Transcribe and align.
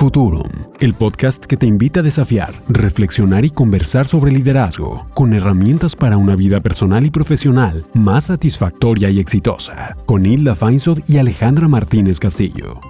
Futurum, 0.00 0.48
el 0.80 0.94
podcast 0.94 1.44
que 1.44 1.58
te 1.58 1.66
invita 1.66 2.00
a 2.00 2.02
desafiar, 2.02 2.54
reflexionar 2.70 3.44
y 3.44 3.50
conversar 3.50 4.06
sobre 4.06 4.32
liderazgo, 4.32 5.06
con 5.12 5.34
herramientas 5.34 5.94
para 5.94 6.16
una 6.16 6.36
vida 6.36 6.60
personal 6.60 7.04
y 7.04 7.10
profesional 7.10 7.84
más 7.92 8.28
satisfactoria 8.28 9.10
y 9.10 9.20
exitosa, 9.20 9.94
con 10.06 10.24
Hilda 10.24 10.56
Feinsod 10.56 11.00
y 11.06 11.18
Alejandra 11.18 11.68
Martínez 11.68 12.18
Castillo. 12.18 12.80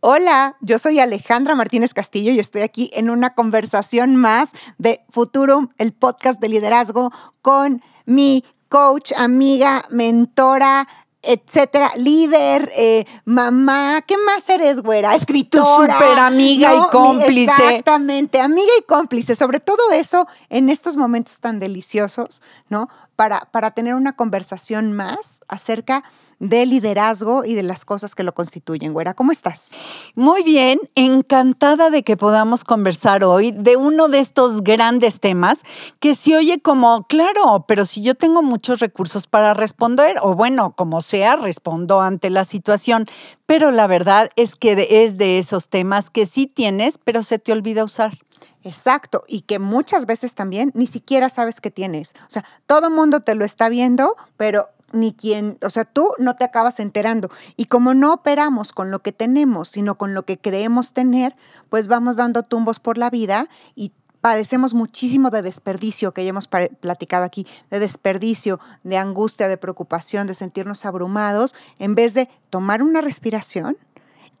Hola, 0.00 0.58
yo 0.60 0.78
soy 0.78 1.00
Alejandra 1.00 1.54
Martínez 1.54 1.94
Castillo 1.94 2.30
y 2.30 2.38
estoy 2.38 2.60
aquí 2.60 2.90
en 2.92 3.08
una 3.08 3.32
conversación 3.32 4.14
más 4.14 4.50
de 4.76 5.00
Futurum, 5.08 5.70
el 5.78 5.94
podcast 5.94 6.38
de 6.38 6.50
liderazgo, 6.50 7.12
con 7.40 7.82
mi 8.04 8.44
coach, 8.68 9.12
amiga, 9.16 9.86
mentora, 9.90 10.86
etcétera, 11.22 11.90
líder, 11.96 12.70
eh, 12.76 13.04
mamá, 13.24 14.00
¿qué 14.06 14.16
más 14.18 14.48
eres, 14.48 14.80
güera? 14.80 15.14
Escritora. 15.14 15.98
Súper 15.98 16.18
amiga 16.18 16.74
y 16.74 16.90
cómplice. 16.90 17.50
Exactamente, 17.50 18.40
amiga 18.40 18.72
y 18.78 18.82
cómplice. 18.82 19.34
Sobre 19.34 19.60
todo 19.60 19.90
eso 19.92 20.26
en 20.48 20.68
estos 20.70 20.96
momentos 20.96 21.40
tan 21.40 21.58
deliciosos, 21.58 22.40
¿no? 22.68 22.88
Para, 23.16 23.48
para 23.50 23.72
tener 23.72 23.94
una 23.94 24.14
conversación 24.14 24.92
más 24.92 25.40
acerca 25.48 25.96
de 25.98 26.27
liderazgo 26.40 27.44
y 27.44 27.54
de 27.54 27.62
las 27.62 27.84
cosas 27.84 28.14
que 28.14 28.22
lo 28.22 28.34
constituyen. 28.34 28.92
Güera, 28.92 29.14
¿cómo 29.14 29.32
estás? 29.32 29.70
Muy 30.14 30.42
bien, 30.42 30.78
encantada 30.94 31.90
de 31.90 32.02
que 32.02 32.16
podamos 32.16 32.64
conversar 32.64 33.24
hoy 33.24 33.52
de 33.52 33.76
uno 33.76 34.08
de 34.08 34.20
estos 34.20 34.62
grandes 34.62 35.20
temas 35.20 35.62
que 36.00 36.14
se 36.14 36.36
oye 36.36 36.60
como, 36.60 37.06
claro, 37.06 37.64
pero 37.66 37.84
si 37.84 38.02
yo 38.02 38.14
tengo 38.14 38.42
muchos 38.42 38.80
recursos 38.80 39.26
para 39.26 39.54
responder, 39.54 40.16
o 40.22 40.34
bueno, 40.34 40.74
como 40.76 41.02
sea, 41.02 41.36
respondo 41.36 42.00
ante 42.00 42.30
la 42.30 42.44
situación, 42.44 43.06
pero 43.46 43.70
la 43.70 43.86
verdad 43.86 44.30
es 44.36 44.56
que 44.56 44.86
es 45.04 45.18
de 45.18 45.38
esos 45.38 45.68
temas 45.68 46.10
que 46.10 46.26
sí 46.26 46.46
tienes, 46.46 46.98
pero 46.98 47.22
se 47.22 47.38
te 47.38 47.52
olvida 47.52 47.84
usar. 47.84 48.18
Exacto, 48.64 49.22
y 49.28 49.42
que 49.42 49.58
muchas 49.58 50.04
veces 50.04 50.34
también 50.34 50.72
ni 50.74 50.86
siquiera 50.86 51.30
sabes 51.30 51.60
que 51.60 51.70
tienes. 51.70 52.14
O 52.26 52.30
sea, 52.30 52.44
todo 52.66 52.90
mundo 52.90 53.20
te 53.20 53.34
lo 53.34 53.44
está 53.44 53.68
viendo, 53.68 54.16
pero 54.36 54.68
ni 54.92 55.12
quien, 55.12 55.58
o 55.62 55.70
sea, 55.70 55.84
tú 55.84 56.12
no 56.18 56.36
te 56.36 56.44
acabas 56.44 56.80
enterando. 56.80 57.30
Y 57.56 57.66
como 57.66 57.94
no 57.94 58.12
operamos 58.12 58.72
con 58.72 58.90
lo 58.90 59.00
que 59.00 59.12
tenemos, 59.12 59.68
sino 59.68 59.96
con 59.96 60.14
lo 60.14 60.24
que 60.24 60.38
creemos 60.38 60.92
tener, 60.92 61.36
pues 61.68 61.88
vamos 61.88 62.16
dando 62.16 62.42
tumbos 62.42 62.80
por 62.80 62.98
la 62.98 63.10
vida 63.10 63.48
y 63.74 63.92
padecemos 64.20 64.74
muchísimo 64.74 65.30
de 65.30 65.42
desperdicio, 65.42 66.12
que 66.12 66.24
ya 66.24 66.30
hemos 66.30 66.48
platicado 66.48 67.24
aquí, 67.24 67.46
de 67.70 67.78
desperdicio, 67.78 68.60
de 68.82 68.96
angustia, 68.96 69.48
de 69.48 69.56
preocupación, 69.56 70.26
de 70.26 70.34
sentirnos 70.34 70.84
abrumados, 70.84 71.54
en 71.78 71.94
vez 71.94 72.14
de 72.14 72.28
tomar 72.50 72.82
una 72.82 73.00
respiración 73.00 73.76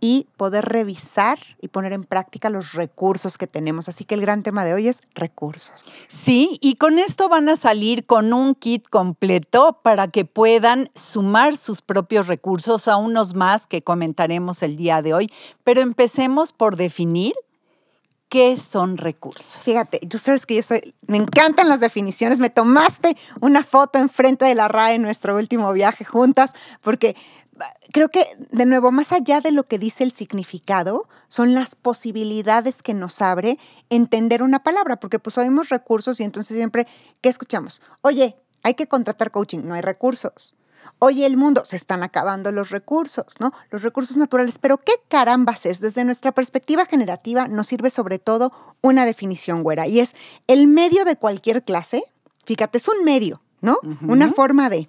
y 0.00 0.26
poder 0.36 0.64
revisar 0.66 1.38
y 1.60 1.68
poner 1.68 1.92
en 1.92 2.04
práctica 2.04 2.50
los 2.50 2.72
recursos 2.72 3.38
que 3.38 3.46
tenemos. 3.46 3.88
Así 3.88 4.04
que 4.04 4.14
el 4.14 4.20
gran 4.20 4.42
tema 4.42 4.64
de 4.64 4.74
hoy 4.74 4.88
es 4.88 5.02
recursos. 5.14 5.84
Sí, 6.08 6.58
y 6.60 6.76
con 6.76 6.98
esto 6.98 7.28
van 7.28 7.48
a 7.48 7.56
salir 7.56 8.06
con 8.06 8.32
un 8.32 8.54
kit 8.54 8.88
completo 8.88 9.80
para 9.82 10.08
que 10.08 10.24
puedan 10.24 10.90
sumar 10.94 11.56
sus 11.56 11.82
propios 11.82 12.26
recursos 12.26 12.88
a 12.88 12.96
unos 12.96 13.34
más 13.34 13.66
que 13.66 13.82
comentaremos 13.82 14.62
el 14.62 14.76
día 14.76 15.02
de 15.02 15.14
hoy. 15.14 15.30
Pero 15.64 15.80
empecemos 15.80 16.52
por 16.52 16.76
definir 16.76 17.34
qué 18.28 18.58
son 18.58 18.96
recursos. 18.96 19.62
Fíjate, 19.62 20.00
tú 20.00 20.18
sabes 20.18 20.44
que 20.44 20.56
yo 20.56 20.62
soy, 20.62 20.94
me 21.06 21.16
encantan 21.16 21.68
las 21.68 21.80
definiciones. 21.80 22.38
Me 22.38 22.50
tomaste 22.50 23.16
una 23.40 23.64
foto 23.64 23.98
enfrente 23.98 24.44
de 24.44 24.54
la 24.54 24.68
RAE 24.68 24.94
en 24.94 25.02
nuestro 25.02 25.36
último 25.36 25.72
viaje 25.72 26.04
juntas 26.04 26.52
porque 26.82 27.16
creo 27.92 28.08
que, 28.08 28.24
de 28.50 28.66
nuevo, 28.66 28.90
más 28.92 29.12
allá 29.12 29.40
de 29.40 29.52
lo 29.52 29.64
que 29.64 29.78
dice 29.78 30.04
el 30.04 30.12
significado, 30.12 31.08
son 31.28 31.54
las 31.54 31.74
posibilidades 31.74 32.82
que 32.82 32.94
nos 32.94 33.22
abre 33.22 33.58
entender 33.90 34.42
una 34.42 34.62
palabra, 34.62 35.00
porque 35.00 35.18
pues 35.18 35.38
oímos 35.38 35.68
recursos 35.68 36.20
y 36.20 36.24
entonces 36.24 36.56
siempre, 36.56 36.86
¿qué 37.20 37.28
escuchamos? 37.28 37.82
Oye, 38.02 38.36
hay 38.62 38.74
que 38.74 38.86
contratar 38.86 39.30
coaching, 39.30 39.60
no 39.64 39.74
hay 39.74 39.80
recursos. 39.80 40.54
Oye, 41.00 41.26
el 41.26 41.36
mundo, 41.36 41.64
se 41.64 41.76
están 41.76 42.02
acabando 42.02 42.50
los 42.50 42.70
recursos, 42.70 43.34
¿no? 43.38 43.52
Los 43.70 43.82
recursos 43.82 44.16
naturales, 44.16 44.58
pero 44.58 44.78
¿qué 44.78 44.94
carambas 45.08 45.64
es? 45.64 45.80
Desde 45.80 46.04
nuestra 46.04 46.32
perspectiva 46.32 46.86
generativa 46.86 47.46
nos 47.46 47.68
sirve 47.68 47.90
sobre 47.90 48.18
todo 48.18 48.52
una 48.80 49.06
definición, 49.06 49.62
güera, 49.62 49.86
y 49.86 50.00
es 50.00 50.14
el 50.48 50.66
medio 50.66 51.04
de 51.04 51.16
cualquier 51.16 51.62
clase, 51.62 52.02
fíjate, 52.44 52.78
es 52.78 52.88
un 52.88 53.04
medio, 53.04 53.42
¿no? 53.60 53.78
Una 54.02 54.32
forma 54.32 54.70
de, 54.70 54.88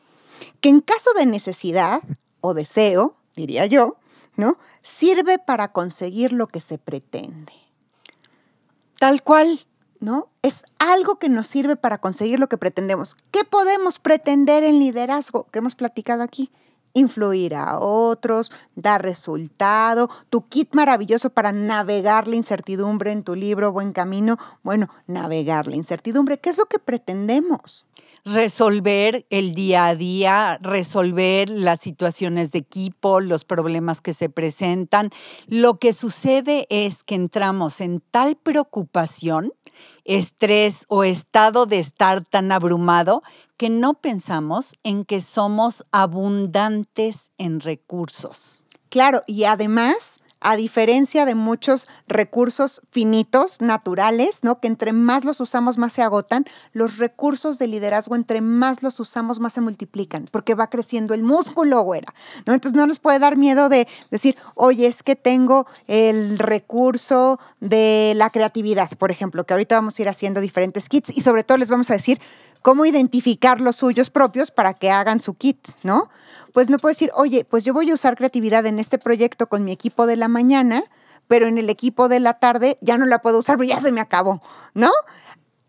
que 0.62 0.70
en 0.70 0.82
caso 0.82 1.12
de 1.14 1.26
necesidad 1.26 2.02
o 2.42 2.54
deseo, 2.54 3.16
diría 3.36 3.66
yo, 3.66 3.98
¿no? 4.36 4.58
Sirve 4.84 5.40
para 5.40 5.72
conseguir 5.72 6.32
lo 6.32 6.48
que 6.48 6.62
se 6.62 6.78
pretende. 6.78 7.54
Tal 9.00 9.24
cual, 9.24 9.66
¿no? 10.00 10.30
Es 10.42 10.64
algo 10.78 11.20
que 11.20 11.30
nos 11.30 11.48
sirve 11.48 11.76
para 11.76 12.00
conseguir 12.00 12.40
lo 12.40 12.48
que 12.48 12.58
pretendemos. 12.58 13.16
¿Qué 13.32 13.44
podemos 13.44 14.00
pretender 14.00 14.64
en 14.64 14.80
liderazgo 14.80 15.48
que 15.52 15.60
hemos 15.60 15.76
platicado 15.76 16.24
aquí? 16.24 16.52
Influir 16.94 17.56
a 17.56 17.80
otros, 17.80 18.52
dar 18.76 19.04
resultado, 19.04 20.10
tu 20.30 20.48
kit 20.48 20.74
maravilloso 20.74 21.30
para 21.30 21.52
navegar 21.52 22.28
la 22.28 22.36
incertidumbre 22.36 23.12
en 23.12 23.24
tu 23.24 23.36
libro 23.36 23.72
Buen 23.72 23.94
Camino. 23.94 24.38
Bueno, 24.64 24.90
navegar 25.06 25.68
la 25.68 25.76
incertidumbre, 25.76 26.40
¿qué 26.40 26.50
es 26.50 26.58
lo 26.58 26.66
que 26.66 26.80
pretendemos? 26.80 27.86
Resolver 28.26 29.26
el 29.30 29.56
día 29.56 29.88
a 29.88 29.96
día, 29.96 30.58
resolver 30.62 31.50
las 31.50 31.82
situaciones 31.82 32.52
de 32.52 32.60
equipo, 32.60 33.20
los 33.20 33.46
problemas 33.46 34.02
que 34.02 34.14
se 34.14 34.30
presentan. 34.30 35.12
Lo 35.48 35.78
que 35.78 35.94
sucede 35.94 36.68
es 36.70 37.04
que 37.04 37.16
entramos 37.16 37.82
en 37.82 38.02
tal 38.12 38.36
preocupación, 38.36 39.54
estrés 40.06 40.86
o 40.88 41.04
estado 41.04 41.66
de 41.66 41.80
estar 41.80 42.26
tan 42.26 42.52
abrumado 42.52 43.24
que 43.58 43.70
no 43.70 43.96
pensamos 43.96 44.74
en 44.84 45.06
que 45.06 45.22
somos 45.22 45.86
abundantes 45.92 47.32
en 47.38 47.60
recursos. 47.60 48.66
Claro, 48.90 49.24
y 49.28 49.44
además 49.44 50.20
a 50.42 50.56
diferencia 50.56 51.26
de 51.26 51.36
muchos 51.36 51.88
recursos 52.08 52.82
finitos, 52.92 53.62
naturales, 53.62 54.40
¿no? 54.44 54.60
Que 54.60 54.68
entre 54.68 54.94
más 54.94 55.26
los 55.26 55.40
usamos, 55.40 55.78
más 55.78 55.94
se 55.94 56.02
agotan, 56.02 56.46
los 56.74 56.98
recursos 56.98 57.60
de 57.60 57.68
liderazgo, 57.68 58.16
entre 58.16 58.42
más 58.42 58.82
los 58.84 59.00
usamos, 59.00 59.40
más 59.40 59.54
se 59.54 59.62
multiplican, 59.62 60.28
porque 60.32 60.56
va 60.56 60.70
creciendo 60.70 61.14
el 61.14 61.24
músculo, 61.24 61.82
güera. 61.82 62.14
Entonces 62.38 62.74
no 62.74 62.88
nos 62.88 63.00
puede 63.00 63.20
dar 63.20 63.38
miedo 63.38 63.70
de 63.70 63.88
decir, 64.12 64.38
oye, 64.56 64.88
es 64.88 65.04
que 65.04 65.16
tengo 65.16 65.68
el 65.88 66.40
recurso 66.40 67.40
de 67.60 68.14
la 68.16 68.30
creatividad, 68.30 68.90
por 68.98 69.12
ejemplo, 69.12 69.46
que 69.46 69.54
ahorita 69.54 69.76
vamos 69.76 70.00
a 70.00 70.02
ir 70.02 70.10
haciendo 70.10 70.42
diferentes 70.42 70.90
kits 70.90 71.10
y 71.16 71.22
sobre 71.22 71.44
todo 71.44 71.58
les 71.58 71.70
vamos 71.70 71.90
a 71.90 71.94
decir 71.94 72.20
cómo 72.62 72.86
identificar 72.86 73.62
los 73.62 73.78
suyos 73.78 74.10
propios 74.10 74.52
para 74.52 74.74
que 74.74 74.92
hagan 74.92 75.22
su 75.22 75.36
kit, 75.36 75.60
¿no? 75.84 76.10
Pues 76.54 76.70
no 76.70 76.78
puedo 76.78 76.92
decir, 76.92 77.12
oye, 77.16 77.46
pues 77.46 77.64
yo 77.64 77.74
voy 77.74 77.90
a 77.92 77.94
usar 77.94 78.16
creatividad 78.16 78.66
en 78.66 78.80
este 78.80 78.98
proyecto 78.98 79.48
con 79.48 79.64
mi 79.64 79.72
equipo 79.72 80.08
de 80.08 80.18
la 80.18 80.28
mañana, 80.28 80.84
pero 81.28 81.48
en 81.48 81.58
el 81.58 81.70
equipo 81.70 82.10
de 82.10 82.20
la 82.20 82.40
tarde 82.40 82.78
ya 82.82 82.98
no 82.98 83.06
la 83.06 83.22
puedo 83.22 83.40
usar, 83.40 83.58
pero 83.58 83.70
ya 83.76 83.80
se 83.80 83.92
me 83.92 84.02
acabó, 84.02 84.42
¿no? 84.74 84.92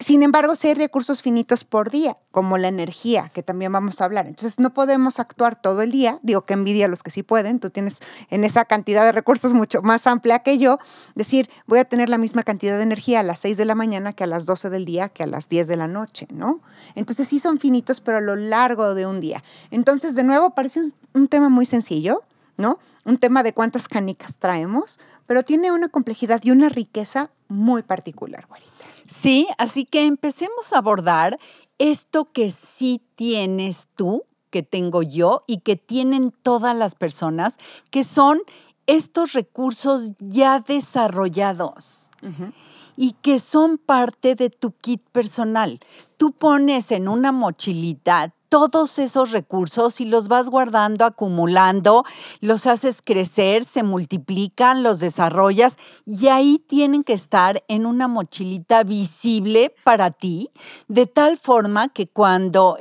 Sin 0.00 0.22
embargo, 0.22 0.56
si 0.56 0.68
hay 0.68 0.74
recursos 0.74 1.20
finitos 1.20 1.64
por 1.64 1.90
día, 1.90 2.16
como 2.30 2.56
la 2.56 2.68
energía, 2.68 3.28
que 3.34 3.42
también 3.42 3.70
vamos 3.70 4.00
a 4.00 4.06
hablar. 4.06 4.26
Entonces, 4.26 4.58
no 4.58 4.72
podemos 4.72 5.20
actuar 5.20 5.60
todo 5.60 5.82
el 5.82 5.92
día. 5.92 6.18
Digo 6.22 6.46
que 6.46 6.54
envidia 6.54 6.86
a 6.86 6.88
los 6.88 7.02
que 7.02 7.10
sí 7.10 7.22
pueden. 7.22 7.60
Tú 7.60 7.68
tienes 7.68 8.00
en 8.30 8.42
esa 8.42 8.64
cantidad 8.64 9.04
de 9.04 9.12
recursos 9.12 9.52
mucho 9.52 9.82
más 9.82 10.06
amplia 10.06 10.38
que 10.38 10.56
yo. 10.56 10.78
Decir, 11.14 11.50
voy 11.66 11.80
a 11.80 11.84
tener 11.84 12.08
la 12.08 12.16
misma 12.16 12.44
cantidad 12.44 12.78
de 12.78 12.82
energía 12.82 13.20
a 13.20 13.22
las 13.22 13.40
6 13.40 13.58
de 13.58 13.66
la 13.66 13.74
mañana 13.74 14.14
que 14.14 14.24
a 14.24 14.26
las 14.26 14.46
12 14.46 14.70
del 14.70 14.86
día, 14.86 15.10
que 15.10 15.22
a 15.22 15.26
las 15.26 15.50
10 15.50 15.68
de 15.68 15.76
la 15.76 15.86
noche, 15.86 16.26
¿no? 16.32 16.60
Entonces, 16.94 17.28
sí 17.28 17.38
son 17.38 17.58
finitos, 17.58 18.00
pero 18.00 18.18
a 18.18 18.22
lo 18.22 18.36
largo 18.36 18.94
de 18.94 19.04
un 19.04 19.20
día. 19.20 19.44
Entonces, 19.70 20.14
de 20.14 20.24
nuevo, 20.24 20.54
parece 20.54 20.80
un, 21.12 21.28
tema 21.28 21.50
muy 21.50 21.66
sencillo, 21.66 22.22
¿no? 22.56 22.78
Un 23.04 23.18
tema 23.18 23.42
de 23.42 23.52
cuántas 23.52 23.86
canicas 23.86 24.38
traemos, 24.38 24.98
pero 25.26 25.42
tiene 25.42 25.72
una 25.72 25.90
complejidad 25.90 26.40
y 26.42 26.52
una 26.52 26.70
riqueza 26.70 27.30
muy 27.48 27.82
particular, 27.82 28.46
güerita. 28.48 28.89
Sí, 29.10 29.48
así 29.58 29.84
que 29.84 30.04
empecemos 30.04 30.72
a 30.72 30.78
abordar 30.78 31.40
esto 31.78 32.30
que 32.32 32.52
sí 32.52 33.02
tienes 33.16 33.88
tú, 33.96 34.22
que 34.50 34.62
tengo 34.62 35.02
yo 35.02 35.42
y 35.48 35.58
que 35.58 35.74
tienen 35.74 36.32
todas 36.42 36.76
las 36.76 36.94
personas, 36.94 37.58
que 37.90 38.04
son 38.04 38.40
estos 38.86 39.32
recursos 39.32 40.12
ya 40.20 40.60
desarrollados. 40.60 42.10
y 42.96 43.12
que 43.22 43.38
son 43.38 43.78
parte 43.78 44.34
de 44.34 44.50
tu 44.50 44.72
kit 44.72 45.02
personal. 45.10 45.80
Tú 46.18 46.32
pones 46.32 46.92
en 46.92 47.08
una 47.08 47.32
mochilita 47.32 48.34
todos 48.50 48.98
esos 48.98 49.30
recursos 49.30 50.00
y 50.00 50.04
los 50.04 50.28
vas 50.28 50.50
guardando, 50.50 51.04
acumulando, 51.04 52.04
los 52.40 52.66
haces 52.66 53.00
crecer, 53.00 53.64
se 53.64 53.84
multiplican, 53.84 54.82
los 54.82 54.98
desarrollas 54.98 55.76
y 56.04 56.26
ahí 56.26 56.58
tienen 56.58 57.04
que 57.04 57.12
estar 57.12 57.62
en 57.68 57.86
una 57.86 58.08
mochilita 58.08 58.82
visible 58.82 59.72
para 59.84 60.10
ti, 60.10 60.50
de 60.88 61.06
tal 61.06 61.38
forma 61.38 61.88
que 61.88 62.08
cuando 62.08 62.76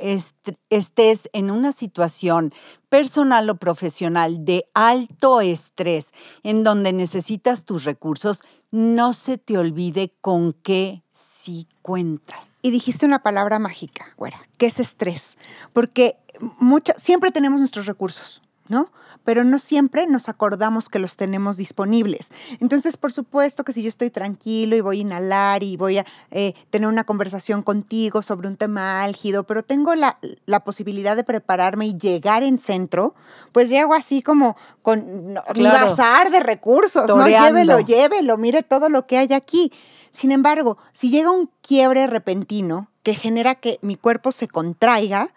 estés 0.70 1.30
en 1.32 1.50
una 1.52 1.70
situación 1.70 2.52
personal 2.88 3.48
o 3.48 3.54
profesional 3.54 4.44
de 4.44 4.66
alto 4.74 5.40
estrés, 5.40 6.12
en 6.42 6.64
donde 6.64 6.92
necesitas 6.92 7.64
tus 7.64 7.84
recursos, 7.84 8.40
no 8.72 9.12
se 9.12 9.38
te 9.38 9.56
olvide 9.56 10.12
con 10.20 10.52
qué 10.52 11.04
sí 11.12 11.68
cuentas. 11.82 12.48
Y 12.62 12.70
dijiste 12.70 13.06
una 13.06 13.20
palabra 13.20 13.58
mágica, 13.58 14.06
güera, 14.16 14.40
que 14.58 14.66
es 14.66 14.80
estrés, 14.80 15.36
porque 15.72 16.16
mucha, 16.58 16.94
siempre 16.94 17.30
tenemos 17.30 17.58
nuestros 17.58 17.86
recursos, 17.86 18.42
¿no? 18.68 18.90
Pero 19.24 19.44
no 19.44 19.58
siempre 19.58 20.06
nos 20.06 20.28
acordamos 20.28 20.88
que 20.88 20.98
los 20.98 21.16
tenemos 21.16 21.56
disponibles. 21.56 22.28
Entonces, 22.60 22.96
por 22.96 23.12
supuesto 23.12 23.64
que 23.64 23.72
si 23.72 23.82
yo 23.82 23.88
estoy 23.88 24.10
tranquilo 24.10 24.76
y 24.76 24.80
voy 24.80 24.98
a 24.98 25.00
inhalar 25.00 25.62
y 25.62 25.76
voy 25.76 25.98
a 25.98 26.06
eh, 26.30 26.54
tener 26.70 26.88
una 26.88 27.04
conversación 27.04 27.62
contigo 27.62 28.22
sobre 28.22 28.48
un 28.48 28.56
tema 28.56 29.02
álgido, 29.02 29.44
pero 29.44 29.62
tengo 29.62 29.94
la, 29.94 30.18
la, 30.46 30.60
posibilidad 30.60 31.16
de 31.16 31.24
prepararme 31.24 31.86
y 31.88 31.98
llegar 31.98 32.42
en 32.42 32.58
centro, 32.58 33.14
pues 33.52 33.68
llego 33.68 33.92
así 33.92 34.22
como 34.22 34.56
con 34.82 35.34
no, 35.34 35.42
mi 35.54 35.64
bazar 35.64 36.30
de 36.30 36.40
recursos, 36.40 37.06
Toreando. 37.06 37.16
¿no? 37.16 37.46
Llévelo, 37.46 37.80
llévelo, 37.80 38.36
mire 38.38 38.62
todo 38.62 38.88
lo 38.88 39.06
que 39.06 39.18
hay 39.18 39.32
aquí. 39.32 39.72
Sin 40.12 40.32
embargo, 40.32 40.78
si 40.92 41.10
llega 41.10 41.30
un 41.30 41.50
quiebre 41.62 42.06
repentino 42.06 42.88
que 43.02 43.14
genera 43.14 43.54
que 43.54 43.78
mi 43.82 43.96
cuerpo 43.96 44.32
se 44.32 44.48
contraiga, 44.48 45.32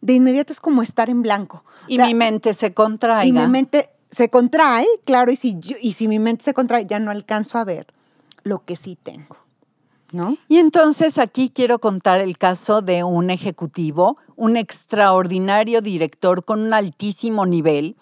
de 0.00 0.14
inmediato 0.14 0.52
es 0.52 0.60
como 0.60 0.82
estar 0.82 1.08
en 1.10 1.22
blanco. 1.22 1.64
Y 1.88 1.94
o 1.94 1.96
sea, 1.96 2.06
mi 2.06 2.14
mente 2.14 2.54
se 2.54 2.74
contrae. 2.74 3.26
Y 3.26 3.32
mi 3.32 3.46
mente 3.46 3.90
se 4.10 4.28
contrae, 4.28 4.86
claro, 5.04 5.30
y 5.30 5.36
si, 5.36 5.58
yo, 5.58 5.76
y 5.80 5.92
si 5.92 6.08
mi 6.08 6.18
mente 6.18 6.44
se 6.44 6.54
contrae, 6.54 6.86
ya 6.86 7.00
no 7.00 7.10
alcanzo 7.10 7.58
a 7.58 7.64
ver 7.64 7.86
lo 8.42 8.64
que 8.64 8.76
sí 8.76 8.96
tengo. 9.02 9.36
Y 10.48 10.58
entonces 10.58 11.18
aquí 11.18 11.50
quiero 11.50 11.78
contar 11.78 12.20
el 12.20 12.38
caso 12.38 12.82
de 12.82 13.04
un 13.04 13.30
ejecutivo, 13.30 14.18
un 14.36 14.56
extraordinario 14.56 15.80
director 15.80 16.44
con 16.44 16.60
un 16.60 16.74
altísimo 16.74 17.46
nivel, 17.46 17.96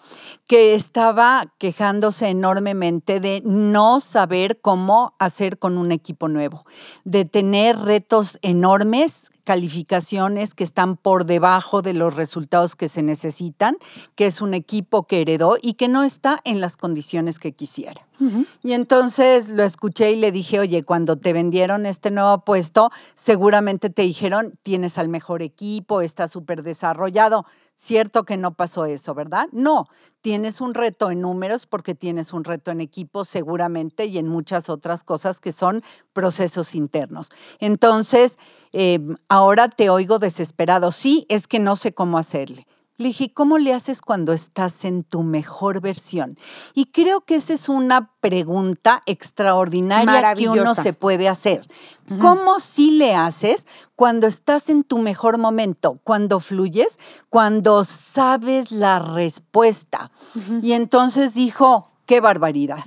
que 0.47 0.75
estaba 0.75 1.53
quejándose 1.57 2.27
enormemente 2.27 3.19
de 3.19 3.41
no 3.45 4.01
saber 4.01 4.59
cómo 4.61 5.15
hacer 5.19 5.57
con 5.57 5.77
un 5.77 5.91
equipo 5.91 6.27
nuevo, 6.27 6.65
de 7.03 7.25
tener 7.25 7.77
retos 7.77 8.37
enormes 8.41 9.31
calificaciones 9.45 10.53
que 10.53 10.65
están 10.65 10.97
por 10.97 11.25
debajo 11.25 11.81
de 11.81 11.93
los 11.93 12.15
resultados 12.15 12.75
que 12.75 12.89
se 12.89 13.01
necesitan, 13.01 13.77
que 14.15 14.25
es 14.25 14.41
un 14.41 14.53
equipo 14.53 15.03
que 15.07 15.21
heredó 15.21 15.55
y 15.61 15.75
que 15.75 15.87
no 15.87 16.03
está 16.03 16.41
en 16.43 16.59
las 16.59 16.75
condiciones 16.75 17.39
que 17.39 17.53
quisiera. 17.53 18.05
Uh 18.19 18.25
-huh. 18.25 18.47
Y 18.63 18.73
entonces 18.73 19.47
lo 19.47 19.63
escuché 19.63 20.11
y 20.11 20.15
le 20.17 20.31
dije, 20.31 20.59
oye, 20.59 20.83
cuando 20.83 21.17
te 21.17 21.31
vendieron 21.31 21.85
este 21.85 22.11
nuevo 22.11 22.39
puesto, 22.39 22.91
seguramente 23.13 23.89
te 23.89 24.01
dijeron, 24.01 24.57
tienes 24.63 24.97
al 24.97 25.07
mejor 25.07 25.41
equipo, 25.41 26.01
está 26.01 26.27
súper 26.27 26.63
desarrollado. 26.63 27.45
Cierto 27.77 28.23
que 28.23 28.37
no 28.37 28.53
pasó 28.55 28.85
eso, 28.85 29.13
¿verdad? 29.13 29.47
No, 29.51 29.87
tienes 30.21 30.61
un 30.61 30.73
reto 30.73 31.11
en 31.11 31.19
números 31.19 31.65
porque 31.65 31.93
tienes 31.93 32.31
un 32.31 32.45
reto 32.45 32.71
en 32.71 32.79
equipo 32.79 33.25
seguramente 33.25 34.05
y 34.05 34.17
en 34.17 34.27
muchas 34.29 34.69
otras 34.69 35.03
cosas 35.03 35.41
que 35.41 35.51
son 35.51 35.83
procesos 36.13 36.73
internos. 36.73 37.29
Entonces, 37.59 38.37
eh, 38.71 38.99
ahora 39.27 39.67
te 39.67 39.89
oigo 39.89 40.19
desesperado. 40.19 40.93
Sí, 40.93 41.25
es 41.27 41.47
que 41.47 41.59
no 41.59 41.75
sé 41.75 41.93
cómo 41.93 42.17
hacerle. 42.17 42.65
Le 42.97 43.07
dije, 43.07 43.33
¿cómo 43.33 43.57
le 43.57 43.73
haces 43.73 44.01
cuando 44.01 44.31
estás 44.31 44.85
en 44.85 45.03
tu 45.03 45.21
mejor 45.23 45.81
versión? 45.81 46.37
Y 46.73 46.85
creo 46.85 47.21
que 47.21 47.35
esa 47.35 47.53
es 47.53 47.67
una 47.67 48.11
pregunta 48.21 49.01
extraordinaria 49.05 50.33
que 50.33 50.47
uno 50.47 50.73
se 50.73 50.93
puede 50.93 51.27
hacer. 51.27 51.67
Uh 52.09 52.13
-huh. 52.13 52.19
¿Cómo 52.19 52.59
sí 52.61 52.91
le 52.91 53.13
haces 53.13 53.67
cuando 53.97 54.27
estás 54.27 54.69
en 54.69 54.83
tu 54.83 54.99
mejor 54.99 55.37
momento, 55.37 55.99
cuando 56.03 56.39
fluyes, 56.39 56.97
cuando 57.29 57.83
sabes 57.83 58.71
la 58.71 58.99
respuesta? 58.99 60.11
Uh 60.33 60.39
-huh. 60.39 60.63
Y 60.63 60.71
entonces 60.71 61.33
dijo, 61.33 61.91
qué 62.05 62.21
barbaridad. 62.21 62.85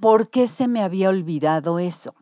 ¿Por 0.00 0.28
qué 0.28 0.48
se 0.48 0.66
me 0.66 0.82
había 0.82 1.10
olvidado 1.10 1.78
eso? 1.78 2.14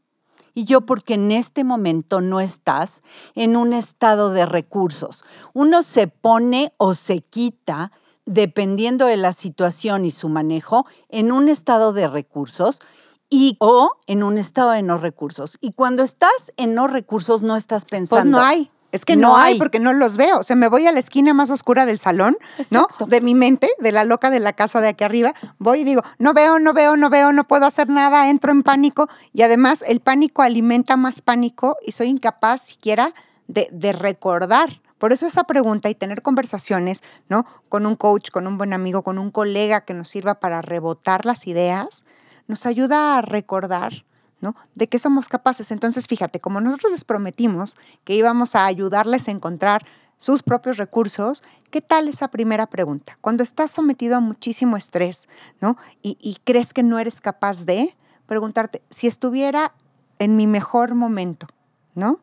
Y 0.54 0.64
yo 0.64 0.82
porque 0.82 1.14
en 1.14 1.32
este 1.32 1.64
momento 1.64 2.20
no 2.20 2.40
estás 2.40 3.02
en 3.34 3.56
un 3.56 3.72
estado 3.72 4.30
de 4.30 4.46
recursos. 4.46 5.24
Uno 5.52 5.82
se 5.82 6.06
pone 6.08 6.72
o 6.76 6.94
se 6.94 7.20
quita, 7.20 7.92
dependiendo 8.24 9.06
de 9.06 9.16
la 9.16 9.32
situación 9.32 10.04
y 10.04 10.10
su 10.10 10.28
manejo, 10.28 10.86
en 11.08 11.32
un 11.32 11.48
estado 11.48 11.92
de 11.92 12.08
recursos 12.08 12.80
y 13.28 13.56
o 13.60 13.92
en 14.06 14.22
un 14.22 14.36
estado 14.36 14.70
de 14.70 14.82
no 14.82 14.98
recursos. 14.98 15.56
Y 15.60 15.72
cuando 15.72 16.02
estás 16.02 16.52
en 16.56 16.74
no 16.74 16.86
recursos 16.86 17.42
no 17.42 17.56
estás 17.56 17.84
pensando. 17.84 18.22
Pues 18.22 18.26
no 18.26 18.40
hay. 18.40 18.70
Es 18.92 19.06
que 19.06 19.16
no, 19.16 19.28
no 19.28 19.36
hay, 19.36 19.54
hay, 19.54 19.58
porque 19.58 19.80
no 19.80 19.94
los 19.94 20.18
veo. 20.18 20.38
O 20.38 20.42
sea, 20.42 20.54
me 20.54 20.68
voy 20.68 20.86
a 20.86 20.92
la 20.92 21.00
esquina 21.00 21.32
más 21.32 21.50
oscura 21.50 21.86
del 21.86 21.98
salón, 21.98 22.36
Exacto. 22.58 22.94
¿no? 23.00 23.06
De 23.06 23.20
mi 23.22 23.34
mente, 23.34 23.70
de 23.78 23.90
la 23.90 24.04
loca 24.04 24.30
de 24.30 24.38
la 24.38 24.52
casa 24.52 24.80
de 24.82 24.88
aquí 24.88 25.02
arriba. 25.02 25.32
Voy 25.58 25.80
y 25.80 25.84
digo, 25.84 26.02
no 26.18 26.34
veo, 26.34 26.58
no 26.58 26.74
veo, 26.74 26.96
no 26.96 27.08
veo, 27.08 27.32
no 27.32 27.48
puedo 27.48 27.64
hacer 27.64 27.88
nada, 27.88 28.28
entro 28.28 28.52
en 28.52 28.62
pánico. 28.62 29.08
Y 29.32 29.42
además, 29.42 29.82
el 29.86 30.00
pánico 30.00 30.42
alimenta 30.42 30.96
más 30.98 31.22
pánico 31.22 31.76
y 31.84 31.92
soy 31.92 32.08
incapaz 32.08 32.60
siquiera 32.60 33.14
de, 33.48 33.68
de 33.72 33.92
recordar. 33.92 34.82
Por 34.98 35.12
eso 35.12 35.26
esa 35.26 35.44
pregunta 35.44 35.88
y 35.90 35.94
tener 35.94 36.22
conversaciones, 36.22 37.02
¿no? 37.28 37.44
Con 37.68 37.86
un 37.86 37.96
coach, 37.96 38.30
con 38.30 38.46
un 38.46 38.58
buen 38.58 38.72
amigo, 38.72 39.02
con 39.02 39.18
un 39.18 39.30
colega 39.30 39.80
que 39.80 39.94
nos 39.94 40.10
sirva 40.10 40.34
para 40.34 40.62
rebotar 40.62 41.26
las 41.26 41.46
ideas, 41.46 42.04
nos 42.46 42.66
ayuda 42.66 43.16
a 43.16 43.22
recordar 43.22 44.04
De 44.74 44.88
qué 44.88 44.98
somos 44.98 45.28
capaces. 45.28 45.70
Entonces, 45.70 46.06
fíjate, 46.06 46.40
como 46.40 46.60
nosotros 46.60 46.92
les 46.92 47.04
prometimos 47.04 47.76
que 48.04 48.14
íbamos 48.14 48.54
a 48.54 48.66
ayudarles 48.66 49.28
a 49.28 49.30
encontrar 49.30 49.86
sus 50.16 50.42
propios 50.42 50.76
recursos, 50.76 51.42
¿qué 51.70 51.80
tal 51.80 52.08
esa 52.08 52.28
primera 52.28 52.66
pregunta? 52.66 53.18
Cuando 53.20 53.42
estás 53.42 53.70
sometido 53.70 54.16
a 54.16 54.20
muchísimo 54.20 54.76
estrés, 54.76 55.28
¿no? 55.60 55.76
Y, 56.02 56.16
y 56.20 56.38
crees 56.44 56.72
que 56.72 56.82
no 56.82 56.98
eres 56.98 57.20
capaz 57.20 57.64
de 57.64 57.96
preguntarte, 58.26 58.82
si 58.90 59.06
estuviera 59.06 59.74
en 60.18 60.36
mi 60.36 60.46
mejor 60.46 60.94
momento, 60.94 61.48
¿no? 61.94 62.20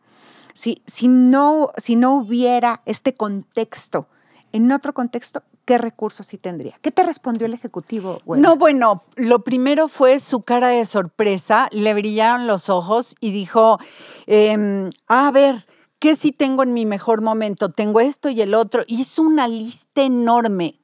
Si, 0.54 0.82
si, 0.88 1.08
no, 1.08 1.70
si 1.78 1.96
no 1.96 2.16
hubiera 2.16 2.82
este 2.86 3.14
contexto, 3.14 4.08
en 4.52 4.72
otro 4.72 4.94
contexto, 4.94 5.44
¿qué 5.66 5.78
recursos 5.78 6.26
sí 6.26 6.38
tendría? 6.38 6.76
¿Qué 6.82 6.92
te 6.92 7.04
respondió 7.04 7.46
el 7.46 7.54
ejecutivo? 7.54 8.22
No, 8.26 8.56
bueno, 8.56 9.04
lo 9.16 9.44
primero 9.44 9.88
fue 9.88 10.20
su 10.20 10.42
cara 10.42 10.70
de 10.70 10.86
sorpresa, 10.86 11.70
le 11.72 11.94
brillaron 11.94 12.48
los 12.48 12.70
ojos 12.70 13.16
y 13.20 13.32
dijo, 13.32 13.80
eh, 14.28 14.90
a 15.08 15.32
ver, 15.32 15.66
¿qué 16.00 16.16
sí 16.16 16.32
tengo 16.32 16.64
en 16.64 16.74
mi 16.74 16.86
mejor 16.86 17.22
momento? 17.22 17.70
Tengo 17.70 18.00
esto 18.00 18.30
y 18.30 18.42
el 18.42 18.54
otro. 18.54 18.84
Hizo 18.88 19.22
una 19.22 19.48
lista 19.48 20.02
enorme. 20.02 20.80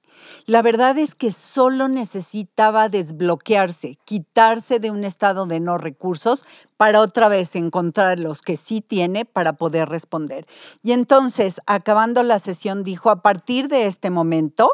La 0.45 0.61
verdad 0.61 0.97
es 0.97 1.15
que 1.15 1.31
solo 1.31 1.87
necesitaba 1.87 2.89
desbloquearse, 2.89 3.97
quitarse 4.05 4.79
de 4.79 4.91
un 4.91 5.03
estado 5.03 5.45
de 5.45 5.59
no 5.59 5.77
recursos 5.77 6.45
para 6.77 7.01
otra 7.01 7.29
vez 7.29 7.55
encontrar 7.55 8.19
los 8.19 8.41
que 8.41 8.57
sí 8.57 8.81
tiene 8.81 9.25
para 9.25 9.53
poder 9.53 9.89
responder. 9.89 10.45
Y 10.83 10.91
entonces, 10.91 11.61
acabando 11.65 12.21
la 12.23 12.39
sesión, 12.39 12.83
dijo, 12.83 13.09
a 13.09 13.21
partir 13.21 13.67
de 13.67 13.87
este 13.87 14.09
momento, 14.09 14.71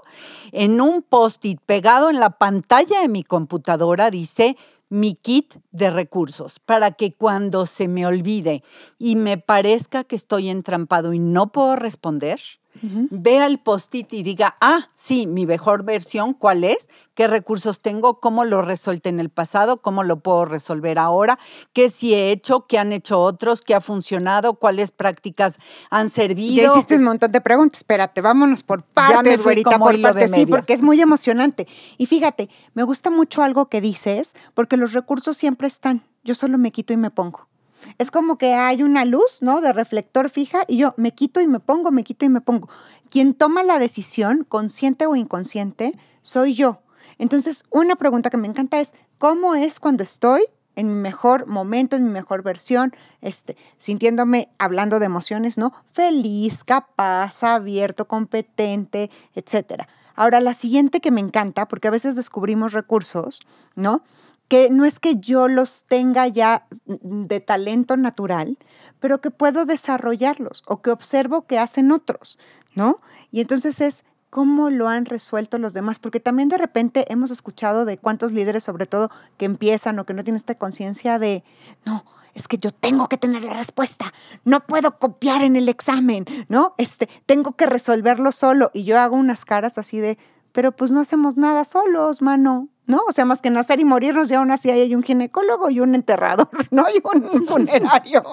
en 0.52 0.82
un 0.82 1.02
post-it 1.02 1.60
pegado 1.66 2.10
en 2.10 2.20
la 2.20 2.32
pantalla 2.32 3.02
de 3.02 3.08
mi 3.08 3.24
computadora, 3.24 4.10
dice, 4.10 4.58
mi 4.92 5.16
kit 5.16 5.56
de 5.72 5.90
recursos 5.90 6.60
para 6.60 6.92
que 6.92 7.14
cuando 7.14 7.66
se 7.66 7.88
me 7.88 8.06
olvide 8.06 8.62
y 9.00 9.16
me 9.16 9.38
parezca 9.38 10.04
que 10.04 10.18
estoy 10.18 10.50
entrampado 10.50 11.14
y 11.14 11.20
no 11.20 11.54
puedo 11.54 11.78
responder, 11.78 12.42
Uh 12.75 12.88
-huh. 12.88 13.08
Vea 13.12 13.46
el 13.48 13.60
post-it 13.60 14.12
y 14.13 14.24
diga, 14.24 14.56
ah, 14.62 14.90
sí, 14.96 15.28
mi 15.28 15.46
mejor 15.46 15.84
versión, 15.84 16.34
¿cuál 16.34 16.63
es? 16.63 16.90
¿Qué 17.13 17.28
recursos 17.28 17.82
tengo? 17.82 18.20
¿Cómo 18.20 18.46
lo 18.46 18.62
resuelto 18.62 19.10
en 19.10 19.20
el 19.20 19.30
pasado? 19.30 19.82
¿Cómo 19.82 20.04
lo 20.04 20.22
puedo 20.22 20.46
resolver 20.46 20.98
ahora? 20.98 21.38
¿Qué 21.74 21.90
sí 21.90 22.13
he 22.13 22.32
hecho? 22.32 22.66
¿Qué 22.68 22.80
han 22.80 22.94
hecho 22.94 23.20
otros? 23.20 23.62
¿Qué 23.62 23.75
ha 23.75 23.82
funcionado? 23.82 24.54
¿Cuáles 24.54 24.92
prácticas 24.92 25.58
han 25.90 26.10
servido? 26.10 26.63
Ya 26.63 26.72
hiciste 26.72 26.96
un 26.96 27.04
montón 27.04 27.32
de 27.32 27.42
preguntas. 27.42 27.80
Espérate, 27.80 28.22
vámonos 28.22 28.63
por 28.63 28.84
partes, 28.84 29.44
güerita, 29.44 29.78
por 29.78 30.01
partes. 30.01 30.32
Sí, 30.32 30.46
porque 30.46 30.74
es 30.74 30.82
muy 30.82 31.01
emocionante. 31.01 31.68
Y 31.98 32.06
fíjate, 32.06 32.50
me 32.74 32.84
gusta 32.84 33.10
mucho 33.10 33.44
algo 33.44 33.68
que 33.68 33.82
dices, 33.82 34.34
porque 34.54 34.78
los 34.78 34.94
recursos 34.94 35.36
siempre 35.38 35.68
están. 35.68 36.04
Yo 36.24 36.34
solo 36.34 36.58
me 36.58 36.72
quito 36.72 36.94
y 36.94 36.98
me 36.98 37.12
pongo. 37.12 37.50
Es 37.98 38.12
como 38.12 38.38
que 38.38 38.54
hay 38.54 38.84
una 38.84 39.06
luz, 39.06 39.42
¿no? 39.42 39.62
De 39.62 39.74
reflector 39.74 40.30
fija 40.30 40.64
y 40.68 40.78
yo 40.78 40.94
me 40.98 41.12
quito 41.14 41.42
y 41.42 41.48
me 41.48 41.60
pongo, 41.60 41.92
me 41.92 42.04
quito 42.04 42.26
y 42.26 42.30
me 42.30 42.42
pongo. 42.42 42.70
Quien 43.10 43.34
toma 43.34 43.64
la 43.64 43.80
decisión, 43.80 44.46
consciente 44.48 45.06
o 45.06 45.16
inconsciente, 45.16 45.98
soy 46.22 46.54
yo. 46.54 46.82
Entonces, 47.18 47.64
una 47.70 47.96
pregunta 47.96 48.30
que 48.30 48.38
me 48.38 48.48
encanta 48.48 48.80
es, 48.80 48.94
¿cómo 49.18 49.56
es 49.56 49.80
cuando 49.80 50.04
estoy 50.04 50.44
en 50.76 50.88
mi 50.88 50.96
mejor 50.96 51.48
momento, 51.48 51.96
en 51.96 52.06
mi 52.06 52.10
mejor 52.10 52.44
versión, 52.44 52.96
este, 53.22 53.58
sintiéndome, 53.78 54.50
hablando 54.58 55.00
de 55.00 55.06
emociones, 55.06 55.58
¿no? 55.58 55.74
Feliz, 55.94 56.64
capaz, 56.64 57.44
abierto, 57.44 58.08
competente, 58.08 59.10
etcétera. 59.36 59.88
Ahora, 60.16 60.40
la 60.40 60.54
siguiente 60.54 61.00
que 61.00 61.12
me 61.12 61.22
encanta, 61.22 61.68
porque 61.68 61.88
a 61.88 61.92
veces 61.92 62.16
descubrimos 62.16 62.74
recursos, 62.74 63.40
¿no? 63.76 64.04
Que 64.51 64.70
no 64.70 64.84
es 64.84 65.00
que 65.00 65.15
yo 65.15 65.48
los 65.48 65.86
tenga 65.86 66.27
ya 66.27 66.67
de 66.86 67.39
talento 67.39 67.96
natural, 67.96 68.58
pero 69.00 69.22
que 69.22 69.31
puedo 69.31 69.63
desarrollarlos 69.63 70.63
o 70.67 70.81
que 70.81 70.91
observo 70.91 71.43
que 71.43 71.58
hacen 71.58 71.89
otros, 71.89 72.38
¿no? 72.75 73.00
Y 73.31 73.39
entonces 73.39 73.79
es 73.79 74.03
cómo 74.29 74.70
lo 74.70 74.89
han 74.89 75.05
resuelto 75.05 75.58
los 75.58 75.72
demás, 75.72 76.00
porque 76.00 76.20
también 76.20 76.50
de 76.50 76.58
repente 76.58 77.05
hemos 77.08 77.31
escuchado 77.31 77.86
de 77.86 77.98
cuántos 77.98 78.34
líderes, 78.34 78.65
sobre 78.65 78.88
todo, 78.88 79.10
que 79.38 79.46
empiezan 79.46 79.98
o 80.00 80.05
que 80.05 80.13
no 80.13 80.25
tienen 80.25 80.41
esta 80.41 80.55
conciencia 80.55 81.17
de, 81.17 81.46
no, 81.86 82.03
es 82.34 82.50
que 82.50 82.58
yo 82.58 82.72
tengo 82.72 83.08
que 83.08 83.15
tener 83.15 83.46
la 83.46 83.53
respuesta, 83.53 84.13
no 84.43 84.67
puedo 84.67 85.00
copiar 85.00 85.43
en 85.43 85.55
el 85.55 85.70
examen, 85.70 86.25
¿no? 86.50 86.75
Este, 86.77 87.08
tengo 87.25 87.53
que 87.53 87.67
resolverlo 87.67 88.34
solo 88.34 88.70
y 88.74 88.84
yo 88.84 89.00
hago 89.00 89.15
unas 89.15 89.46
caras 89.46 89.77
así 89.77 90.01
de, 90.01 90.17
pero 90.51 90.74
pues 90.74 90.91
no 90.91 91.00
hacemos 91.00 91.38
nada 91.38 91.63
solos, 91.63 92.22
mano, 92.22 92.67
¿no? 92.86 93.02
O 93.08 93.12
sea, 93.12 93.26
más 93.26 93.42
que 93.42 93.50
nacer 93.50 93.80
y 93.80 93.86
morirnos, 93.86 94.30
ya 94.30 94.40
aún 94.40 94.52
así 94.52 94.70
hay 94.70 94.94
un 94.96 95.04
ginecólogo 95.04 95.70
y 95.70 95.80
un 95.80 95.96
enterrador, 95.96 96.50
¿no? 96.72 96.86
Y 96.90 97.02
un 97.04 97.46
funerario. 97.48 98.24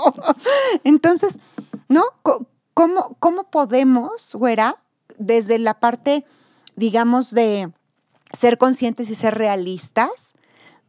Entonces, 0.84 1.38
¿no? 1.88 2.04
¿Cómo, 2.74 3.16
cómo 3.18 3.44
podemos, 3.44 4.34
güera, 4.34 4.76
desde 5.18 5.58
la 5.58 5.74
parte, 5.74 6.24
digamos, 6.76 7.32
de 7.32 7.72
ser 8.32 8.58
conscientes 8.58 9.10
y 9.10 9.14
ser 9.14 9.34
realistas, 9.34 10.34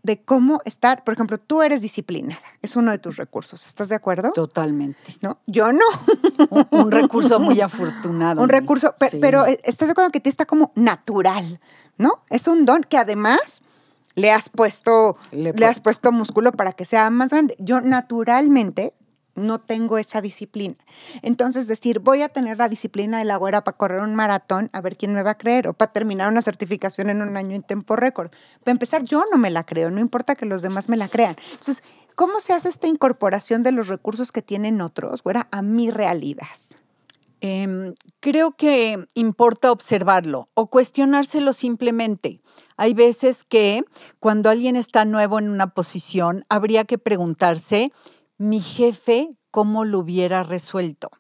de 0.03 0.21
cómo 0.21 0.61
estar, 0.65 1.03
por 1.03 1.13
ejemplo, 1.13 1.37
tú 1.37 1.61
eres 1.61 1.81
disciplinada, 1.81 2.41
es 2.61 2.75
uno 2.75 2.91
de 2.91 2.99
tus 2.99 3.17
recursos, 3.17 3.65
¿estás 3.65 3.89
de 3.89 3.95
acuerdo? 3.95 4.31
Totalmente. 4.31 5.17
¿No? 5.21 5.39
Yo 5.45 5.73
no. 5.73 5.85
Un, 6.71 6.91
recurso 6.91 7.39
muy 7.39 7.59
afortunado. 7.59 8.41
Un 8.43 8.49
recurso, 8.49 8.95
pero 9.19 9.45
eh, 9.45 9.59
estás 9.63 9.87
de 9.87 9.91
acuerdo 9.91 10.11
que 10.11 10.19
te 10.19 10.29
está 10.29 10.45
como 10.45 10.71
natural, 10.75 11.59
¿no? 11.99 12.23
Es 12.31 12.47
un 12.47 12.65
don 12.65 12.81
que 12.83 12.97
además 12.97 13.61
le 14.15 14.31
has 14.31 14.49
puesto, 14.49 15.17
le, 15.31 15.53
le 15.53 15.65
has 15.67 15.79
puesto 15.81 16.11
músculo 16.11 16.51
para 16.51 16.71
que 16.71 16.85
sea 16.85 17.11
más 17.11 17.29
grande. 17.29 17.55
Yo 17.59 17.81
naturalmente 17.81 18.93
no 19.35 19.59
tengo 19.59 19.97
esa 19.97 20.21
disciplina. 20.21 20.75
Entonces, 21.21 21.67
decir, 21.67 21.99
voy 21.99 22.21
a 22.21 22.29
tener 22.29 22.57
la 22.57 22.69
disciplina 22.69 23.19
de 23.19 23.25
la 23.25 23.37
güera 23.37 23.63
para 23.63 23.77
correr 23.77 24.01
un 24.01 24.15
maratón, 24.15 24.69
a 24.73 24.81
ver 24.81 24.97
quién 24.97 25.13
me 25.13 25.23
va 25.23 25.31
a 25.31 25.37
creer, 25.37 25.67
o 25.67 25.73
para 25.73 25.91
terminar 25.91 26.29
una 26.29 26.41
certificación 26.41 27.09
en 27.09 27.21
un 27.21 27.37
año 27.37 27.55
en 27.55 27.63
tiempo 27.63 27.95
récord. 27.95 28.31
Para 28.63 28.71
empezar, 28.71 29.03
yo 29.03 29.23
no 29.31 29.37
me 29.37 29.49
la 29.49 29.65
creo, 29.65 29.91
no 29.91 29.99
importa 29.99 30.35
que 30.35 30.45
los 30.45 30.61
demás 30.61 30.89
me 30.89 30.97
la 30.97 31.07
crean. 31.07 31.35
Entonces, 31.51 31.83
¿cómo 32.15 32.39
se 32.39 32.53
hace 32.53 32.69
esta 32.69 32.87
incorporación 32.87 33.63
de 33.63 33.71
los 33.71 33.87
recursos 33.87 34.31
que 34.31 34.41
tienen 34.41 34.81
otros, 34.81 35.23
güera, 35.23 35.47
a 35.51 35.61
mi 35.61 35.91
realidad? 35.91 36.47
Em, 37.41 37.95
creo 38.19 38.51
que 38.51 39.05
importa 39.13 39.71
observarlo 39.71 40.49
o 40.53 40.67
cuestionárselo 40.67 41.53
simplemente. 41.53 42.41
Hay 42.75 42.93
veces 42.93 43.43
que 43.43 43.83
cuando 44.19 44.49
alguien 44.49 44.75
está 44.75 45.05
nuevo 45.05 45.39
en 45.39 45.49
una 45.49 45.73
posición, 45.73 46.45
habría 46.49 46.85
que 46.85 46.97
preguntarse, 46.97 47.91
mi 48.37 48.61
jefe 48.61 49.37
cómo 49.51 49.85
lo 49.85 49.99
hubiera 49.99 50.43
resuelto. 50.43 51.11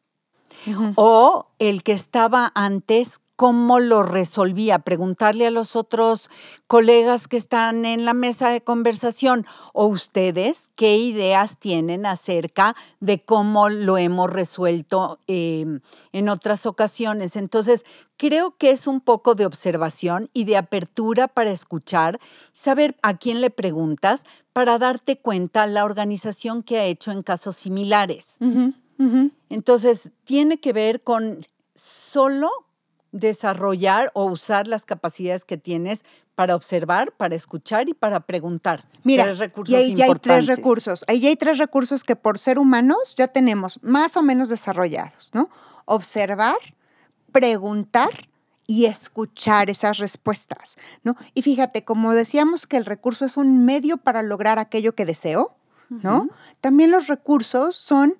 O 0.95 1.47
el 1.57 1.83
que 1.83 1.93
estaba 1.93 2.51
antes, 2.53 3.21
cómo 3.39 3.79
lo 3.79 4.03
resolvía, 4.03 4.79
preguntarle 4.79 5.47
a 5.47 5.49
los 5.49 5.77
otros 5.77 6.29
colegas 6.67 7.29
que 7.29 7.37
están 7.37 7.85
en 7.85 8.03
la 8.03 8.13
mesa 8.13 8.49
de 8.49 8.59
conversación 8.59 9.45
o 9.71 9.85
ustedes 9.85 10.71
qué 10.75 10.97
ideas 10.97 11.57
tienen 11.57 12.05
acerca 12.05 12.75
de 12.99 13.23
cómo 13.23 13.69
lo 13.69 13.97
hemos 13.97 14.29
resuelto 14.29 15.19
em, 15.27 15.79
en 16.11 16.27
otras 16.27 16.65
ocasiones. 16.65 17.37
Entonces, 17.37 17.85
creo 18.17 18.57
que 18.57 18.71
es 18.71 18.87
un 18.87 18.99
poco 18.99 19.35
de 19.35 19.45
observación 19.45 20.29
y 20.33 20.43
de 20.43 20.57
apertura 20.57 21.29
para 21.29 21.51
escuchar, 21.51 22.19
saber 22.51 22.97
a 23.03 23.15
quién 23.15 23.39
le 23.39 23.51
preguntas 23.51 24.25
para 24.51 24.77
darte 24.77 25.17
cuenta 25.17 25.65
la 25.65 25.85
organización 25.85 26.61
que 26.61 26.77
ha 26.77 26.83
hecho 26.83 27.13
en 27.13 27.23
casos 27.23 27.55
similares. 27.55 28.35
Entonces, 29.49 30.11
tiene 30.25 30.59
que 30.59 30.73
ver 30.73 31.03
con 31.03 31.47
solo 31.73 32.49
desarrollar 33.11 34.11
o 34.13 34.25
usar 34.25 34.67
las 34.67 34.85
capacidades 34.85 35.45
que 35.45 35.57
tienes 35.57 36.03
para 36.35 36.55
observar, 36.55 37.11
para 37.11 37.35
escuchar 37.35 37.89
y 37.89 37.93
para 37.93 38.21
preguntar. 38.21 38.85
Mira, 39.03 39.33
recursos 39.33 39.73
y 39.73 39.75
ahí 39.75 39.93
ya 39.93 40.05
hay 40.05 40.13
tres 40.13 40.45
recursos. 40.45 41.03
Ahí 41.07 41.19
ya 41.19 41.29
hay 41.29 41.35
tres 41.35 41.57
recursos 41.57 42.03
que 42.03 42.15
por 42.15 42.39
ser 42.39 42.59
humanos 42.59 43.15
ya 43.17 43.27
tenemos 43.27 43.79
más 43.83 44.15
o 44.15 44.23
menos 44.23 44.47
desarrollados, 44.47 45.31
¿no? 45.33 45.49
Observar, 45.85 46.57
preguntar 47.31 48.29
y 48.65 48.85
escuchar 48.85 49.69
esas 49.69 49.97
respuestas, 49.97 50.77
¿no? 51.03 51.15
Y 51.33 51.41
fíjate, 51.41 51.83
como 51.83 52.13
decíamos 52.13 52.67
que 52.67 52.77
el 52.77 52.85
recurso 52.85 53.25
es 53.25 53.35
un 53.35 53.65
medio 53.65 53.97
para 53.97 54.21
lograr 54.21 54.59
aquello 54.59 54.93
que 54.93 55.05
deseo, 55.05 55.55
¿no? 55.89 56.29
También 56.61 56.91
los 56.91 57.07
recursos 57.07 57.75
son 57.75 58.13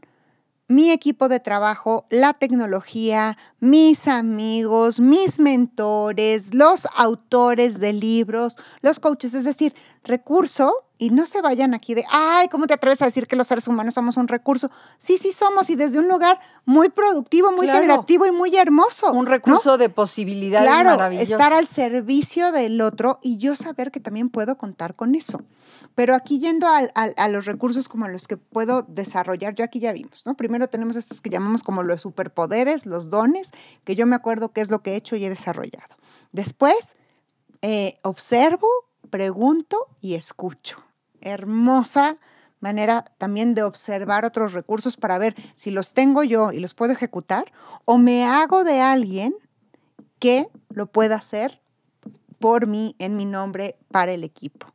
mi 0.69 0.91
equipo 0.91 1.27
de 1.29 1.39
trabajo, 1.39 2.05
la 2.11 2.33
tecnología, 2.33 3.37
mis 3.59 4.07
amigos, 4.07 4.99
mis 4.99 5.39
mentores, 5.39 6.53
los 6.53 6.87
autores 6.95 7.79
de 7.79 7.91
libros, 7.91 8.55
los 8.81 8.99
coaches, 8.99 9.33
es 9.33 9.45
decir, 9.45 9.73
recurso 10.03 10.73
y 10.99 11.09
no 11.09 11.25
se 11.25 11.41
vayan 11.41 11.73
aquí 11.73 11.95
de, 11.95 12.05
ay, 12.11 12.49
¿cómo 12.49 12.67
te 12.67 12.75
atreves 12.75 13.01
a 13.01 13.05
decir 13.05 13.25
que 13.25 13.35
los 13.35 13.47
seres 13.47 13.67
humanos 13.67 13.95
somos 13.95 14.15
un 14.15 14.27
recurso? 14.27 14.69
Sí, 14.99 15.17
sí 15.17 15.31
somos 15.31 15.71
y 15.71 15.75
desde 15.75 15.97
un 15.97 16.07
lugar 16.07 16.39
muy 16.65 16.89
productivo, 16.89 17.51
muy 17.51 17.67
generativo 17.67 18.27
y 18.27 18.31
muy 18.31 18.55
hermoso. 18.55 19.11
Un 19.11 19.25
recurso 19.25 19.79
de 19.79 19.89
posibilidades 19.89 20.69
claro, 20.69 21.03
Estar 21.05 21.51
al 21.51 21.65
servicio 21.65 22.51
del 22.51 22.79
otro 22.81 23.17
y 23.23 23.37
yo 23.37 23.55
saber 23.55 23.89
que 23.89 23.99
también 23.99 24.29
puedo 24.29 24.55
contar 24.55 24.95
con 24.95 25.15
eso. 25.15 25.41
Pero 25.99 26.15
aquí 26.15 26.39
yendo 26.39 26.65
a, 26.65 27.27
los 27.27 27.43
recursos 27.43 27.89
como 27.89 28.07
los 28.07 28.25
que 28.25 28.37
puedo 28.37 28.83
desarrollar, 28.83 29.53
yo 29.53 29.65
aquí 29.65 29.81
ya 29.81 29.91
vimos, 29.91 30.25
¿no? 30.25 30.37
Primero 30.37 30.69
tenemos 30.69 30.95
estos 30.95 31.19
que 31.19 31.29
llamamos 31.29 31.61
como 31.61 31.83
los 31.83 31.99
superpoderes, 31.99 32.85
los 32.85 33.09
dones, 33.09 33.51
que 33.83 33.95
yo 33.95 34.05
me 34.05 34.15
acuerdo 34.15 34.53
qué 34.53 34.61
es 34.61 34.71
lo 34.71 34.81
que 34.81 34.93
he 34.93 34.95
hecho 34.95 35.17
y 35.17 35.25
he 35.25 35.29
desarrollado. 35.29 35.97
Después, 36.31 36.95
eh, 37.61 37.97
observo, 38.03 38.69
pregunto 39.09 39.87
y 39.99 40.13
escucho 40.13 40.81
hermosa 41.19 42.15
manera 42.61 43.03
también 43.17 43.53
de 43.53 43.63
observar 43.63 44.23
otros 44.23 44.53
recursos 44.53 44.95
para 44.95 45.17
ver 45.17 45.35
si 45.57 45.69
los 45.69 45.93
tengo 45.93 46.23
yo 46.23 46.53
y 46.53 46.61
los 46.61 46.73
puedo 46.73 46.93
ejecutar 46.93 47.51
o 47.83 47.97
me 47.97 48.25
hago 48.25 48.63
de 48.63 48.79
alguien 48.79 49.35
que 50.17 50.47
lo 50.69 50.85
pueda 50.85 51.17
hacer 51.17 51.59
por 52.39 52.67
mí, 52.67 52.95
en 52.99 53.17
mi 53.17 53.25
nombre, 53.25 53.75
para 53.91 54.13
el 54.13 54.23
equipo. 54.23 54.67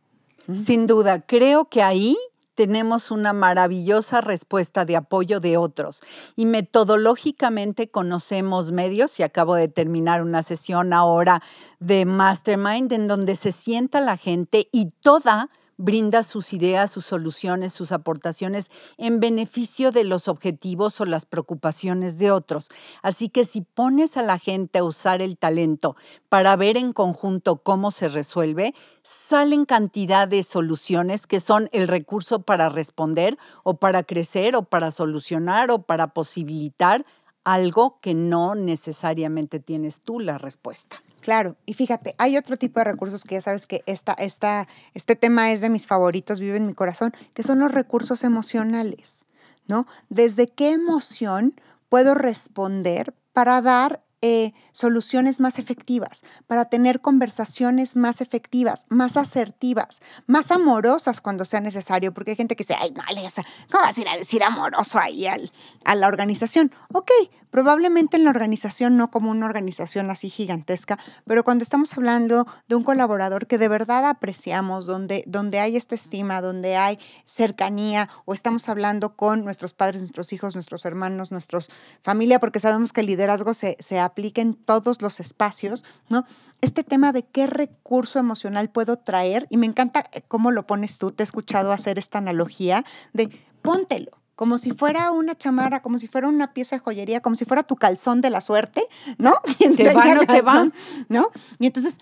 Sin 0.52 0.86
duda, 0.86 1.22
creo 1.22 1.66
que 1.66 1.82
ahí 1.82 2.16
tenemos 2.54 3.10
una 3.10 3.32
maravillosa 3.32 4.20
respuesta 4.20 4.84
de 4.84 4.96
apoyo 4.96 5.40
de 5.40 5.56
otros. 5.56 6.02
Y 6.36 6.46
metodológicamente 6.46 7.88
conocemos 7.88 8.72
medios 8.72 9.18
y 9.18 9.22
acabo 9.22 9.54
de 9.54 9.68
terminar 9.68 10.22
una 10.22 10.42
sesión 10.42 10.92
ahora 10.92 11.42
de 11.80 12.04
Mastermind 12.04 12.92
en 12.92 13.06
donde 13.06 13.36
se 13.36 13.52
sienta 13.52 14.00
la 14.00 14.16
gente 14.16 14.68
y 14.72 14.90
toda 15.00 15.50
brinda 15.76 16.22
sus 16.22 16.52
ideas, 16.52 16.90
sus 16.90 17.06
soluciones, 17.06 17.72
sus 17.72 17.92
aportaciones 17.92 18.70
en 18.96 19.20
beneficio 19.20 19.92
de 19.92 20.04
los 20.04 20.28
objetivos 20.28 21.00
o 21.00 21.04
las 21.04 21.26
preocupaciones 21.26 22.18
de 22.18 22.30
otros. 22.30 22.68
Así 23.02 23.28
que 23.28 23.44
si 23.44 23.60
pones 23.62 24.16
a 24.16 24.22
la 24.22 24.38
gente 24.38 24.78
a 24.78 24.84
usar 24.84 25.22
el 25.22 25.36
talento 25.36 25.96
para 26.28 26.56
ver 26.56 26.76
en 26.76 26.92
conjunto 26.92 27.56
cómo 27.56 27.90
se 27.90 28.08
resuelve, 28.08 28.74
salen 29.02 29.64
cantidad 29.64 30.26
de 30.28 30.42
soluciones 30.42 31.26
que 31.26 31.40
son 31.40 31.68
el 31.72 31.88
recurso 31.88 32.42
para 32.42 32.68
responder 32.68 33.38
o 33.62 33.74
para 33.74 34.02
crecer 34.02 34.56
o 34.56 34.62
para 34.62 34.90
solucionar 34.90 35.70
o 35.70 35.82
para 35.82 36.08
posibilitar 36.08 37.04
algo 37.44 37.98
que 38.00 38.14
no 38.14 38.54
necesariamente 38.54 39.60
tienes 39.60 40.00
tú 40.00 40.18
la 40.18 40.38
respuesta. 40.38 40.96
Claro, 41.24 41.56
y 41.64 41.72
fíjate, 41.72 42.14
hay 42.18 42.36
otro 42.36 42.58
tipo 42.58 42.80
de 42.80 42.84
recursos 42.84 43.24
que 43.24 43.36
ya 43.36 43.40
sabes 43.40 43.66
que 43.66 43.82
esta, 43.86 44.12
esta, 44.12 44.68
este 44.92 45.16
tema 45.16 45.52
es 45.52 45.62
de 45.62 45.70
mis 45.70 45.86
favoritos, 45.86 46.38
vive 46.38 46.58
en 46.58 46.66
mi 46.66 46.74
corazón, 46.74 47.14
que 47.32 47.42
son 47.42 47.60
los 47.60 47.72
recursos 47.72 48.24
emocionales, 48.24 49.24
¿no? 49.66 49.86
¿Desde 50.10 50.48
qué 50.48 50.72
emoción 50.72 51.58
puedo 51.88 52.14
responder 52.14 53.14
para 53.32 53.62
dar 53.62 54.04
eh, 54.20 54.52
soluciones 54.74 55.40
más 55.40 55.58
efectivas, 55.58 56.22
para 56.46 56.66
tener 56.66 57.00
conversaciones 57.00 57.96
más 57.96 58.20
efectivas, 58.20 58.84
más 58.90 59.16
asertivas, 59.16 60.02
más 60.26 60.50
amorosas 60.50 61.20
cuando 61.20 61.44
sea 61.44 61.60
necesario, 61.60 62.12
porque 62.12 62.32
hay 62.32 62.36
gente 62.36 62.56
que 62.56 62.64
dice, 62.64 62.76
ay, 62.78 62.90
no, 62.90 63.02
o 63.02 63.42
¿cómo 63.70 63.84
vas 63.84 63.96
a 63.96 64.00
ir 64.00 64.08
a 64.08 64.16
decir 64.16 64.42
amoroso 64.42 64.98
ahí 64.98 65.26
al, 65.26 65.52
a 65.84 65.94
la 65.94 66.08
organización? 66.08 66.72
Ok, 66.92 67.10
probablemente 67.50 68.16
en 68.16 68.24
la 68.24 68.30
organización 68.30 68.96
no 68.96 69.12
como 69.12 69.30
una 69.30 69.46
organización 69.46 70.10
así 70.10 70.28
gigantesca, 70.28 70.98
pero 71.24 71.44
cuando 71.44 71.62
estamos 71.62 71.96
hablando 71.96 72.48
de 72.66 72.74
un 72.74 72.82
colaborador 72.82 73.46
que 73.46 73.58
de 73.58 73.68
verdad 73.68 74.08
apreciamos, 74.08 74.86
donde, 74.86 75.22
donde 75.28 75.60
hay 75.60 75.76
esta 75.76 75.94
estima, 75.94 76.40
donde 76.40 76.74
hay 76.74 76.98
cercanía, 77.26 78.08
o 78.24 78.34
estamos 78.34 78.68
hablando 78.68 79.14
con 79.14 79.44
nuestros 79.44 79.72
padres, 79.72 80.00
nuestros 80.00 80.32
hijos, 80.32 80.56
nuestros 80.56 80.84
hermanos, 80.84 81.30
nuestros 81.30 81.70
familia, 82.02 82.40
porque 82.40 82.58
sabemos 82.58 82.92
que 82.92 83.02
el 83.02 83.06
liderazgo 83.06 83.54
se, 83.54 83.76
se 83.78 84.00
aplique 84.00 84.40
en 84.40 84.63
todos 84.64 85.02
los 85.02 85.20
espacios, 85.20 85.84
¿no? 86.08 86.24
Este 86.60 86.82
tema 86.84 87.12
de 87.12 87.24
qué 87.24 87.46
recurso 87.46 88.18
emocional 88.18 88.70
puedo 88.70 88.96
traer, 88.96 89.46
y 89.50 89.56
me 89.56 89.66
encanta 89.66 90.04
eh, 90.12 90.22
cómo 90.26 90.50
lo 90.50 90.66
pones 90.66 90.98
tú, 90.98 91.12
te 91.12 91.22
he 91.22 91.24
escuchado 91.24 91.72
hacer 91.72 91.98
esta 91.98 92.18
analogía 92.18 92.84
de 93.12 93.30
póntelo, 93.62 94.18
como 94.34 94.58
si 94.58 94.72
fuera 94.72 95.10
una 95.10 95.36
chamarra, 95.36 95.82
como 95.82 95.98
si 95.98 96.08
fuera 96.08 96.28
una 96.28 96.52
pieza 96.52 96.76
de 96.76 96.80
joyería, 96.80 97.20
como 97.20 97.36
si 97.36 97.44
fuera 97.44 97.62
tu 97.62 97.76
calzón 97.76 98.20
de 98.20 98.30
la 98.30 98.40
suerte, 98.40 98.86
¿no? 99.18 99.34
Te 99.76 99.94
va, 99.94 100.14
no 100.14 100.26
te 100.26 100.42
va. 100.42 100.70
¿No? 101.08 101.30
Y 101.58 101.66
entonces, 101.66 101.98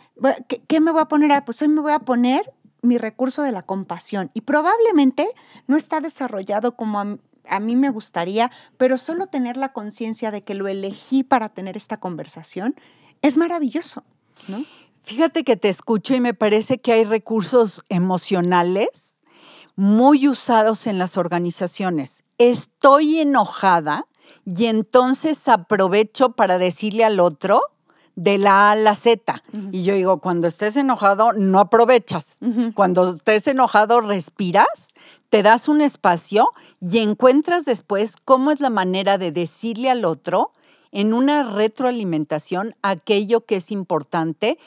¿qué, 0.48 0.62
¿qué, 0.66 0.80
me 0.80 0.92
voy 0.92 1.02
a 1.02 1.06
poner? 1.06 1.32
Ah, 1.32 1.44
pues 1.44 1.60
hoy 1.60 1.68
me 1.68 1.80
voy 1.80 1.92
a 1.92 1.98
poner 1.98 2.52
mi 2.82 2.98
recurso 2.98 3.42
de 3.42 3.52
la 3.52 3.62
compasión. 3.62 4.30
Y 4.34 4.42
probablemente 4.42 5.28
no 5.66 5.76
está 5.76 6.00
desarrollado 6.00 6.76
como 6.76 7.18
a, 7.48 7.60
mí 7.60 7.76
me 7.76 7.90
gustaría, 7.90 8.50
pero 8.76 8.98
solo 8.98 9.26
tener 9.26 9.56
la 9.56 9.72
conciencia 9.72 10.30
de 10.30 10.42
que 10.42 10.54
lo 10.54 10.68
elegí 10.68 11.22
para 11.22 11.48
tener 11.48 11.76
esta 11.76 11.98
conversación 11.98 12.74
es 13.22 13.36
maravilloso, 13.36 14.04
¿no? 14.48 14.64
Fíjate 15.02 15.42
que 15.42 15.56
te 15.56 15.68
escucho 15.68 16.14
y 16.14 16.20
me 16.20 16.32
parece 16.32 16.78
que 16.78 16.92
hay 16.92 17.04
recursos 17.04 17.82
emocionales 17.88 19.20
muy 19.74 20.28
usados 20.28 20.86
en 20.86 20.98
las 20.98 21.16
organizaciones. 21.16 22.22
Estoy 22.38 23.18
enojada 23.18 24.06
y 24.44 24.66
entonces 24.66 25.48
aprovecho 25.48 26.32
para 26.32 26.58
decirle 26.58 27.04
al 27.04 27.18
otro 27.18 27.62
de 28.14 28.38
la 28.38 28.68
A 28.68 28.72
a 28.72 28.76
la 28.76 28.94
Z. 28.94 29.42
Y 29.70 29.84
yo 29.84 29.94
digo, 29.94 30.18
cuando 30.20 30.46
estés 30.46 30.76
enojado, 30.76 31.32
no 31.32 31.60
aprovechas. 31.60 32.38
Cuando 32.74 33.14
estés 33.14 33.46
enojado, 33.46 34.00
respiras, 34.00 34.88
te 35.32 35.42
das 35.42 35.66
un 35.66 35.80
espacio 35.80 36.50
y 36.78 36.98
encuentras 36.98 37.64
después 37.64 38.16
cómo 38.22 38.50
es 38.50 38.60
la 38.60 38.68
manera 38.68 39.16
de 39.16 39.32
decirle 39.32 39.88
al 39.88 40.04
otro 40.04 40.52
en 40.90 41.14
una 41.14 41.42
retroalimentación 41.42 42.74
aquello 42.82 43.46
que 43.46 43.56
es 43.56 43.70
importante 43.70 44.58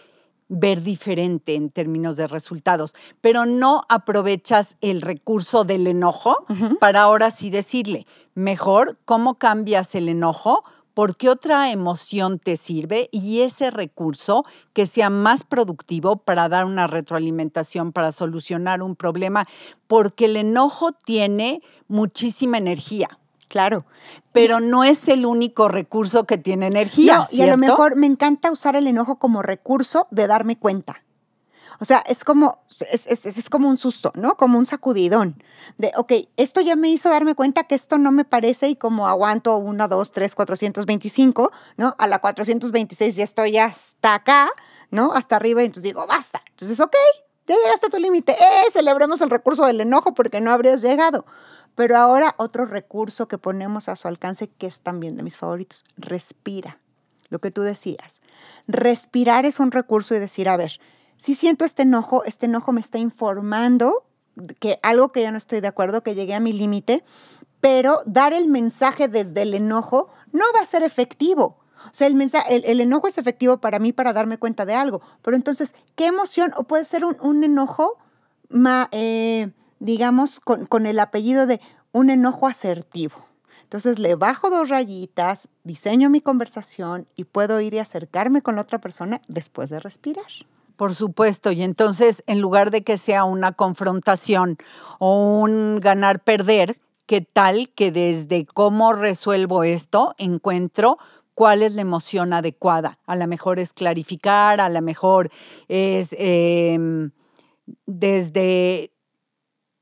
ver 0.48 0.81
diferente 0.81 1.53
en 1.53 1.69
términos 1.69 2.17
de 2.17 2.25
resultados, 2.25 2.95
pero 3.22 3.45
no 3.45 3.84
aprovechas 3.89 4.75
el 4.81 5.03
recurso 5.03 5.65
del 5.65 5.86
enojo 5.86 6.48
para 6.79 7.03
ahora 7.03 7.29
sí 7.29 7.51
decirle, 7.51 8.07
mejor, 8.34 8.98
¿cómo 9.05 9.36
cambias 9.36 9.93
el 9.93 10.10
enojo? 10.10 10.63
¿Por 10.95 11.17
qué 11.17 11.29
otra 11.29 11.71
emoción 11.71 12.39
te 12.39 12.55
sirve? 12.55 13.09
Y 13.11 13.41
ese 13.41 13.69
recurso 13.69 14.45
que 14.71 14.85
sea 14.85 15.09
más 15.09 15.43
productivo 15.43 16.15
para 16.15 16.47
dar 16.47 16.63
una 16.63 16.87
retroalimentación, 16.87 17.91
para 17.91 18.13
solucionar 18.13 18.81
un 18.81 18.95
problema, 18.95 19.45
porque 19.87 20.25
el 20.25 20.37
enojo 20.37 20.93
tiene 20.93 21.61
muchísima 21.89 22.57
energía. 22.57 23.19
Claro. 23.49 23.85
Pero 24.31 24.61
no 24.61 24.85
es 24.85 25.09
el 25.09 25.25
único 25.25 25.67
recurso 25.67 26.23
que 26.23 26.37
tiene 26.37 26.67
energía. 26.67 27.27
y 27.29 27.41
a 27.41 27.47
lo 27.47 27.57
mejor 27.57 27.97
me 27.97 28.07
encanta 28.07 28.49
usar 28.49 28.77
el 28.77 28.87
enojo 28.87 29.19
como 29.19 29.41
recurso 29.41 30.07
de 30.11 30.27
darme 30.27 30.57
cuenta. 30.57 31.04
O 31.79 31.86
sea, 31.86 32.03
es 32.08 32.24
como, 32.24 32.63
es, 32.91 33.25
es, 33.25 33.50
como 33.50 33.70
un 33.70 33.77
susto, 33.77 34.12
¿no? 34.15 34.36
Como 34.36 34.58
un 34.58 34.65
sacudidón. 34.65 35.44
De, 35.77 35.91
ok, 35.98 36.13
esto 36.38 36.62
ya 36.62 36.75
me 36.75 36.89
hizo 36.89 37.10
darme 37.10 37.36
cuenta 37.36 37.63
que 37.63 37.75
esto 37.75 37.98
no 37.98 38.12
me 38.12 38.25
parece 38.25 38.70
y 38.70 38.75
como 38.75 39.08
aguanto 39.08 39.58
1, 39.58 39.88
2, 39.88 40.12
3, 40.12 40.36
425, 40.36 41.51
¿no? 41.77 41.96
A 41.98 42.08
la 42.08 42.20
426 42.20 43.15
ya 43.15 43.24
estoy 43.24 43.58
hasta 43.58 44.15
acá, 44.15 44.50
¿no? 44.91 45.13
Hasta 45.13 45.36
arriba 45.36 45.62
y 45.62 45.65
entonces 45.65 45.84
digo, 45.84 46.05
basta. 46.08 46.41
Entonces, 46.51 46.79
ok, 46.79 46.96
ya 47.48 47.55
llegaste 47.55 47.88
a 47.88 47.89
tu 47.89 48.00
límite. 48.00 48.34
¡Eh! 48.34 48.72
Celebremos 48.72 49.22
el 49.22 49.29
recurso 49.29 49.65
del 49.65 49.82
enojo 49.82 50.13
porque 50.13 50.41
no 50.41 50.51
habrías 50.51 50.82
llegado. 50.82 51.25
Pero 51.75 51.98
ahora 51.98 52.36
otro 52.38 52.65
recurso 52.65 53.27
que 53.27 53.38
ponemos 53.38 53.89
a 53.89 53.96
su 53.96 54.08
alcance, 54.08 54.48
que 54.48 54.65
es 54.65 54.82
también 54.82 55.17
de 55.17 55.24
mis 55.24 55.38
favoritos, 55.38 55.84
respira. 55.98 56.79
Lo 57.29 57.39
que 57.39 57.51
tú 57.51 57.62
decías. 57.63 58.22
Respirar 58.67 59.46
es 59.46 59.60
un 59.60 59.72
recurso 59.72 60.15
y 60.15 60.20
decir, 60.20 60.48
a 60.48 60.58
ver, 60.58 60.79
si 61.17 61.36
siento 61.36 61.65
este 61.65 61.84
enojo, 61.84 62.24
este 62.25 62.45
enojo 62.45 62.72
me 62.72 62.81
está 62.81 62.98
informando 62.98 64.05
que 64.60 64.79
algo 64.84 65.12
que 65.12 65.24
yo 65.24 65.31
no 65.31 65.38
estoy 65.38 65.62
de 65.62 65.67
acuerdo, 65.67 66.03
que 66.03 66.15
llegué 66.15 66.36
a 66.36 66.39
mi 66.39 66.53
límite, 66.53 67.03
pero 67.62 68.00
dar 68.05 68.34
el 68.34 68.48
mensaje 68.48 69.07
desde 69.07 69.43
el 69.43 69.53
enojo 69.53 70.10
no 70.31 70.45
va 70.53 70.62
a 70.62 70.65
ser 70.65 70.84
efectivo. 70.84 71.57
O 71.86 71.93
sea, 71.93 72.07
el, 72.07 72.15
mensaje, 72.15 72.69
el, 72.69 72.81
enojo 72.81 73.07
es 73.07 73.17
efectivo 73.17 73.57
para 73.57 73.79
mí 73.79 73.93
para 73.93 74.12
darme 74.12 74.38
cuenta 74.38 74.65
de 74.65 74.74
algo, 74.74 75.01
pero 75.22 75.38
entonces, 75.38 75.75
¿qué 75.95 76.07
emoción? 76.07 76.51
O 76.57 76.63
puede 76.63 76.86
ser 76.86 77.05
un, 77.05 77.43
enojo 77.43 77.98
más... 78.50 78.88
Eh, 78.91 79.51
digamos, 79.79 80.39
con, 80.39 80.86
el 80.86 81.00
apellido 81.00 81.45
de 81.45 81.62
un 81.91 82.10
enojo 82.10 82.48
asertivo. 82.48 83.25
Entonces 83.63 83.99
le 83.99 84.15
bajo 84.15 84.49
dos 84.49 84.69
rayitas, 84.69 85.47
diseño 85.63 86.10
mi 86.10 86.21
conversación 86.21 87.08
y 87.15 87.23
puedo 87.25 87.60
ir 87.62 87.73
y 87.73 87.80
acercarme 87.80 88.41
con 88.41 88.56
la 88.56 88.62
otra 88.62 88.80
persona 88.80 89.21
después 89.28 89.69
de 89.69 89.80
respirar. 89.80 90.25
Por 90.75 90.93
supuesto, 90.93 91.51
y 91.51 91.61
entonces 91.61 92.21
en 92.27 92.41
lugar 92.41 92.69
de 92.69 92.83
que 92.83 92.97
sea 92.97 93.23
una 93.23 93.53
confrontación 93.53 94.57
o 94.99 95.39
un 95.39 95.79
ganar-perder, 95.79 96.79
¿qué 97.05 97.21
tal 97.21 97.69
que 97.69 97.91
desde 97.91 98.45
cómo 98.45 98.93
resuelvo 98.93 99.63
esto 99.63 100.15
encuentro 100.17 100.97
cuál 101.33 101.63
es 101.63 101.75
la 101.75 101.81
emoción 101.81 102.33
adecuada? 102.33 102.99
A 103.05 103.15
lo 103.15 103.25
mejor 103.27 103.59
es 103.59 103.71
clarificar, 103.71 104.59
a 104.59 104.69
lo 104.69 104.81
mejor 104.81 105.29
es 105.69 106.13
em, 106.17 107.11
desde 107.85 108.91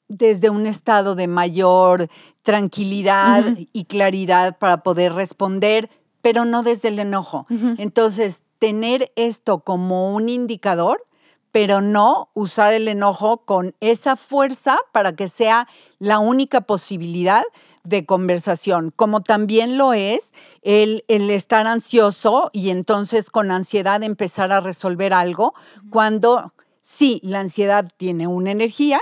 desde 0.08 0.49
un 0.49 0.67
estado 0.67 1.15
de 1.15 1.27
mayor 1.27 2.08
tranquilidad 2.43 3.58
y 3.71 3.86
claridad 3.86 4.58
para 4.60 4.84
poder 4.84 5.13
responder, 5.13 5.89
pero 6.24 6.46
no 6.46 6.64
desde 6.64 6.88
el 6.88 7.00
enojo. 7.00 7.46
Entonces, 7.78 8.44
tener 8.60 9.12
esto 9.18 9.60
como 9.60 10.16
un 10.16 10.30
indicador, 10.30 11.06
pero 11.52 11.82
no 11.82 12.30
usar 12.34 12.74
el 12.74 12.88
enojo 12.88 13.44
con 13.46 13.76
esa 13.82 14.16
fuerza 14.16 14.80
para 14.94 15.18
que 15.18 15.28
sea 15.28 15.68
la 16.00 16.20
única 16.20 16.62
posibilidad 16.62 17.44
de 17.84 18.06
conversación, 18.06 18.94
como 18.96 19.22
también 19.22 19.78
lo 19.78 19.92
es 19.92 20.34
el, 20.62 21.04
el, 21.10 21.30
estar 21.30 21.68
ansioso 21.68 22.50
y 22.54 22.70
entonces 22.70 23.30
con 23.30 23.52
ansiedad 23.52 24.02
empezar 24.02 24.54
a 24.54 24.62
resolver 24.62 25.14
algo, 25.14 25.54
cuando 25.90 26.54
sí, 26.82 27.20
la 27.22 27.42
ansiedad 27.42 27.86
tiene 27.98 28.28
una 28.28 28.52
energía, 28.52 29.02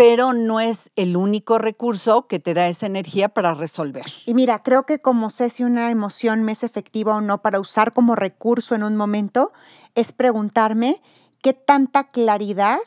pero 0.00 0.32
no 0.32 0.60
es 0.60 0.90
el 0.96 1.14
único 1.14 1.58
recurso 1.58 2.26
que 2.26 2.38
te 2.38 2.54
da 2.54 2.68
esa 2.68 2.86
energía 2.86 3.28
para 3.28 3.52
resolver. 3.52 4.06
Y 4.24 4.32
mira, 4.32 4.62
creo 4.62 4.84
que 4.84 5.02
como 5.02 5.28
sé 5.28 5.50
si 5.50 5.62
una 5.62 5.90
emoción 5.90 6.42
me 6.42 6.52
es 6.52 6.62
efectiva 6.62 7.16
o 7.16 7.20
no 7.20 7.42
para 7.42 7.60
usar 7.60 7.92
como 7.92 8.16
recurso 8.16 8.74
en 8.74 8.82
un 8.82 8.96
momento, 8.96 9.52
es 9.94 10.12
preguntarme 10.12 11.02
qué 11.42 11.52
tanta 11.52 12.04
claridad 12.04 12.78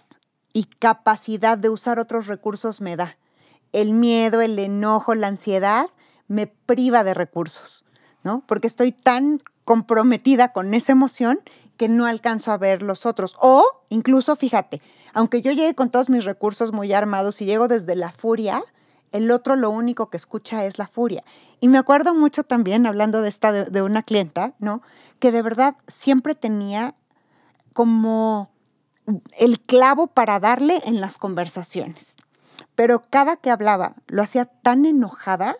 y 0.54 0.63
capacidad 0.63 1.56
de 1.56 1.69
usar 1.69 1.99
otros 1.99 2.26
recursos 2.26 2.82
me 2.82 2.95
da. 2.95 3.19
El 3.73 3.93
miedo, 3.93 4.41
el 4.41 4.58
enojo, 4.58 5.13
la 5.13 5.28
ansiedad 5.28 5.91
me 6.28 6.47
priva 6.47 7.04
de 7.04 7.13
recursos, 7.13 7.86
¿no? 8.23 8.43
Porque 8.47 8.65
estoy 8.65 8.91
tan 8.91 9.39
comprometida 9.65 10.52
con 10.52 10.73
esa 10.73 10.93
emoción 10.93 11.41
que 11.78 11.90
no 11.90 12.06
alcanzo 12.06 12.52
a 12.52 12.58
ver 12.58 12.82
los 12.82 13.06
otros. 13.06 13.36
O 13.40 13.66
incluso, 13.90 14.36
fíjate, 14.36 14.82
aunque 15.14 15.42
yo 15.42 15.52
llegue 15.52 15.76
con 15.76 15.90
todos 15.90 16.10
mis 16.10 16.26
recursos 16.26 16.72
muy 16.72 16.94
armados 16.94 17.42
y 17.42 17.46
llego 17.46 17.68
desde 17.68 17.96
la 17.96 18.12
furia, 18.12 18.64
el 19.12 19.32
otro 19.32 19.56
lo 19.56 19.70
único 19.70 20.10
que 20.10 20.18
escucha 20.18 20.66
es 20.66 20.78
la 20.78 20.88
furia. 20.88 21.24
Y 21.62 21.70
me 21.70 21.78
acuerdo 21.78 22.14
mucho 22.14 22.44
también, 22.44 22.86
hablando 22.86 23.22
de 23.22 23.30
esta, 23.30 23.52
de, 23.52 23.82
una 23.82 24.04
clienta, 24.04 24.54
¿no? 24.60 24.82
Que 25.20 25.32
de 25.32 25.42
verdad 25.42 25.76
siempre 25.88 26.36
tenía 26.36 26.96
como 27.74 28.52
el 29.38 29.60
clavo 29.60 30.08
para 30.08 30.40
darle 30.40 30.82
en 30.86 31.00
las 31.00 31.18
conversaciones. 31.18 32.16
Pero 32.76 33.04
cada 33.10 33.36
que 33.38 33.52
hablaba 33.52 33.96
lo 34.08 34.24
hacía 34.24 34.46
tan 34.46 34.86
enojada 34.86 35.58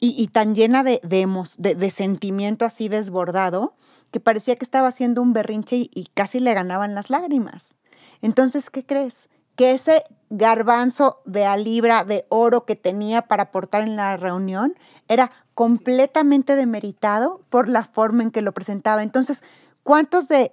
y, 0.00 0.28
tan 0.28 0.54
llena 0.54 0.84
de, 0.84 1.00
de, 1.02 1.74
de, 1.74 1.90
sentimiento 1.90 2.64
así 2.64 2.88
desbordado 2.88 3.74
que 4.10 4.20
parecía 4.20 4.56
que 4.56 4.64
estaba 4.64 4.88
haciendo 4.88 5.22
un 5.22 5.32
berrinche 5.32 5.76
y 5.76 6.10
casi 6.14 6.40
le 6.40 6.54
ganaban 6.54 6.94
las 6.94 7.10
lágrimas. 7.10 7.74
Entonces, 8.22 8.70
¿qué 8.70 8.84
crees? 8.84 9.28
Que 9.56 9.72
ese 9.72 10.04
garbanzo 10.30 11.20
de 11.24 11.44
a 11.44 11.56
libra 11.56 12.04
de 12.04 12.26
oro 12.28 12.64
que 12.64 12.76
tenía 12.76 13.22
para 13.22 13.44
aportar 13.44 13.82
en 13.82 13.96
la 13.96 14.16
reunión 14.16 14.74
era 15.08 15.30
completamente 15.54 16.54
demeritado 16.56 17.42
por 17.48 17.68
la 17.68 17.84
forma 17.84 18.22
en 18.22 18.30
que 18.30 18.42
lo 18.42 18.52
presentaba. 18.52 19.02
Entonces, 19.02 19.42
¿cuántos 19.82 20.28
de 20.28 20.52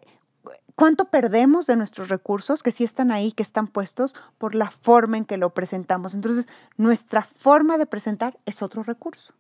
cuánto 0.76 1.06
perdemos 1.06 1.68
de 1.68 1.78
nuestros 1.78 2.10
recursos 2.10 2.62
que 2.62 2.72
sí 2.72 2.84
están 2.84 3.12
ahí, 3.12 3.32
que 3.32 3.44
están 3.44 3.68
puestos 3.68 4.15
por 4.38 4.56
la 4.56 4.72
forma 4.72 5.18
en 5.18 5.26
que 5.26 5.38
lo 5.38 5.54
presentamos? 5.54 6.13
Entonces, 6.13 6.48
nuestra 6.78 7.24
forma 7.24 7.78
de 7.78 7.86
presentar 7.86 8.39
es 8.46 8.62
otro 8.62 8.84
recurso. 8.84 9.34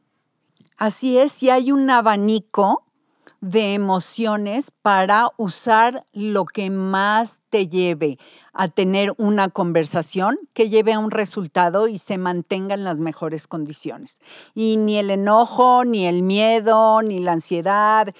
Así 0.77 1.17
es, 1.17 1.31
si 1.31 1.49
hay 1.49 1.71
un 1.71 1.89
abanico 1.89 2.85
de 3.45 3.75
emociones 3.75 4.71
para 4.81 5.29
usar 5.37 6.07
lo 6.13 6.45
que 6.45 6.71
más 6.71 7.41
te 7.49 7.67
lleve 7.67 8.17
a 8.53 8.69
tener 8.69 9.13
una 9.17 9.49
conversación 9.49 10.39
que 10.53 10.69
lleve 10.69 10.93
a 10.93 10.99
un 10.99 11.11
resultado 11.11 11.87
y 11.87 11.99
se 11.99 12.17
mantenga 12.17 12.73
en 12.73 12.83
las 12.83 12.99
mejores 12.99 13.47
condiciones. 13.47 14.17
Y 14.55 14.77
ni 14.77 14.97
el 14.97 15.11
enojo, 15.11 15.85
ni 15.85 16.07
el 16.07 16.23
miedo, 16.23 17.03
ni 17.03 17.19
la 17.19 17.33
ansiedad 17.33 18.15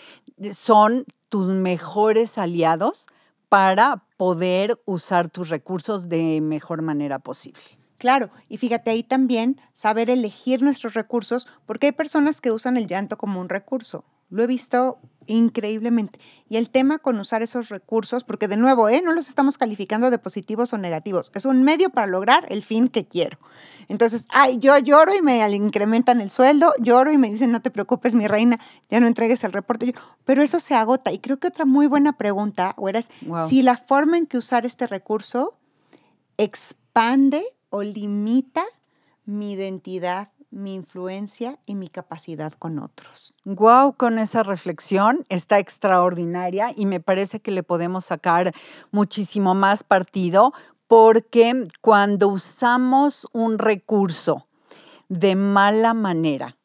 son 0.51 1.05
tus 1.29 1.47
mejores 1.47 2.37
aliados 2.37 3.07
para 3.49 4.03
poder 4.17 4.79
usar 4.85 5.29
tus 5.29 5.49
recursos 5.49 6.07
de 6.07 6.39
mejor 6.39 6.83
manera 6.83 7.17
posible. 7.17 7.63
Claro, 7.97 8.29
y 8.47 8.57
fíjate 8.57 8.91
ahí 8.91 9.01
también 9.01 9.59
saber 9.73 10.11
elegir 10.11 10.61
nuestros 10.61 10.93
recursos, 10.93 11.47
porque 11.65 11.87
hay 11.87 11.93
personas 11.93 12.41
que 12.41 12.51
usan 12.51 12.77
el 12.77 12.85
llanto 12.85 13.17
como 13.17 13.39
un 13.41 13.49
recurso. 13.49 14.05
Lo 14.29 14.43
he 14.43 14.47
visto 14.47 14.99
increíblemente. 15.27 16.19
Y 16.47 16.57
el 16.57 16.69
tema 16.69 16.99
con 16.99 17.19
usar 17.19 17.41
esos 17.41 17.69
recursos, 17.69 18.23
porque 18.23 18.47
de 18.47 18.57
nuevo, 18.57 18.89
¿eh? 18.89 19.01
no 19.03 19.11
los 19.13 19.27
estamos 19.27 19.57
calificando 19.57 20.11
de 20.11 20.17
positivos 20.17 20.73
o 20.73 20.77
negativos, 20.77 21.31
es 21.33 21.45
un 21.45 21.63
medio 21.63 21.89
para 21.89 22.07
lograr 22.07 22.45
el 22.49 22.63
fin 22.63 22.87
que 22.87 23.07
quiero. 23.07 23.39
Entonces, 23.87 24.25
ay, 24.29 24.59
yo 24.59 24.77
lloro 24.77 25.15
y 25.15 25.21
me 25.21 25.47
incrementan 25.51 26.21
el 26.21 26.29
sueldo, 26.29 26.73
lloro 26.79 27.11
y 27.11 27.17
me 27.17 27.29
dicen, 27.29 27.51
no 27.51 27.61
te 27.61 27.71
preocupes, 27.71 28.15
mi 28.15 28.27
reina, 28.27 28.59
ya 28.89 28.99
no 28.99 29.07
entregues 29.07 29.43
el 29.43 29.53
reporte. 29.53 29.93
Pero 30.23 30.43
eso 30.43 30.59
se 30.59 30.75
agota. 30.75 31.11
Y 31.11 31.19
creo 31.19 31.39
que 31.39 31.47
otra 31.47 31.65
muy 31.65 31.87
buena 31.87 32.13
pregunta, 32.13 32.73
o 32.77 32.89
es 32.89 33.09
si 33.49 33.61
la 33.61 33.77
forma 33.77 34.17
en 34.17 34.27
que 34.27 34.37
usar 34.37 34.65
este 34.65 34.87
recurso 34.87 35.57
expande 36.37 37.45
o 37.69 37.83
limita 37.83 38.63
mi 39.25 39.53
identidad 39.53 40.29
mi 40.55 40.73
influencia 40.73 41.59
y 41.65 41.75
mi 41.75 41.89
capacidad 41.89 42.53
con 42.53 42.79
otros. 42.79 43.33
Wow, 43.43 43.93
con 43.93 44.17
esa 44.17 44.41
reflexión 44.41 45.25
está 45.29 45.59
extraordinaria 45.59 46.71
y 46.75 46.85
me 46.85 46.99
parece 46.99 47.41
que 47.41 47.51
le 47.51 47.61
podemos 47.61 48.05
sacar 48.05 48.53
muchísimo 48.91 49.53
más 49.53 49.83
partido 49.83 50.53
porque 50.87 51.63
cuando 51.81 52.29
usamos 52.29 53.27
un 53.33 53.59
recurso 53.59 54.47
de 55.09 55.35
mala 55.35 55.93
manera, 55.93 56.55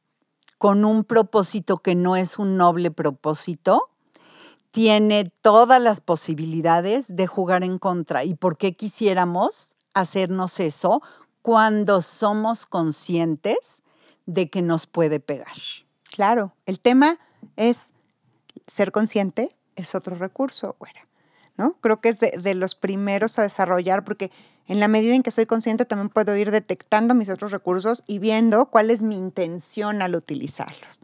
con 0.57 0.85
un 0.85 1.05
propósito 1.05 1.79
que 1.79 1.95
no 1.95 2.17
es 2.17 2.39
un 2.39 2.57
noble 2.57 2.91
propósito, 2.91 3.89
tiene 4.71 5.33
todas 5.43 5.83
las 5.83 6.01
posibilidades 6.01 7.17
de 7.17 7.27
jugar 7.27 7.65
en 7.65 7.79
contra. 7.79 8.25
¿Y 8.25 8.35
por 8.35 8.57
qué 8.57 8.77
quisiéramos 8.77 9.75
hacernos 9.95 10.61
eso 10.61 11.03
cuando 11.43 12.03
somos 12.03 12.67
conscientes 12.67 13.83
de 14.27 14.51
que 14.51 14.63
nos 14.63 14.87
puede 14.87 15.21
pegar. 15.21 15.57
Claro, 16.11 16.53
el 16.67 16.81
tema 16.81 17.19
es 17.57 17.93
ser 18.67 18.93
consciente, 18.93 19.57
es 19.77 19.95
otro 19.95 20.17
recurso, 20.17 20.77
güera, 20.79 21.07
¿no? 21.57 21.75
Creo 21.81 22.01
que 22.01 22.11
es 22.11 22.19
de, 22.21 22.55
los 22.55 22.75
primeros 22.75 23.39
a 23.39 23.43
desarrollar, 23.43 24.05
porque 24.05 24.31
en 24.67 24.81
la 24.81 24.89
medida 24.89 25.15
en 25.15 25.23
que 25.23 25.31
soy 25.31 25.47
consciente 25.47 25.85
también 25.85 26.11
puedo 26.11 26.37
ir 26.37 26.51
detectando 26.51 27.15
mis 27.15 27.29
otros 27.29 27.51
recursos 27.51 28.03
y 28.07 28.19
viendo 28.19 28.67
cuál 28.67 28.91
es 28.91 29.03
mi 29.03 29.17
intención 29.17 30.03
al 30.03 30.15
utilizarlos, 30.15 31.01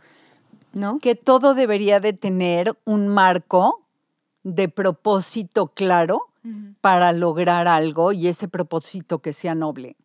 ¿no? 0.72 0.98
Que 0.98 1.14
todo 1.14 1.54
debería 1.54 2.00
de 2.00 2.12
tener 2.12 2.76
un 2.84 3.08
marco 3.08 3.82
de 4.42 4.68
propósito 4.68 5.68
claro 5.68 6.28
para 6.80 7.10
lograr 7.12 7.66
algo 7.66 8.12
y 8.12 8.28
ese 8.28 8.46
propósito 8.46 9.18
que 9.18 9.32
sea 9.32 9.56
noble 9.56 9.96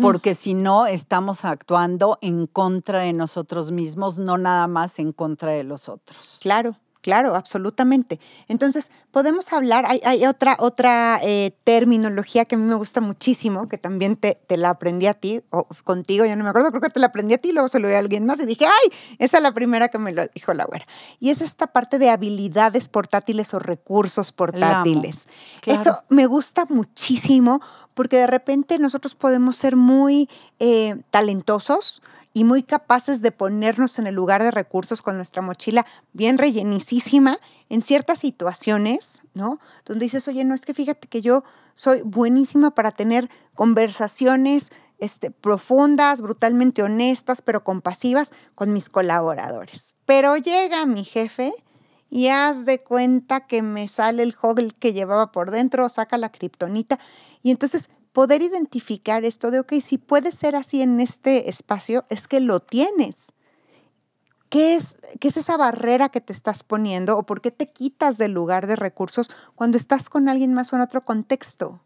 porque 0.00 0.34
si 0.34 0.54
no 0.54 0.86
estamos 0.86 1.44
actuando 1.44 2.18
en 2.20 2.46
contra 2.46 3.00
de 3.00 3.12
nosotros 3.12 3.70
mismos, 3.70 4.18
no 4.18 4.38
nada 4.38 4.66
más 4.66 4.98
en 4.98 5.12
contra 5.12 5.52
de 5.52 5.64
los 5.64 5.88
otros. 5.88 6.38
Claro. 6.40 6.76
Claro, 7.06 7.36
absolutamente. 7.36 8.18
Entonces, 8.48 8.90
podemos 9.12 9.52
hablar, 9.52 9.86
hay, 9.86 10.26
otra, 10.26 10.56
otra 10.58 11.20
eh, 11.22 11.54
terminología 11.62 12.44
que 12.44 12.56
a 12.56 12.58
mí 12.58 12.64
me 12.64 12.74
gusta 12.74 13.00
muchísimo, 13.00 13.68
que 13.68 13.78
también 13.78 14.16
te, 14.16 14.40
la 14.56 14.70
aprendí 14.70 15.06
a 15.06 15.14
ti, 15.14 15.40
o 15.50 15.68
contigo, 15.84 16.26
yo 16.26 16.34
no 16.34 16.42
me 16.42 16.50
acuerdo, 16.50 16.70
creo 16.70 16.80
que 16.80 16.90
te 16.90 16.98
la 16.98 17.06
aprendí 17.06 17.34
a 17.34 17.38
ti, 17.38 17.52
luego 17.52 17.68
se 17.68 17.78
lo 17.78 17.86
di 17.86 17.94
a 17.94 18.00
alguien 18.00 18.26
más 18.26 18.40
y 18.40 18.44
dije, 18.44 18.66
ay, 18.66 18.90
esa 19.20 19.36
es 19.36 19.42
la 19.44 19.52
primera 19.52 19.86
que 19.86 19.98
me 19.98 20.10
lo 20.10 20.26
dijo 20.26 20.52
la 20.52 20.64
güera. 20.64 20.84
Y 21.20 21.30
es 21.30 21.42
esta 21.42 21.68
parte 21.68 22.00
de 22.00 22.10
habilidades 22.10 22.88
portátiles 22.88 23.54
o 23.54 23.60
recursos 23.60 24.32
portátiles. 24.32 25.28
Eso 25.64 26.02
me 26.08 26.26
gusta 26.26 26.66
muchísimo 26.68 27.60
porque 27.94 28.16
de 28.16 28.26
repente 28.26 28.80
nosotros 28.80 29.14
podemos 29.14 29.56
ser 29.56 29.76
muy 29.76 30.28
eh, 30.58 30.96
talentosos, 31.10 32.02
y 32.36 32.44
muy 32.44 32.64
capaces 32.64 33.22
de 33.22 33.32
ponernos 33.32 33.98
en 33.98 34.06
el 34.06 34.14
lugar 34.14 34.42
de 34.42 34.50
recursos 34.50 35.00
con 35.00 35.16
nuestra 35.16 35.40
mochila 35.40 35.86
bien 36.12 36.36
rellenicísima 36.36 37.38
en 37.70 37.80
ciertas 37.80 38.18
situaciones, 38.18 39.22
¿no? 39.32 39.58
Donde 39.86 40.04
dices, 40.04 40.28
oye, 40.28 40.44
no 40.44 40.54
es 40.54 40.66
que 40.66 40.74
fíjate 40.74 41.08
que 41.08 41.22
yo 41.22 41.44
soy 41.72 42.02
buenísima 42.02 42.72
para 42.72 42.90
tener 42.90 43.30
conversaciones 43.54 44.70
este, 44.98 45.30
profundas, 45.30 46.20
brutalmente 46.20 46.82
honestas, 46.82 47.40
pero 47.40 47.64
compasivas 47.64 48.34
con 48.54 48.70
mis 48.74 48.90
colaboradores. 48.90 49.94
Pero 50.04 50.36
llega 50.36 50.84
mi 50.84 51.04
jefe 51.04 51.54
y 52.10 52.28
haz 52.28 52.66
de 52.66 52.82
cuenta 52.82 53.46
que 53.46 53.62
me 53.62 53.88
sale 53.88 54.22
el 54.22 54.34
hoggle 54.38 54.72
que 54.78 54.92
llevaba 54.92 55.32
por 55.32 55.50
dentro, 55.50 55.88
saca 55.88 56.18
la 56.18 56.30
kriptonita 56.30 56.98
y 57.42 57.50
entonces 57.50 57.88
poder 58.16 58.40
identificar 58.40 59.26
esto 59.26 59.50
de, 59.50 59.60
ok, 59.60 59.74
si 59.82 59.98
puede 59.98 60.32
ser 60.32 60.56
así 60.56 60.80
en 60.80 61.00
este 61.00 61.50
espacio, 61.50 62.06
es 62.08 62.28
que 62.28 62.40
lo 62.40 62.60
tienes. 62.60 63.30
¿Qué 64.48 64.74
es, 64.74 64.96
¿Qué 65.20 65.28
es 65.28 65.36
esa 65.36 65.58
barrera 65.58 66.08
que 66.08 66.22
te 66.22 66.32
estás 66.32 66.62
poniendo 66.62 67.18
o 67.18 67.24
por 67.24 67.42
qué 67.42 67.50
te 67.50 67.66
quitas 67.66 68.16
del 68.16 68.32
lugar 68.32 68.68
de 68.68 68.74
recursos 68.74 69.30
cuando 69.54 69.76
estás 69.76 70.08
con 70.08 70.30
alguien 70.30 70.54
más 70.54 70.72
o 70.72 70.76
en 70.76 70.82
otro 70.82 71.04
contexto? 71.04 71.82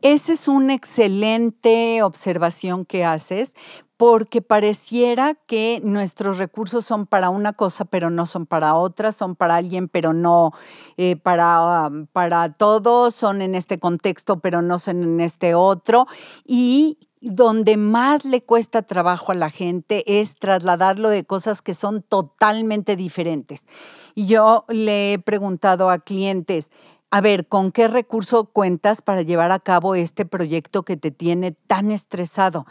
Esa 0.00 0.32
es 0.32 0.48
una 0.48 0.74
excelente 0.74 2.02
observación 2.02 2.84
que 2.84 3.04
haces 3.04 3.54
porque 4.02 4.42
pareciera 4.42 5.36
que 5.46 5.80
nuestros 5.84 6.36
recursos 6.36 6.84
son 6.84 7.06
para 7.06 7.30
una 7.30 7.52
cosa, 7.52 7.84
pero 7.84 8.10
no 8.10 8.26
son 8.26 8.46
para 8.46 8.74
otra, 8.74 9.12
son 9.12 9.36
para 9.36 9.54
alguien, 9.54 9.86
pero 9.86 10.12
no 10.12 10.50
eh, 10.96 11.14
para, 11.14 11.88
para 12.10 12.52
todos, 12.54 13.14
son 13.14 13.42
en 13.42 13.54
este 13.54 13.78
contexto, 13.78 14.40
pero 14.40 14.60
no 14.60 14.80
son 14.80 15.04
en 15.04 15.20
este 15.20 15.54
otro. 15.54 16.08
Y 16.44 16.98
donde 17.20 17.76
más 17.76 18.24
le 18.24 18.42
cuesta 18.42 18.82
trabajo 18.82 19.30
a 19.30 19.36
la 19.36 19.50
gente 19.50 20.20
es 20.20 20.34
trasladarlo 20.34 21.08
de 21.08 21.22
cosas 21.22 21.62
que 21.62 21.72
son 21.72 22.02
totalmente 22.02 22.96
diferentes. 22.96 23.68
Y 24.16 24.26
yo 24.26 24.64
le 24.66 25.12
he 25.12 25.18
preguntado 25.20 25.90
a 25.90 26.00
clientes, 26.00 26.72
a 27.14 27.20
ver, 27.20 27.46
¿con 27.46 27.72
qué 27.72 27.88
recurso 27.88 28.46
cuentas 28.46 29.02
para 29.02 29.20
llevar 29.20 29.52
a 29.52 29.58
cabo 29.58 29.94
este 29.94 30.24
proyecto 30.24 30.82
que 30.82 30.96
te 30.96 31.10
tiene 31.10 31.52
tan 31.52 31.90
estresado? 31.90 32.64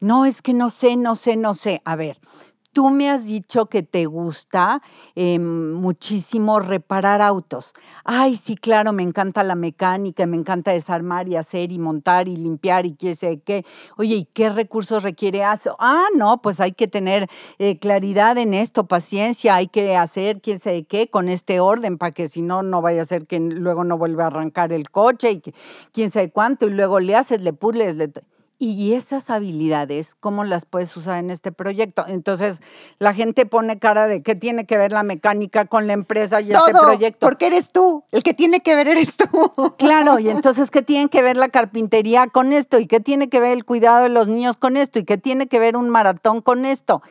No, 0.00 0.26
es 0.26 0.42
que 0.42 0.52
no 0.52 0.68
sé, 0.68 0.96
no 0.96 1.16
sé, 1.16 1.36
no 1.38 1.54
sé. 1.54 1.80
A 1.86 1.96
ver, 1.96 2.18
Tú 2.76 2.90
me 2.90 3.08
has 3.08 3.24
dicho 3.24 3.70
que 3.70 3.82
te 3.82 4.04
gusta 4.04 4.82
em, 5.14 5.72
muchísimo 5.72 6.60
reparar 6.60 7.22
autos. 7.22 7.72
Ay, 8.04 8.36
sí, 8.36 8.54
claro, 8.54 8.92
me 8.92 9.02
encanta 9.02 9.42
la 9.44 9.54
mecánica, 9.54 10.26
me 10.26 10.36
encanta 10.36 10.72
desarmar 10.72 11.26
y 11.26 11.36
hacer 11.36 11.72
y 11.72 11.78
montar 11.78 12.28
y 12.28 12.36
limpiar 12.36 12.84
y 12.84 12.94
qué 12.94 13.14
sé 13.14 13.40
qué. 13.40 13.64
Oye, 13.96 14.16
¿y 14.16 14.24
qué 14.26 14.50
recursos 14.50 15.02
requiere 15.02 15.40
eso? 15.40 15.74
Ah, 15.78 16.04
no, 16.14 16.42
pues 16.42 16.60
hay 16.60 16.72
que 16.72 16.86
tener 16.86 17.30
eh, 17.58 17.78
claridad 17.78 18.36
en 18.36 18.52
esto, 18.52 18.86
paciencia, 18.86 19.54
hay 19.54 19.68
que 19.68 19.96
hacer 19.96 20.42
quién 20.42 20.58
sé 20.58 20.84
qué 20.84 21.08
con 21.08 21.30
este 21.30 21.60
orden 21.60 21.96
para 21.96 22.12
que 22.12 22.28
si 22.28 22.42
no, 22.42 22.62
no 22.62 22.82
vaya 22.82 23.00
a 23.00 23.06
ser 23.06 23.26
que 23.26 23.40
luego 23.40 23.84
no 23.84 23.96
vuelva 23.96 24.24
a 24.24 24.26
arrancar 24.26 24.70
el 24.74 24.90
coche 24.90 25.30
y 25.30 25.40
que, 25.40 25.54
quién 25.92 26.10
sabe 26.10 26.30
cuánto 26.30 26.66
y 26.66 26.72
luego 26.72 27.00
le 27.00 27.16
haces, 27.16 27.40
le 27.40 27.54
pules, 27.54 27.96
le 27.96 28.12
y 28.58 28.94
esas 28.94 29.28
habilidades, 29.28 30.14
¿cómo 30.14 30.44
las 30.44 30.64
puedes 30.64 30.96
usar 30.96 31.18
en 31.18 31.30
este 31.30 31.52
proyecto? 31.52 32.04
Entonces, 32.06 32.60
la 32.98 33.12
gente 33.12 33.44
pone 33.44 33.78
cara 33.78 34.06
de 34.06 34.22
qué 34.22 34.34
tiene 34.34 34.64
que 34.66 34.78
ver 34.78 34.92
la 34.92 35.02
mecánica 35.02 35.66
con 35.66 35.86
la 35.86 35.92
empresa 35.92 36.40
y 36.40 36.52
este 36.52 36.72
proyecto. 36.72 37.26
Porque 37.26 37.48
eres 37.48 37.70
tú, 37.70 38.04
el 38.12 38.22
que 38.22 38.32
tiene 38.32 38.60
que 38.60 38.74
ver 38.74 38.88
eres 38.88 39.16
tú. 39.16 39.26
Claro, 39.78 40.18
y 40.18 40.30
entonces, 40.30 40.70
¿qué 40.70 40.82
tiene 40.82 41.08
que 41.08 41.22
ver 41.22 41.36
la 41.36 41.50
carpintería 41.50 42.26
con 42.28 42.52
esto? 42.52 42.78
¿Y 42.78 42.86
qué 42.86 43.00
tiene 43.00 43.28
que 43.28 43.40
ver 43.40 43.52
el 43.52 43.64
cuidado 43.64 44.02
de 44.02 44.08
los 44.08 44.26
niños 44.26 44.56
con 44.56 44.76
esto? 44.76 44.98
¿Y 44.98 45.04
qué 45.04 45.18
tiene 45.18 45.48
que 45.48 45.58
ver 45.58 45.76
un 45.76 45.90
maratón 45.90 46.40
con 46.40 46.64
esto? 46.64 47.02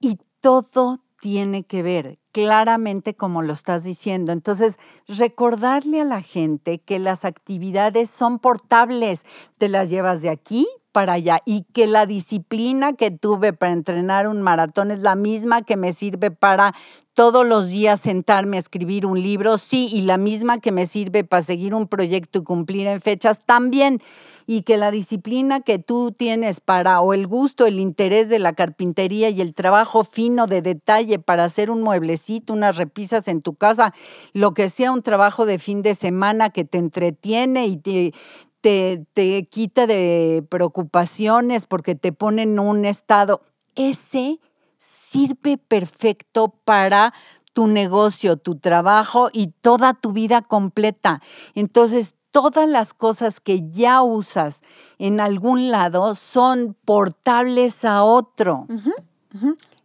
Y 0.00 0.18
todo 0.40 1.00
tiene 1.20 1.64
que 1.64 1.82
ver 1.82 2.18
claramente 2.32 3.14
como 3.14 3.42
lo 3.42 3.52
estás 3.52 3.84
diciendo. 3.84 4.32
Entonces, 4.32 4.78
recordarle 5.06 6.00
a 6.00 6.04
la 6.04 6.22
gente 6.22 6.78
que 6.78 6.98
las 6.98 7.24
actividades 7.24 8.10
son 8.10 8.38
portables, 8.38 9.24
te 9.58 9.68
las 9.68 9.90
llevas 9.90 10.22
de 10.22 10.30
aquí 10.30 10.66
para 10.92 11.14
allá 11.14 11.40
y 11.44 11.62
que 11.72 11.86
la 11.86 12.06
disciplina 12.06 12.92
que 12.92 13.10
tuve 13.10 13.52
para 13.52 13.72
entrenar 13.72 14.26
un 14.26 14.42
maratón 14.42 14.90
es 14.90 15.00
la 15.00 15.14
misma 15.14 15.62
que 15.62 15.76
me 15.76 15.92
sirve 15.92 16.30
para 16.30 16.74
todos 17.14 17.46
los 17.46 17.68
días 17.68 18.00
sentarme 18.00 18.56
a 18.56 18.60
escribir 18.60 19.04
un 19.04 19.20
libro, 19.20 19.58
sí, 19.58 19.88
y 19.92 20.02
la 20.02 20.16
misma 20.16 20.58
que 20.58 20.72
me 20.72 20.86
sirve 20.86 21.24
para 21.24 21.42
seguir 21.42 21.74
un 21.74 21.86
proyecto 21.86 22.38
y 22.38 22.44
cumplir 22.44 22.86
en 22.86 23.00
fechas 23.00 23.42
también 23.44 24.00
y 24.46 24.62
que 24.62 24.76
la 24.76 24.90
disciplina 24.90 25.60
que 25.60 25.78
tú 25.78 26.12
tienes 26.12 26.60
para, 26.60 27.00
o 27.00 27.14
el 27.14 27.26
gusto, 27.26 27.66
el 27.66 27.78
interés 27.78 28.28
de 28.28 28.38
la 28.38 28.52
carpintería 28.52 29.28
y 29.28 29.40
el 29.40 29.54
trabajo 29.54 30.02
fino 30.02 30.46
de 30.46 30.62
detalle 30.62 31.18
para 31.18 31.44
hacer 31.44 31.70
un 31.70 31.82
mueblecito, 31.82 32.52
unas 32.52 32.76
repisas 32.76 33.28
en 33.28 33.42
tu 33.42 33.54
casa, 33.54 33.94
lo 34.32 34.54
que 34.54 34.68
sea 34.68 34.90
un 34.90 35.02
trabajo 35.02 35.46
de 35.46 35.58
fin 35.58 35.82
de 35.82 35.94
semana 35.94 36.50
que 36.50 36.64
te 36.64 36.78
entretiene 36.78 37.66
y 37.66 37.76
te, 37.76 38.12
te, 38.60 39.06
te 39.14 39.44
quita 39.44 39.86
de 39.86 40.44
preocupaciones 40.48 41.66
porque 41.66 41.94
te 41.94 42.12
pone 42.12 42.42
en 42.42 42.58
un 42.58 42.84
estado, 42.84 43.42
ese 43.74 44.40
sirve 44.78 45.58
perfecto 45.58 46.48
para 46.64 47.12
tu 47.52 47.66
negocio, 47.66 48.36
tu 48.36 48.58
trabajo 48.58 49.28
y 49.32 49.48
toda 49.60 49.94
tu 49.94 50.12
vida 50.12 50.42
completa. 50.42 51.20
Entonces, 51.54 52.16
todas 52.30 52.68
las 52.68 52.94
cosas 52.94 53.40
que 53.40 53.68
ya 53.70 54.02
usas 54.02 54.62
en 54.98 55.20
algún 55.20 55.70
lado 55.70 56.14
son 56.14 56.76
portables 56.84 57.84
a 57.84 58.04
otro. 58.04 58.66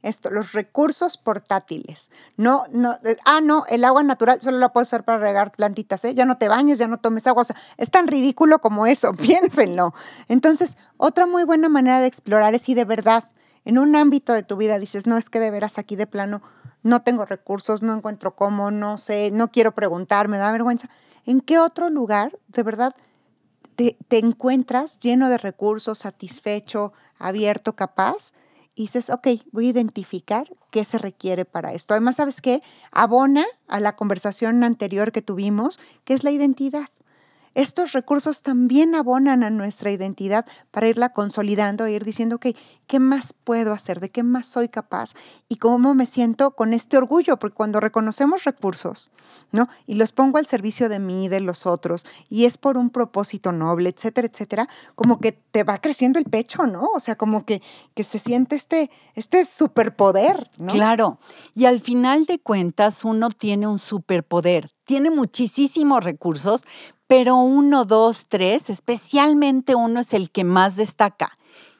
Esto, 0.05 0.29
los 0.29 0.51
recursos 0.51 1.17
portátiles. 1.17 2.11
No, 2.37 2.65
no, 2.71 2.93
ah, 3.25 3.41
no, 3.41 3.63
el 3.67 3.83
agua 3.83 4.03
natural 4.03 4.39
solo 4.39 4.59
la 4.59 4.71
puedes 4.71 4.89
usar 4.89 5.03
para 5.03 5.17
regar 5.17 5.51
plantitas, 5.51 6.05
¿eh? 6.05 6.13
Ya 6.13 6.25
no 6.25 6.37
te 6.37 6.47
bañes, 6.47 6.77
ya 6.77 6.87
no 6.87 6.99
tomes 6.99 7.25
agua. 7.25 7.41
O 7.41 7.43
sea, 7.43 7.55
es 7.77 7.89
tan 7.89 8.05
ridículo 8.07 8.59
como 8.59 8.85
eso, 8.85 9.13
piénsenlo. 9.15 9.95
Entonces, 10.27 10.77
otra 10.97 11.25
muy 11.25 11.43
buena 11.43 11.69
manera 11.69 12.01
de 12.01 12.05
explorar 12.05 12.53
es 12.53 12.61
si 12.61 12.75
de 12.75 12.85
verdad 12.85 13.31
en 13.63 13.79
un 13.79 13.95
ámbito 13.95 14.31
de 14.33 14.43
tu 14.43 14.57
vida 14.57 14.77
dices, 14.77 15.07
no, 15.07 15.17
es 15.17 15.31
que 15.31 15.39
de 15.39 15.49
veras 15.49 15.79
aquí 15.79 15.95
de 15.95 16.05
plano 16.05 16.43
no 16.83 17.01
tengo 17.01 17.25
recursos, 17.25 17.81
no 17.81 17.95
encuentro 17.95 18.35
cómo, 18.35 18.69
no 18.69 18.99
sé, 18.99 19.31
no 19.31 19.47
quiero 19.47 19.73
preguntar, 19.73 20.27
me 20.27 20.37
da 20.37 20.51
vergüenza. 20.51 20.87
¿En 21.25 21.41
qué 21.41 21.57
otro 21.57 21.89
lugar 21.89 22.37
de 22.49 22.61
verdad 22.61 22.95
te, 23.75 23.97
te 24.07 24.19
encuentras 24.19 24.99
lleno 24.99 25.29
de 25.29 25.39
recursos, 25.39 25.97
satisfecho, 25.97 26.93
abierto, 27.17 27.75
capaz? 27.75 28.33
Y 28.75 28.83
dices, 28.83 29.09
ok, 29.09 29.27
voy 29.51 29.67
a 29.67 29.69
identificar 29.69 30.47
qué 30.69 30.83
se 30.83 30.97
requiere 30.97 31.45
para 31.45 31.73
esto. 31.73 31.93
Además, 31.93 32.17
¿sabes 32.17 32.41
qué? 32.41 32.61
Abona 32.91 33.45
a 33.67 33.79
la 33.79 33.95
conversación 33.95 34.63
anterior 34.63 35.13
que 35.13 35.21
tuvimos, 35.21 35.79
que 36.03 36.13
es 36.13 36.23
la 36.23 36.31
identidad. 36.31 36.89
Estos 37.55 37.93
recursos 37.93 38.41
también 38.41 38.95
abonan 38.95 39.43
a 39.43 39.49
nuestra 39.49 39.89
identidad 39.89 40.45
para 40.71 40.87
irla 40.87 41.13
consolidando 41.13 41.85
e 41.85 41.93
ir 41.93 42.03
diciendo, 42.03 42.35
ok, 42.35 42.47
¿qué 42.85 42.99
más 42.99 43.33
puedo 43.33 43.71
hacer? 43.71 44.01
¿De 44.01 44.09
qué 44.09 44.23
más 44.23 44.47
soy 44.47 44.67
capaz? 44.67 45.13
Y 45.47 45.55
cómo 45.55 45.95
me 45.95 46.05
siento 46.05 46.51
con 46.51 46.73
este 46.73 46.97
orgullo, 46.97 47.37
porque 47.37 47.55
cuando 47.55 47.79
reconocemos 47.79 48.43
recursos, 48.43 49.09
¿no? 49.51 49.69
Y 49.87 49.95
los 49.95 50.11
pongo 50.11 50.37
al 50.37 50.45
servicio 50.45 50.89
de 50.89 50.99
mí, 50.99 51.29
de 51.29 51.39
los 51.39 51.65
otros, 51.65 52.05
y 52.29 52.43
es 52.43 52.57
por 52.57 52.77
un 52.77 52.89
propósito 52.89 53.53
noble, 53.53 53.89
etcétera, 53.89 54.27
etcétera, 54.27 54.69
como 54.95 55.19
que 55.19 55.31
te 55.31 55.63
va 55.63 55.79
creciendo 55.79 56.19
el 56.19 56.25
pecho, 56.25 56.65
¿no? 56.67 56.89
O 56.93 56.99
sea, 56.99 57.15
como 57.15 57.45
que, 57.45 57.61
que 57.95 58.03
se 58.03 58.19
siente 58.19 58.57
este, 58.57 58.91
este 59.13 59.45
superpoder, 59.45 60.49
¿no? 60.59 60.73
Claro. 60.73 61.19
Y 61.55 61.65
al 61.65 61.79
final 61.79 62.25
de 62.25 62.39
cuentas, 62.39 63.05
uno 63.05 63.29
tiene 63.29 63.65
un 63.65 63.79
superpoder, 63.79 64.71
tiene 64.83 65.09
muchísimos 65.09 66.03
recursos, 66.03 66.61
pero 67.07 67.35
uno, 67.35 67.85
dos, 67.85 68.25
tres, 68.27 68.69
especialmente 68.69 69.75
uno 69.75 69.99
es 69.99 70.13
el 70.13 70.31
que 70.31 70.43
más 70.43 70.75
destaca. 70.75 71.37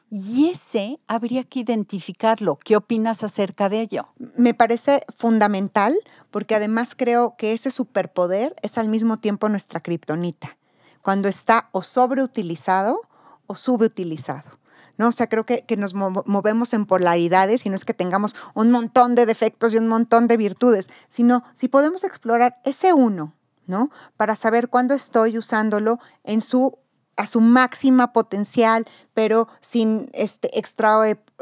Y 0.08 0.50
ese 0.50 1.00
habría 1.08 1.42
que 1.42 1.60
identificarlo. 1.60 2.58
¿Qué 2.62 2.76
opinas 2.76 3.24
acerca 3.24 3.68
de 3.68 3.80
ello? 3.80 4.08
Me 4.36 4.54
parece 4.54 5.04
fundamental 5.16 5.96
porque 6.30 6.54
además 6.54 6.94
creo 6.96 7.34
que 7.36 7.54
ese 7.54 7.72
superpoder 7.72 8.54
es 8.62 8.78
al 8.78 8.88
mismo 8.88 9.18
tiempo 9.18 9.48
nuestra 9.48 9.80
kriptonita, 9.80 10.56
cuando 11.02 11.28
está 11.28 11.70
o 11.72 11.82
sobreutilizado 11.82 13.00
o 13.48 13.56
subutilizado. 13.56 14.58
¿no? 14.96 15.08
O 15.08 15.12
sea, 15.12 15.28
creo 15.28 15.44
que, 15.44 15.64
que 15.66 15.76
nos 15.76 15.92
movemos 15.92 16.72
en 16.72 16.86
polaridades 16.86 17.66
y 17.66 17.68
no 17.68 17.74
es 17.74 17.84
que 17.84 17.92
tengamos 17.92 18.36
un 18.54 18.70
montón 18.70 19.16
de 19.16 19.26
defectos 19.26 19.74
y 19.74 19.78
un 19.78 19.88
montón 19.88 20.28
de 20.28 20.36
virtudes, 20.36 20.88
sino 21.08 21.42
si 21.54 21.66
podemos 21.66 22.04
explorar 22.04 22.60
ese 22.64 22.92
uno 22.92 23.34
¿no? 23.66 23.90
Para 24.16 24.36
saber 24.36 24.68
cuándo 24.68 24.94
estoy 24.94 25.38
usándolo 25.38 25.98
en 26.24 26.40
su 26.40 26.78
a 27.16 27.26
su 27.26 27.40
máxima 27.40 28.12
potencial, 28.12 28.86
pero 29.14 29.48
sin 29.60 30.10
este, 30.12 30.58
extra, 30.58 30.98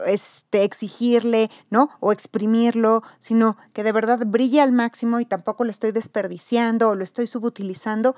este, 0.07 0.63
exigirle, 0.63 1.51
¿no? 1.69 1.91
O 2.01 2.13
exprimirlo, 2.13 3.03
sino 3.19 3.57
que 3.73 3.83
de 3.83 3.93
verdad 3.93 4.21
brille 4.25 4.61
al 4.61 4.73
máximo 4.73 5.21
y 5.21 5.27
tampoco 5.27 5.65
lo 5.65 5.71
estoy 5.71 5.91
desperdiciando 5.91 6.91
o 6.91 6.95
lo 6.95 7.03
estoy 7.03 7.27
subutilizando. 7.27 8.15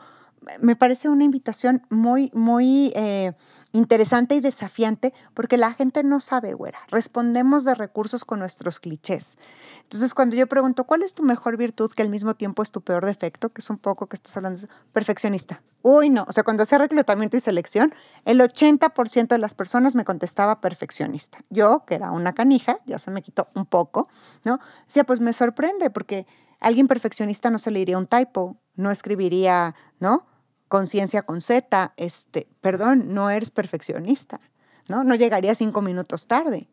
Me 0.60 0.76
parece 0.76 1.08
una 1.08 1.24
invitación 1.24 1.86
muy, 1.90 2.30
muy 2.34 2.92
eh, 2.94 3.32
interesante 3.72 4.34
y 4.34 4.40
desafiante 4.40 5.12
porque 5.34 5.56
la 5.56 5.72
gente 5.72 6.02
no 6.02 6.20
sabe, 6.20 6.54
güera. 6.54 6.78
Respondemos 6.88 7.64
de 7.64 7.74
recursos 7.74 8.24
con 8.24 8.38
nuestros 8.38 8.80
clichés. 8.80 9.36
Entonces, 9.82 10.14
cuando 10.14 10.34
yo 10.34 10.46
pregunto, 10.46 10.84
¿cuál 10.84 11.02
es 11.02 11.14
tu 11.14 11.22
mejor 11.22 11.56
virtud 11.56 11.92
que 11.92 12.02
al 12.02 12.08
mismo 12.08 12.34
tiempo 12.34 12.62
es 12.62 12.72
tu 12.72 12.80
peor 12.80 13.06
defecto? 13.06 13.50
Que 13.50 13.60
es 13.60 13.70
un 13.70 13.78
poco 13.78 14.08
que 14.08 14.16
estás 14.16 14.36
hablando, 14.36 14.60
perfeccionista. 14.92 15.62
Uy, 15.82 16.10
no. 16.10 16.24
O 16.28 16.32
sea, 16.32 16.42
cuando 16.42 16.64
hacía 16.64 16.78
reclutamiento 16.78 17.36
y 17.36 17.40
selección, 17.40 17.94
el 18.24 18.40
80% 18.40 19.28
de 19.28 19.38
las 19.38 19.54
personas 19.54 19.94
me 19.94 20.04
contestaba 20.04 20.60
perfeccionista. 20.60 21.38
Yo, 21.50 21.84
que 21.86 21.94
era 21.94 22.10
una 22.10 22.32
canija, 22.32 22.80
ya 22.86 22.98
se 22.98 23.10
me 23.10 23.22
quitó 23.22 23.48
un 23.54 23.66
poco, 23.66 24.08
¿no? 24.42 24.58
Decía, 24.86 25.04
pues 25.04 25.20
me 25.20 25.32
sorprende 25.32 25.90
porque 25.90 26.26
alguien 26.58 26.88
perfeccionista 26.88 27.50
no 27.50 27.58
se 27.58 27.70
le 27.70 27.80
iría 27.80 27.98
un 27.98 28.08
typo, 28.08 28.56
no 28.74 28.90
escribiría, 28.90 29.74
¿no? 30.00 30.26
Conciencia 30.68 31.22
con 31.22 31.40
Z, 31.40 31.94
este, 31.96 32.48
perdón, 32.60 33.14
no 33.14 33.30
eres 33.30 33.50
perfeccionista, 33.50 34.40
¿no? 34.88 35.04
No 35.04 35.14
llegaría 35.14 35.54
cinco 35.54 35.80
minutos 35.82 36.26
tarde. 36.26 36.68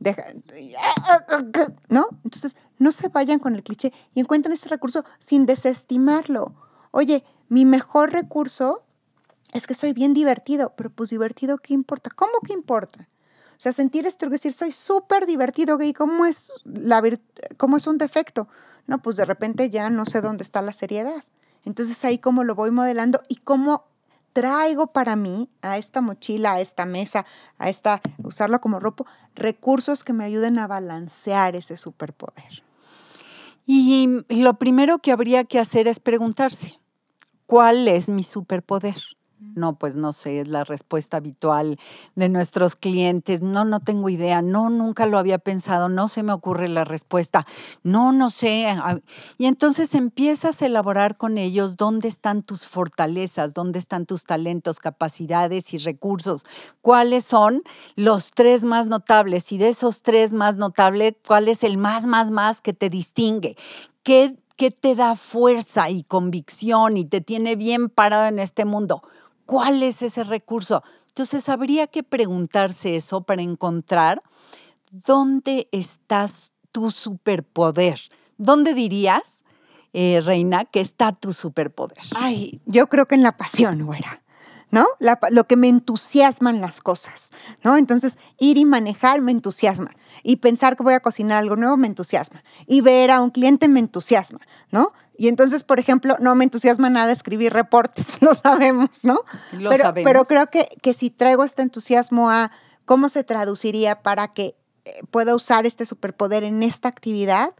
¿no? 1.88 2.08
Entonces, 2.24 2.56
no 2.78 2.92
se 2.92 3.08
vayan 3.08 3.40
con 3.40 3.54
el 3.54 3.62
cliché 3.62 3.92
y 4.14 4.20
encuentren 4.20 4.52
este 4.52 4.68
recurso 4.68 5.04
sin 5.18 5.46
desestimarlo. 5.46 6.54
Oye, 6.90 7.24
mi 7.48 7.64
mejor 7.64 8.12
recurso 8.12 8.84
es 9.52 9.66
que 9.66 9.74
soy 9.74 9.92
bien 9.92 10.14
divertido, 10.14 10.74
pero 10.76 10.90
pues 10.90 11.10
divertido, 11.10 11.58
¿qué 11.58 11.74
importa? 11.74 12.10
¿Cómo 12.14 12.40
que 12.46 12.52
importa? 12.52 13.08
O 13.56 13.60
sea, 13.60 13.72
sentir 13.72 14.06
esto 14.06 14.26
y 14.26 14.30
decir, 14.30 14.52
soy 14.52 14.72
súper 14.72 15.26
divertido, 15.26 15.80
¿y 15.82 15.92
cómo 15.92 16.26
es, 16.26 16.52
la 16.64 17.02
cómo 17.56 17.76
es 17.76 17.86
un 17.88 17.98
defecto? 17.98 18.48
No, 18.86 19.02
pues 19.02 19.16
de 19.16 19.24
repente 19.24 19.68
ya 19.68 19.90
no 19.90 20.06
sé 20.06 20.20
dónde 20.20 20.44
está 20.44 20.62
la 20.62 20.72
seriedad. 20.72 21.24
Entonces 21.68 22.02
ahí 22.06 22.16
cómo 22.16 22.44
lo 22.44 22.54
voy 22.54 22.70
modelando 22.70 23.20
y 23.28 23.36
cómo 23.36 23.84
traigo 24.32 24.86
para 24.86 25.16
mí 25.16 25.50
a 25.60 25.76
esta 25.76 26.00
mochila, 26.00 26.54
a 26.54 26.60
esta 26.62 26.86
mesa, 26.86 27.26
a 27.58 27.68
esta, 27.68 28.00
usarla 28.24 28.58
como 28.58 28.80
ropa, 28.80 29.04
recursos 29.34 30.02
que 30.02 30.14
me 30.14 30.24
ayuden 30.24 30.58
a 30.58 30.66
balancear 30.66 31.56
ese 31.56 31.76
superpoder. 31.76 32.62
Y 33.66 34.24
lo 34.30 34.54
primero 34.54 35.00
que 35.00 35.12
habría 35.12 35.44
que 35.44 35.58
hacer 35.58 35.88
es 35.88 36.00
preguntarse, 36.00 36.80
¿cuál 37.44 37.86
es 37.86 38.08
mi 38.08 38.22
superpoder? 38.22 38.96
No, 39.40 39.76
pues 39.78 39.94
no 39.94 40.12
sé, 40.12 40.40
es 40.40 40.48
la 40.48 40.64
respuesta 40.64 41.18
habitual 41.18 41.78
de 42.16 42.28
nuestros 42.28 42.74
clientes. 42.74 43.40
No, 43.40 43.64
no 43.64 43.78
tengo 43.78 44.08
idea. 44.08 44.42
No, 44.42 44.68
nunca 44.68 45.06
lo 45.06 45.16
había 45.16 45.38
pensado. 45.38 45.88
No 45.88 46.08
se 46.08 46.24
me 46.24 46.32
ocurre 46.32 46.68
la 46.68 46.84
respuesta. 46.84 47.46
No, 47.84 48.12
no 48.12 48.30
sé. 48.30 48.66
Y 49.36 49.46
entonces 49.46 49.94
empiezas 49.94 50.60
a 50.60 50.66
elaborar 50.66 51.16
con 51.16 51.38
ellos 51.38 51.76
dónde 51.76 52.08
están 52.08 52.42
tus 52.42 52.66
fortalezas, 52.66 53.54
dónde 53.54 53.78
están 53.78 54.06
tus 54.06 54.24
talentos, 54.24 54.80
capacidades 54.80 55.72
y 55.72 55.78
recursos. 55.78 56.44
¿Cuáles 56.82 57.24
son 57.24 57.62
los 57.94 58.32
tres 58.32 58.64
más 58.64 58.88
notables? 58.88 59.52
Y 59.52 59.58
de 59.58 59.68
esos 59.68 60.02
tres 60.02 60.32
más 60.32 60.56
notables, 60.56 61.14
¿cuál 61.26 61.46
es 61.46 61.62
el 61.62 61.78
más, 61.78 62.06
más, 62.06 62.32
más 62.32 62.60
que 62.60 62.72
te 62.72 62.90
distingue? 62.90 63.56
¿Qué, 64.02 64.36
qué 64.56 64.72
te 64.72 64.96
da 64.96 65.14
fuerza 65.14 65.90
y 65.90 66.02
convicción 66.02 66.96
y 66.96 67.04
te 67.04 67.20
tiene 67.20 67.54
bien 67.54 67.88
parado 67.88 68.26
en 68.26 68.40
este 68.40 68.64
mundo? 68.64 69.02
¿Cuál 69.48 69.82
es 69.82 70.02
ese 70.02 70.24
recurso? 70.24 70.82
Entonces 71.06 71.48
habría 71.48 71.86
que 71.86 72.02
preguntarse 72.02 72.96
eso 72.96 73.22
para 73.22 73.40
encontrar 73.40 74.22
dónde 74.90 75.70
estás 75.72 76.52
tu 76.70 76.90
superpoder. 76.90 77.98
¿Dónde 78.36 78.74
dirías, 78.74 79.42
eh, 79.94 80.20
Reina, 80.22 80.66
que 80.66 80.82
está 80.82 81.12
tu 81.12 81.32
superpoder? 81.32 81.96
Ay, 82.14 82.60
yo 82.66 82.88
creo 82.88 83.06
que 83.06 83.14
en 83.14 83.22
la 83.22 83.38
pasión, 83.38 83.86
güera. 83.86 84.20
¿no? 84.70 84.86
lo 85.30 85.44
que 85.44 85.56
me 85.56 85.70
entusiasman 85.70 86.60
las 86.60 86.82
cosas, 86.82 87.30
¿no? 87.64 87.78
Entonces, 87.78 88.18
ir 88.38 88.58
y 88.58 88.66
manejar 88.66 89.22
me 89.22 89.32
entusiasma. 89.32 89.92
Y 90.22 90.36
pensar 90.36 90.76
que 90.76 90.82
voy 90.82 90.92
a 90.92 91.00
cocinar 91.00 91.38
algo 91.38 91.56
nuevo 91.56 91.78
me 91.78 91.86
entusiasma. 91.86 92.44
Y 92.66 92.82
ver 92.82 93.10
a 93.10 93.22
un 93.22 93.30
cliente 93.30 93.66
me 93.66 93.80
entusiasma, 93.80 94.40
¿no? 94.70 94.92
Y 95.18 95.26
entonces, 95.26 95.64
por 95.64 95.80
ejemplo, 95.80 96.16
no 96.20 96.36
me 96.36 96.44
entusiasma 96.44 96.88
nada 96.88 97.12
escribir 97.12 97.52
reportes, 97.52 98.16
lo 98.22 98.34
sabemos, 98.34 99.02
¿no? 99.02 99.20
Lo 99.52 99.70
pero, 99.70 99.84
sabemos. 99.84 100.08
pero 100.08 100.24
creo 100.24 100.46
que, 100.46 100.68
que 100.80 100.94
si 100.94 101.10
traigo 101.10 101.42
este 101.42 101.62
entusiasmo 101.62 102.30
a 102.30 102.52
cómo 102.84 103.08
se 103.08 103.24
traduciría 103.24 104.00
para 104.00 104.28
que 104.28 104.56
eh, 104.84 104.92
pueda 105.10 105.34
usar 105.34 105.66
este 105.66 105.84
superpoder 105.86 106.44
en 106.44 106.62
esta 106.62 106.88
actividad, 106.88 107.50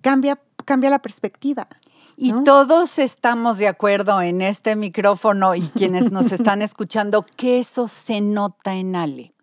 cambia, 0.00 0.40
cambia 0.64 0.90
la 0.90 0.98
perspectiva. 0.98 1.68
Y 2.16 2.32
todos 2.44 2.98
estamos 2.98 3.58
de 3.58 3.68
acuerdo 3.68 4.20
en 4.20 4.42
este 4.42 4.76
micrófono 4.76 5.54
y 5.54 5.62
quienes 5.68 6.10
nos 6.10 6.32
están 6.32 6.62
escuchando 6.62 7.24
que 7.36 7.60
eso 7.60 7.88
se 7.88 8.20
nota 8.20 8.74
en 8.74 8.96
Ale 8.96 9.33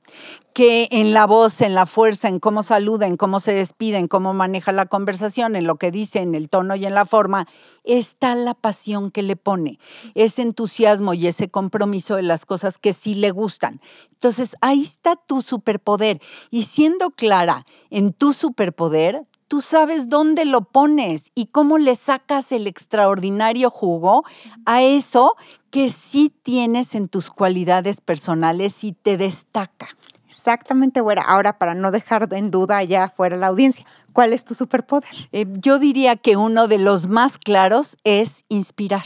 que 0.53 0.87
en 0.91 1.13
la 1.13 1.25
voz, 1.25 1.61
en 1.61 1.75
la 1.75 1.85
fuerza, 1.85 2.27
en 2.27 2.39
cómo 2.39 2.63
saluda, 2.63 3.07
en 3.07 3.17
cómo 3.17 3.39
se 3.39 3.53
despide, 3.53 3.97
en 3.97 4.07
cómo 4.07 4.33
maneja 4.33 4.71
la 4.71 4.85
conversación, 4.85 5.55
en 5.55 5.65
lo 5.65 5.75
que 5.75 5.91
dice, 5.91 6.19
en 6.19 6.35
el 6.35 6.49
tono 6.49 6.75
y 6.75 6.85
en 6.85 6.93
la 6.93 7.05
forma, 7.05 7.47
está 7.83 8.35
la 8.35 8.53
pasión 8.53 9.11
que 9.11 9.21
le 9.21 9.35
pone, 9.35 9.79
ese 10.13 10.41
entusiasmo 10.41 11.13
y 11.13 11.27
ese 11.27 11.49
compromiso 11.49 12.15
de 12.15 12.23
las 12.23 12.45
cosas 12.45 12.77
que 12.77 12.93
sí 12.93 13.15
le 13.15 13.31
gustan. 13.31 13.81
Entonces, 14.11 14.55
ahí 14.61 14.83
está 14.83 15.15
tu 15.15 15.41
superpoder. 15.41 16.21
Y 16.51 16.63
siendo 16.63 17.11
clara 17.11 17.65
en 17.89 18.13
tu 18.13 18.33
superpoder, 18.33 19.25
tú 19.51 19.59
sabes 19.59 20.07
dónde 20.07 20.45
lo 20.45 20.61
pones 20.61 21.33
y 21.35 21.47
cómo 21.47 21.77
le 21.77 21.95
sacas 21.95 22.53
el 22.53 22.67
extraordinario 22.67 23.69
jugo 23.69 24.23
a 24.65 24.81
eso 24.81 25.35
que 25.71 25.89
sí 25.89 26.33
tienes 26.41 26.95
en 26.95 27.09
tus 27.09 27.29
cualidades 27.29 27.99
personales 27.99 28.85
y 28.85 28.93
te 28.93 29.17
destaca. 29.17 29.89
Exactamente, 30.29 31.01
güera. 31.01 31.23
Ahora, 31.23 31.57
para 31.57 31.75
no 31.75 31.91
dejar 31.91 32.29
en 32.31 32.49
duda 32.49 32.77
allá 32.77 33.03
afuera 33.03 33.35
la 33.35 33.47
audiencia, 33.47 33.85
¿cuál 34.13 34.31
es 34.31 34.45
tu 34.45 34.53
superpoder? 34.53 35.09
Eh, 35.33 35.45
yo 35.59 35.79
diría 35.79 36.15
que 36.15 36.37
uno 36.37 36.69
de 36.69 36.77
los 36.77 37.07
más 37.07 37.37
claros 37.37 37.97
es 38.05 38.45
inspirar. 38.47 39.03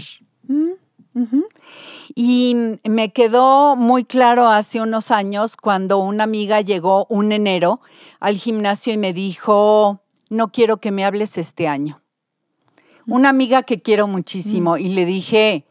Mm. 0.47 0.73
Y 2.13 2.77
me 2.83 3.13
quedó 3.13 3.75
muy 3.75 4.03
claro 4.03 4.49
hace 4.49 4.79
unos 4.79 5.09
años 5.09 5.57
cuando 5.57 5.97
una 5.97 6.25
amiga 6.25 6.61
llegó 6.61 7.07
un 7.09 7.31
enero 7.31 7.79
al 8.19 8.35
gimnasio 8.35 8.93
y 8.93 8.97
me 8.97 9.11
dijo, 9.11 10.01
no 10.29 10.51
quiero 10.51 10.77
que 10.77 10.91
me 10.91 11.05
hables 11.05 11.37
este 11.37 11.67
año. 11.67 12.01
Una 13.07 13.29
amiga 13.29 13.63
que 13.63 13.81
quiero 13.81 14.07
muchísimo 14.07 14.77
y 14.77 14.89
le 14.89 15.05
dije, 15.05 15.65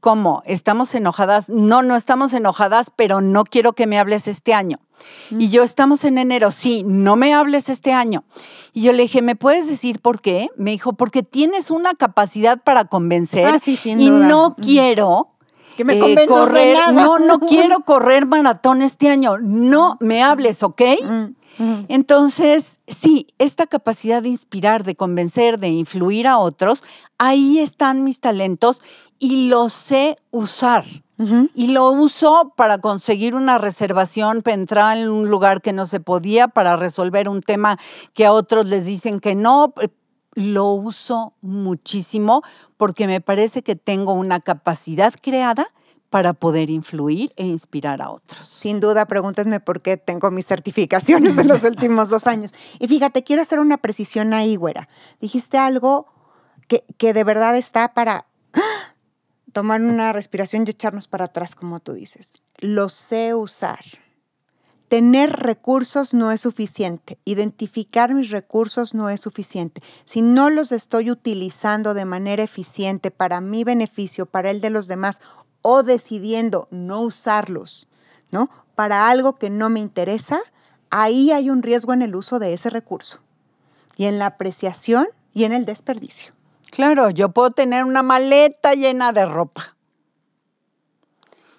¿cómo? 0.00 0.42
¿Estamos 0.44 0.94
enojadas? 0.94 1.48
No, 1.48 1.82
no 1.82 1.94
estamos 1.94 2.32
enojadas, 2.32 2.90
pero 2.96 3.20
no 3.20 3.44
quiero 3.44 3.74
que 3.74 3.86
me 3.86 3.98
hables 3.98 4.26
este 4.26 4.54
año. 4.54 4.78
Y 5.30 5.48
yo 5.48 5.62
estamos 5.62 6.04
en 6.04 6.18
enero, 6.18 6.50
sí, 6.50 6.82
no 6.84 7.16
me 7.16 7.32
hables 7.32 7.68
este 7.68 7.92
año. 7.92 8.24
Y 8.72 8.82
yo 8.82 8.92
le 8.92 9.02
dije, 9.04 9.22
¿me 9.22 9.36
puedes 9.36 9.68
decir 9.68 10.00
por 10.00 10.20
qué? 10.20 10.48
Me 10.56 10.72
dijo, 10.72 10.92
porque 10.94 11.22
tienes 11.22 11.70
una 11.70 11.94
capacidad 11.94 12.60
para 12.62 12.84
convencer 12.86 13.46
Ah, 13.46 13.58
sí, 13.60 13.76
sin 13.76 14.00
y 14.00 14.10
duda. 14.10 14.26
no 14.26 14.50
Mm. 14.58 14.62
quiero 14.62 15.28
Que 15.76 15.84
me 15.84 15.94
eh, 15.96 16.14
de 16.16 16.26
correr, 16.26 16.76
nada. 16.76 16.92
no, 16.92 17.18
no 17.18 17.38
quiero 17.48 17.80
correr 17.80 18.26
maratón 18.26 18.82
este 18.82 19.08
año. 19.08 19.38
No 19.38 19.96
me 20.00 20.22
hables, 20.22 20.62
¿ok? 20.62 20.82
Mm, 21.02 21.24
mm. 21.60 21.84
Entonces, 21.88 22.80
sí, 22.88 23.28
esta 23.38 23.66
capacidad 23.66 24.22
de 24.22 24.30
inspirar, 24.30 24.82
de 24.82 24.96
convencer, 24.96 25.58
de 25.58 25.68
influir 25.68 26.26
a 26.26 26.38
otros, 26.38 26.82
ahí 27.18 27.58
están 27.58 28.02
mis 28.04 28.20
talentos 28.20 28.82
y 29.18 29.48
los 29.48 29.72
sé 29.72 30.16
usar. 30.30 30.84
Y 31.54 31.66
lo 31.72 31.90
uso 31.90 32.54
para 32.56 32.78
conseguir 32.78 33.34
una 33.34 33.58
reservación, 33.58 34.40
para 34.40 34.54
entrar 34.54 34.96
en 34.96 35.10
un 35.10 35.28
lugar 35.28 35.60
que 35.60 35.74
no 35.74 35.84
se 35.84 36.00
podía, 36.00 36.48
para 36.48 36.76
resolver 36.76 37.28
un 37.28 37.42
tema 37.42 37.78
que 38.14 38.24
a 38.24 38.32
otros 38.32 38.66
les 38.66 38.86
dicen 38.86 39.20
que 39.20 39.34
no. 39.34 39.74
Eh, 39.82 39.88
Lo 40.34 40.72
uso 40.72 41.34
muchísimo 41.42 42.42
porque 42.78 43.06
me 43.06 43.20
parece 43.20 43.62
que 43.62 43.76
tengo 43.76 44.14
una 44.14 44.40
capacidad 44.40 45.12
creada 45.20 45.66
para 46.10 46.32
poder 46.32 46.70
influir 46.70 47.32
e 47.36 47.46
inspirar 47.46 48.02
a 48.02 48.10
otros. 48.10 48.46
Sin 48.46 48.80
duda, 48.80 49.06
pregúntenme 49.06 49.60
por 49.60 49.80
qué 49.80 49.96
tengo 49.96 50.30
mis 50.32 50.46
certificaciones 50.46 51.36
de 51.36 51.44
los 51.44 51.62
últimos 51.64 52.10
dos 52.10 52.26
años. 52.26 52.52
Y 52.80 52.88
fíjate, 52.88 53.22
quiero 53.22 53.42
hacer 53.42 53.60
una 53.60 53.78
precisión 53.78 54.34
ahí, 54.34 54.56
güera. 54.56 54.88
Dijiste 55.20 55.56
algo 55.56 56.08
que, 56.66 56.84
que 56.98 57.14
de 57.14 57.24
verdad 57.24 57.56
está 57.56 57.94
para 57.94 58.26
tomar 59.52 59.80
una 59.80 60.12
respiración 60.12 60.64
y 60.66 60.70
echarnos 60.70 61.06
para 61.06 61.26
atrás, 61.26 61.54
como 61.54 61.78
tú 61.78 61.92
dices. 61.92 62.34
Lo 62.58 62.88
sé 62.88 63.34
usar. 63.34 63.84
Tener 64.88 65.30
recursos 65.30 66.14
no 66.14 66.32
es 66.32 66.40
suficiente. 66.40 67.20
Identificar 67.24 68.12
mis 68.12 68.30
recursos 68.30 68.92
no 68.92 69.08
es 69.08 69.20
suficiente. 69.20 69.80
Si 70.04 70.20
no 70.20 70.50
los 70.50 70.72
estoy 70.72 71.12
utilizando 71.12 71.94
de 71.94 72.04
manera 72.04 72.42
eficiente 72.42 73.12
para 73.12 73.40
mi 73.40 73.62
beneficio, 73.62 74.26
para 74.26 74.50
el 74.50 74.60
de 74.60 74.70
los 74.70 74.88
demás, 74.88 75.20
o 75.62 75.82
decidiendo 75.82 76.68
no 76.70 77.02
usarlos, 77.02 77.88
¿no? 78.30 78.50
Para 78.74 79.08
algo 79.08 79.36
que 79.36 79.50
no 79.50 79.68
me 79.68 79.80
interesa, 79.80 80.40
ahí 80.90 81.32
hay 81.32 81.50
un 81.50 81.62
riesgo 81.62 81.92
en 81.92 82.02
el 82.02 82.16
uso 82.16 82.38
de 82.38 82.52
ese 82.54 82.70
recurso. 82.70 83.20
Y 83.96 84.06
en 84.06 84.18
la 84.18 84.26
apreciación 84.26 85.08
y 85.34 85.44
en 85.44 85.52
el 85.52 85.66
desperdicio. 85.66 86.32
Claro, 86.70 87.10
yo 87.10 87.30
puedo 87.30 87.50
tener 87.50 87.84
una 87.84 88.02
maleta 88.02 88.74
llena 88.74 89.12
de 89.12 89.26
ropa 89.26 89.76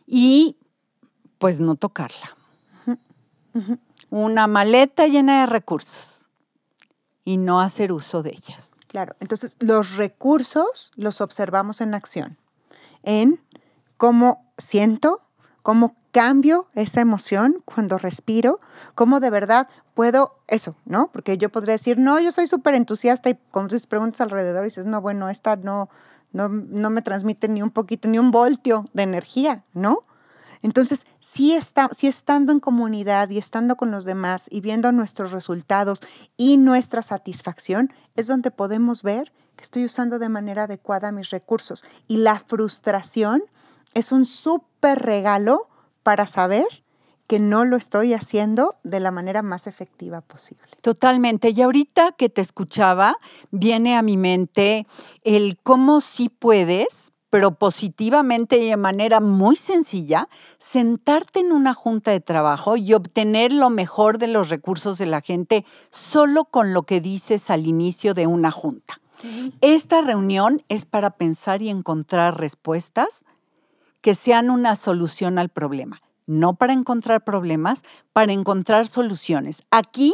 y 0.08 0.58
pues 1.38 1.60
no 1.60 1.76
tocarla. 1.76 2.36
Una 4.10 4.48
maleta 4.48 5.08
llena 5.08 5.42
de 5.42 5.46
recursos 5.48 6.26
y 7.24 7.38
no 7.38 7.62
hacer 7.62 7.92
uso 7.92 8.24
de 8.24 8.32
ellas. 8.32 8.72
Claro, 8.88 9.16
entonces 9.20 9.58
los 9.60 9.96
recursos 9.96 10.92
los 10.96 11.22
observamos 11.22 11.80
en 11.80 11.94
acción, 11.94 12.38
en 13.04 13.42
cómo 14.02 14.52
siento, 14.58 15.22
cómo 15.62 15.96
cambio 16.12 16.66
esa 16.74 17.02
emoción 17.02 17.62
cuando 17.66 18.00
respiro, 18.00 18.60
cómo 18.96 19.20
de 19.20 19.30
verdad 19.30 19.68
puedo 19.94 20.40
eso, 20.48 20.76
¿no? 20.86 21.12
Porque 21.14 21.38
yo 21.38 21.50
podría 21.50 21.74
decir, 21.74 22.00
no, 22.00 22.20
yo 22.20 22.32
soy 22.32 22.48
súper 22.48 22.74
entusiasta 22.74 23.30
y 23.30 23.38
cuando 23.52 23.78
tú 23.78 23.88
preguntas 23.88 24.20
alrededor 24.20 24.64
dices, 24.64 24.88
no, 24.88 25.02
bueno, 25.02 25.30
esta 25.30 25.56
no, 25.56 25.88
no, 26.34 26.50
no 26.50 26.90
me 26.90 27.04
transmite 27.04 27.48
ni 27.48 27.62
un 27.62 27.70
poquito, 27.70 28.08
ni 28.08 28.18
un 28.18 28.32
voltio 28.32 28.90
de 28.94 29.04
energía, 29.04 29.66
¿no? 29.76 30.00
Entonces, 30.64 31.06
sí, 31.20 31.54
está, 31.54 31.88
sí 31.92 32.08
estando 32.08 32.52
en 32.52 32.60
comunidad 32.60 33.30
y 33.30 33.38
estando 33.38 33.76
con 33.76 33.92
los 33.92 34.04
demás 34.04 34.48
y 34.50 34.62
viendo 34.62 34.92
nuestros 34.92 35.30
resultados 35.30 36.02
y 36.38 36.58
nuestra 36.58 37.04
satisfacción, 37.04 37.94
es 38.16 38.26
donde 38.26 38.50
podemos 38.50 39.04
ver 39.04 39.32
que 39.56 39.64
estoy 39.64 39.86
usando 39.86 40.18
de 40.18 40.30
manera 40.30 40.64
adecuada 40.64 41.12
mis 41.12 41.30
recursos. 41.30 41.86
Y 42.08 42.18
la 42.18 42.40
frustración 42.40 43.44
es 43.94 44.12
un 44.12 44.26
súper 44.26 45.00
regalo 45.00 45.68
para 46.04 46.28
saber 46.28 46.66
que 47.32 47.40
no 47.40 47.64
lo 47.64 47.78
estoy 47.78 48.14
haciendo 48.14 48.76
de 48.84 49.00
la 49.00 49.10
manera 49.10 49.42
más 49.42 49.66
efectiva 49.66 50.20
posible. 50.20 50.68
Totalmente. 50.82 51.52
Y 51.52 51.62
ahorita 51.62 52.12
que 52.12 52.28
te 52.28 52.42
escuchaba, 52.42 53.16
viene 53.52 53.96
a 53.96 54.02
mi 54.02 54.18
mente 54.18 54.86
el 55.24 55.58
cómo 55.64 56.02
sí 56.02 56.28
puedes, 56.28 57.14
pero 57.30 57.56
positivamente 57.56 58.58
y 58.58 58.70
de 58.70 58.76
manera 58.76 59.22
muy 59.22 59.56
sencilla, 59.56 60.28
sentarte 60.58 61.40
en 61.40 61.54
una 61.54 61.74
junta 61.74 62.12
de 62.12 62.20
trabajo 62.20 62.76
y 62.76 62.94
obtener 62.94 63.54
lo 63.54 63.70
mejor 63.70 64.18
de 64.18 64.28
los 64.28 64.50
recursos 64.50 64.98
de 64.98 65.06
la 65.06 65.22
gente 65.22 65.64
solo 65.90 66.44
con 66.44 66.74
lo 66.74 66.84
que 66.84 67.00
dices 67.00 67.50
al 67.50 67.66
inicio 67.66 68.14
de 68.14 68.28
una 68.28 68.52
junta. 68.52 68.96
Esta 69.62 70.02
reunión 70.02 70.64
es 70.68 70.86
para 70.86 71.12
pensar 71.12 71.62
y 71.62 71.70
encontrar 71.70 72.38
respuestas 72.38 73.24
que 74.02 74.16
sean 74.16 74.50
una 74.50 74.76
solución 74.76 75.40
al 75.40 75.50
problema. 75.50 76.02
No 76.28 76.56
para 76.56 76.74
encontrar 76.74 77.24
problemas, 77.24 77.84
para 78.14 78.34
encontrar 78.34 78.88
soluciones. 78.88 79.64
Aquí 79.72 80.14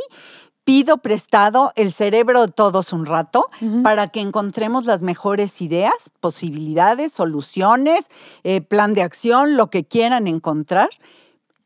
pido 0.67 0.97
prestado 0.97 1.71
el 1.77 1.93
cerebro 1.93 2.45
de 2.45 2.51
todos 2.51 2.91
un 2.91 3.05
rato 3.05 3.49
para 3.83 4.09
que 4.09 4.19
encontremos 4.19 4.85
las 4.85 5.01
mejores 5.01 5.61
ideas, 5.61 6.11
posibilidades, 6.19 7.13
soluciones, 7.13 8.07
eh, 8.43 8.59
plan 8.59 8.93
de 8.93 9.01
acción, 9.01 9.55
lo 9.55 9.69
que 9.69 9.85
quieran 9.85 10.27
encontrar. 10.27 10.89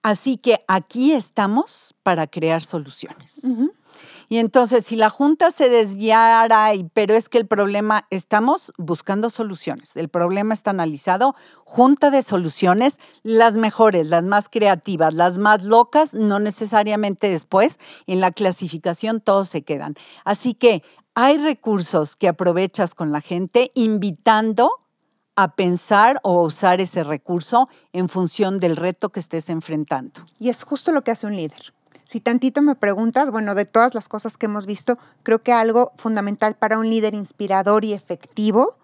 Así 0.03 0.37
que 0.37 0.63
aquí 0.67 1.13
estamos 1.13 1.95
para 2.03 2.27
crear 2.27 2.61
soluciones. 2.61 3.43
Y 4.31 4.37
entonces, 4.37 4.85
si 4.85 4.95
la 4.95 5.09
Junta 5.09 5.51
se 5.51 5.67
desviara, 5.67 6.73
y, 6.73 6.85
pero 6.85 7.15
es 7.15 7.27
que 7.27 7.37
el 7.37 7.47
problema, 7.47 8.07
estamos 8.11 8.71
buscando 8.77 9.29
soluciones. 9.29 9.97
El 9.97 10.07
problema 10.07 10.53
está 10.53 10.69
analizado, 10.69 11.35
Junta 11.65 12.11
de 12.11 12.21
soluciones, 12.21 12.97
las 13.23 13.57
mejores, 13.57 14.07
las 14.07 14.23
más 14.23 14.47
creativas, 14.47 15.13
las 15.13 15.37
más 15.37 15.65
locas, 15.65 16.13
no 16.13 16.39
necesariamente 16.39 17.27
después, 17.27 17.77
en 18.07 18.21
la 18.21 18.31
clasificación 18.31 19.19
todos 19.19 19.49
se 19.49 19.63
quedan. 19.63 19.95
Así 20.23 20.53
que 20.53 20.81
hay 21.13 21.37
recursos 21.37 22.15
que 22.15 22.29
aprovechas 22.29 22.95
con 22.95 23.11
la 23.11 23.19
gente 23.19 23.73
invitando 23.73 24.71
a 25.35 25.57
pensar 25.57 26.21
o 26.23 26.41
usar 26.43 26.79
ese 26.79 27.03
recurso 27.03 27.67
en 27.91 28.07
función 28.07 28.59
del 28.59 28.77
reto 28.77 29.09
que 29.09 29.19
estés 29.19 29.49
enfrentando. 29.49 30.25
Y 30.39 30.47
es 30.47 30.63
justo 30.63 30.93
lo 30.93 31.01
que 31.01 31.11
hace 31.11 31.27
un 31.27 31.35
líder. 31.35 31.73
Si 32.11 32.19
tantito 32.19 32.61
me 32.61 32.75
preguntas, 32.75 33.31
bueno, 33.31 33.55
de 33.55 33.63
todas 33.63 33.93
las 33.93 34.09
cosas 34.09 34.35
que 34.35 34.47
hemos 34.47 34.65
visto, 34.65 34.97
creo 35.23 35.41
que 35.43 35.53
algo 35.53 35.93
fundamental 35.95 36.55
para 36.55 36.77
un 36.77 36.89
líder 36.89 37.13
inspirador 37.13 37.85
y 37.85 37.93
efectivo 37.93 38.75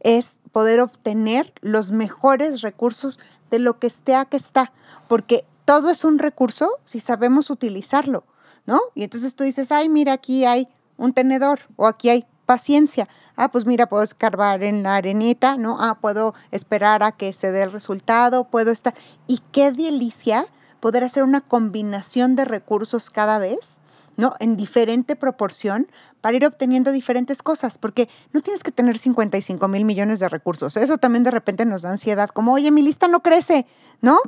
es 0.00 0.40
poder 0.50 0.80
obtener 0.80 1.52
los 1.60 1.92
mejores 1.92 2.62
recursos 2.62 3.20
de 3.50 3.58
lo 3.58 3.78
que 3.78 3.86
esté 3.86 4.14
a 4.14 4.24
que 4.24 4.38
está, 4.38 4.72
porque 5.08 5.44
todo 5.66 5.90
es 5.90 6.04
un 6.04 6.18
recurso 6.18 6.70
si 6.84 7.00
sabemos 7.00 7.50
utilizarlo, 7.50 8.24
¿no? 8.64 8.80
Y 8.94 9.02
entonces 9.02 9.34
tú 9.34 9.44
dices, 9.44 9.70
ay, 9.72 9.90
mira, 9.90 10.14
aquí 10.14 10.46
hay 10.46 10.66
un 10.96 11.12
tenedor 11.12 11.60
o 11.76 11.86
aquí 11.86 12.08
hay 12.08 12.24
paciencia. 12.46 13.10
Ah, 13.36 13.50
pues 13.52 13.66
mira, 13.66 13.90
puedo 13.90 14.04
escarbar 14.04 14.62
en 14.62 14.84
la 14.84 14.96
arenita, 14.96 15.58
¿no? 15.58 15.76
Ah, 15.80 15.98
puedo 16.00 16.32
esperar 16.50 17.02
a 17.02 17.12
que 17.12 17.34
se 17.34 17.52
dé 17.52 17.60
el 17.60 17.72
resultado, 17.72 18.44
puedo 18.44 18.70
estar. 18.70 18.94
Y 19.26 19.42
qué 19.52 19.70
delicia 19.70 20.46
poder 20.80 21.04
hacer 21.04 21.22
una 21.22 21.40
combinación 21.40 22.36
de 22.36 22.44
recursos 22.44 23.10
cada 23.10 23.38
vez, 23.38 23.78
¿no? 24.16 24.34
En 24.40 24.56
diferente 24.56 25.16
proporción 25.16 25.88
para 26.20 26.36
ir 26.36 26.46
obteniendo 26.46 26.92
diferentes 26.92 27.42
cosas, 27.42 27.78
porque 27.78 28.08
no 28.32 28.40
tienes 28.40 28.62
que 28.62 28.72
tener 28.72 28.98
55 28.98 29.68
mil 29.68 29.84
millones 29.84 30.18
de 30.18 30.28
recursos. 30.28 30.76
Eso 30.76 30.98
también 30.98 31.24
de 31.24 31.30
repente 31.30 31.64
nos 31.64 31.82
da 31.82 31.90
ansiedad, 31.90 32.28
como, 32.30 32.52
oye, 32.52 32.70
mi 32.70 32.82
lista 32.82 33.08
no 33.08 33.22
crece, 33.22 33.66
¿no? 34.00 34.18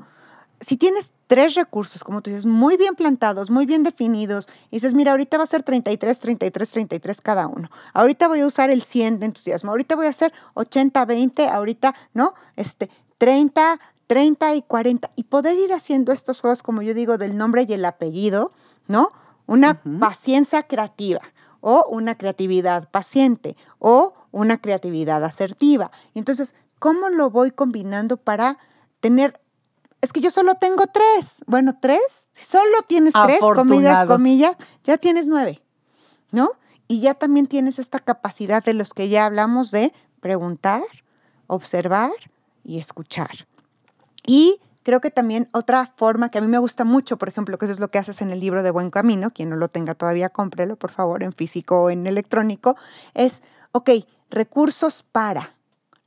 si 0.63 0.77
tienes 0.77 1.13
tres 1.27 1.55
recursos, 1.55 2.05
como 2.05 2.23
tú 2.23 2.31
dices, 2.31 2.47
muy 2.47 2.77
bien 2.77 2.95
plantados, 2.95 3.51
muy 3.51 3.67
bien 3.67 3.83
definidos, 3.83 4.49
y 4.71 4.77
dices, 4.77 4.95
mira, 4.95 5.11
ahorita 5.11 5.37
va 5.37 5.43
a 5.43 5.47
ser 5.47 5.65
33, 5.65 6.19
33, 6.21 6.71
33 6.71 7.21
cada 7.21 7.49
uno. 7.49 7.69
Ahorita 7.93 8.29
voy 8.29 8.41
a 8.41 8.47
usar 8.47 8.71
el 8.71 8.83
100 8.83 9.19
de 9.19 9.27
entusiasmo. 9.27 9.73
Ahorita 9.73 9.97
voy 9.97 10.07
a 10.07 10.11
hacer 10.11 10.33
80, 10.55 11.05
20, 11.05 11.49
ahorita, 11.49 11.95
¿no? 12.15 12.35
Este, 12.55 12.91
30, 13.19 13.81
30 14.13 14.57
y 14.57 14.61
40. 14.61 15.11
Y 15.17 15.25
poder 15.25 15.57
ir 15.59 15.73
haciendo 15.73 16.13
estos 16.13 16.43
juegos, 16.43 16.63
como 16.63 16.83
yo 16.83 16.93
digo, 16.93 17.17
del 17.17 17.39
nombre 17.39 17.65
y 17.67 17.73
el 17.73 17.83
apellido, 17.87 18.53
¿no? 18.87 19.11
Una 19.47 19.83
paciencia 20.01 20.65
creativa 20.65 21.23
o 21.63 21.87
una 21.89 22.19
creatividad 22.19 22.91
paciente 22.91 23.57
o 23.79 24.13
una 24.31 24.59
creatividad 24.59 25.25
asertiva. 25.25 25.91
Entonces, 26.13 26.55
¿cómo 26.79 27.09
lo 27.09 27.31
voy 27.31 27.53
combinando 27.53 28.19
para 28.19 28.59
tener 29.01 29.41
es 30.03 30.13
que 30.13 30.21
yo 30.21 30.31
solo 30.31 30.57
tengo 30.57 30.85
tres. 30.89 31.43
Bueno, 31.47 31.79
tres. 31.81 32.29
Si 32.33 32.45
solo 32.45 32.83
tienes 32.87 33.15
tres, 33.15 33.41
comillas, 33.41 34.05
comillas, 34.05 34.57
ya 34.85 34.99
tienes 34.99 35.27
nueve, 35.27 35.63
¿no? 36.33 36.51
Y 36.87 37.01
ya 37.01 37.15
también 37.15 37.47
tienes 37.47 37.79
esta 37.79 37.99
capacidad 37.99 38.63
de 38.63 38.75
los 38.75 38.93
que 38.93 39.09
ya 39.09 39.25
hablamos 39.25 39.71
de 39.71 39.95
preguntar, 40.21 40.83
observar 41.47 42.11
y 42.63 42.79
escuchar. 42.79 43.47
Y 44.27 44.61
creo 44.83 45.01
que 45.01 45.11
también 45.11 45.49
otra 45.53 45.93
forma 45.97 46.31
que 46.31 46.39
a 46.39 46.41
mí 46.41 46.49
me 46.49 46.59
gusta 46.59 46.85
mucho, 46.85 47.17
por 47.17 47.29
ejemplo, 47.29 47.59
que 47.59 47.67
eso 47.67 47.73
es 47.73 47.81
lo 47.81 47.89
que 47.89 47.99
haces 47.99 48.21
en 48.21 48.31
el 48.31 48.41
libro 48.41 48.63
de 48.63 48.71
Buen 48.71 48.91
Camino, 48.91 49.31
quien 49.31 49.51
no 49.51 49.57
lo 49.57 49.69
tenga 49.69 49.95
todavía, 49.95 50.29
cómprelo, 50.29 50.77
por 50.77 50.91
favor, 50.91 51.23
en 51.23 51.33
físico 51.33 51.83
o 51.83 51.91
en 51.91 52.07
electrónico, 52.07 52.77
es, 53.15 53.43
ok, 53.73 53.91
recursos 54.31 55.03
para 55.03 55.55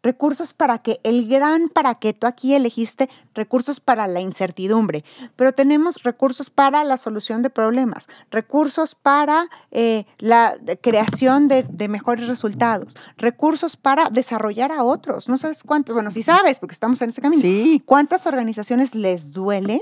recursos 0.05 0.53
para 0.53 0.77
que 0.77 0.99
el 1.03 1.27
gran 1.27 1.67
para 1.67 1.95
que 1.95 2.13
tú 2.13 2.27
aquí 2.27 2.53
elegiste 2.53 3.09
recursos 3.33 3.79
para 3.79 4.07
la 4.07 4.21
incertidumbre, 4.21 5.03
pero 5.35 5.51
tenemos 5.51 6.03
recursos 6.03 6.51
para 6.51 6.83
la 6.83 6.97
solución 6.97 7.41
de 7.41 7.49
problemas, 7.49 8.07
recursos 8.29 8.93
para 8.93 9.47
eh, 9.71 10.05
la 10.19 10.55
creación 10.81 11.47
de, 11.47 11.63
de, 11.63 11.87
mejores 11.87 12.27
resultados, 12.27 12.95
recursos 13.17 13.77
para 13.77 14.11
desarrollar 14.11 14.71
a 14.71 14.83
otros. 14.83 15.27
No 15.27 15.39
sabes 15.39 15.63
cuántos, 15.63 15.95
bueno, 15.95 16.11
sí 16.11 16.21
sabes, 16.21 16.59
porque 16.59 16.73
estamos 16.73 17.01
en 17.01 17.09
ese 17.09 17.21
camino. 17.21 17.41
Sí. 17.41 17.81
¿Cuántas 17.85 18.27
organizaciones 18.27 18.93
les 18.93 19.31
duele? 19.31 19.81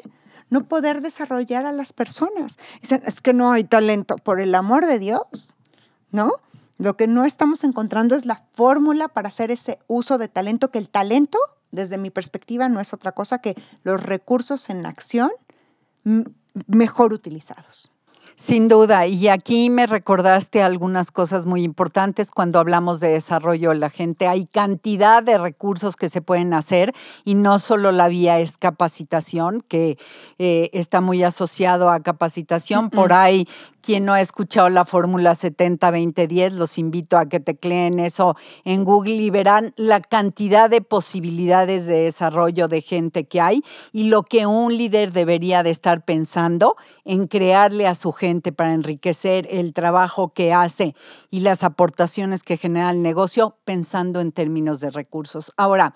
no 0.49 0.67
poder 0.67 1.01
desarrollar 1.01 1.65
a 1.65 1.71
las 1.71 1.93
personas. 1.93 2.59
Dicen, 2.79 3.01
es 3.05 3.21
que 3.21 3.33
no 3.33 3.51
hay 3.51 3.63
talento, 3.63 4.17
por 4.17 4.39
el 4.39 4.53
amor 4.53 4.85
de 4.85 4.99
Dios, 4.99 5.55
¿no? 6.11 6.33
Lo 6.77 6.97
que 6.97 7.07
no 7.07 7.25
estamos 7.25 7.63
encontrando 7.63 8.15
es 8.15 8.25
la 8.25 8.43
fórmula 8.53 9.07
para 9.07 9.27
hacer 9.27 9.51
ese 9.51 9.79
uso 9.87 10.17
de 10.17 10.27
talento, 10.27 10.71
que 10.71 10.79
el 10.79 10.89
talento, 10.89 11.37
desde 11.71 11.97
mi 11.97 12.09
perspectiva, 12.09 12.69
no 12.69 12.79
es 12.79 12.93
otra 12.93 13.11
cosa 13.11 13.39
que 13.39 13.55
los 13.83 14.01
recursos 14.01 14.69
en 14.69 14.85
acción 14.85 15.31
mejor 16.67 17.13
utilizados. 17.13 17.93
Sin 18.35 18.67
duda, 18.67 19.05
y 19.05 19.27
aquí 19.27 19.69
me 19.69 19.85
recordaste 19.85 20.63
algunas 20.63 21.11
cosas 21.11 21.45
muy 21.45 21.63
importantes 21.63 22.31
cuando 22.31 22.59
hablamos 22.59 22.99
de 22.99 23.09
desarrollo 23.09 23.69
de 23.69 23.75
la 23.75 23.91
gente. 23.91 24.27
Hay 24.27 24.47
cantidad 24.47 25.21
de 25.21 25.37
recursos 25.37 25.95
que 25.95 26.09
se 26.09 26.21
pueden 26.21 26.53
hacer 26.55 26.93
y 27.25 27.35
no 27.35 27.59
solo 27.59 27.91
la 27.91 28.07
vía 28.07 28.39
es 28.39 28.57
capacitación, 28.57 29.61
que 29.67 29.99
eh, 30.39 30.71
está 30.73 30.99
muy 30.99 31.23
asociado 31.23 31.91
a 31.91 31.99
capacitación. 31.99 32.89
Por 32.89 33.13
ahí 33.13 33.47
quien 33.83 34.05
no 34.05 34.13
ha 34.13 34.21
escuchado 34.21 34.69
la 34.69 34.85
fórmula 34.85 35.33
70-20-10, 35.33 36.51
los 36.51 36.77
invito 36.77 37.17
a 37.17 37.27
que 37.27 37.41
tecleen 37.41 37.99
eso 37.99 38.37
en 38.63 38.85
Google 38.85 39.15
y 39.15 39.29
verán 39.29 39.73
la 39.75 39.99
cantidad 39.99 40.69
de 40.69 40.81
posibilidades 40.81 41.85
de 41.85 42.03
desarrollo 42.05 42.69
de 42.69 42.81
gente 42.81 43.25
que 43.25 43.41
hay 43.41 43.61
y 43.91 44.05
lo 44.05 44.23
que 44.23 44.45
un 44.45 44.75
líder 44.75 45.11
debería 45.11 45.63
de 45.63 45.69
estar 45.69 46.05
pensando 46.05 46.77
en 47.03 47.27
crearle 47.27 47.85
a 47.85 47.93
su 47.93 48.13
gente 48.13 48.53
para 48.53 48.73
enriquecer 48.73 49.47
el 49.51 49.73
trabajo 49.73 50.33
que 50.33 50.53
hace 50.53 50.95
y 51.29 51.41
las 51.41 51.63
aportaciones 51.63 52.41
que 52.41 52.55
genera 52.55 52.89
el 52.89 53.01
negocio 53.01 53.57
pensando 53.65 54.21
en 54.21 54.31
términos 54.31 54.79
de 54.79 54.91
recursos. 54.91 55.51
Ahora, 55.57 55.93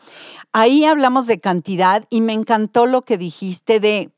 ahí 0.51 0.83
hablamos 0.83 1.25
de 1.25 1.39
cantidad 1.39 2.03
y 2.09 2.19
me 2.19 2.33
encantó 2.33 2.85
lo 2.85 3.03
que 3.03 3.17
dijiste 3.17 3.79
de 3.79 4.11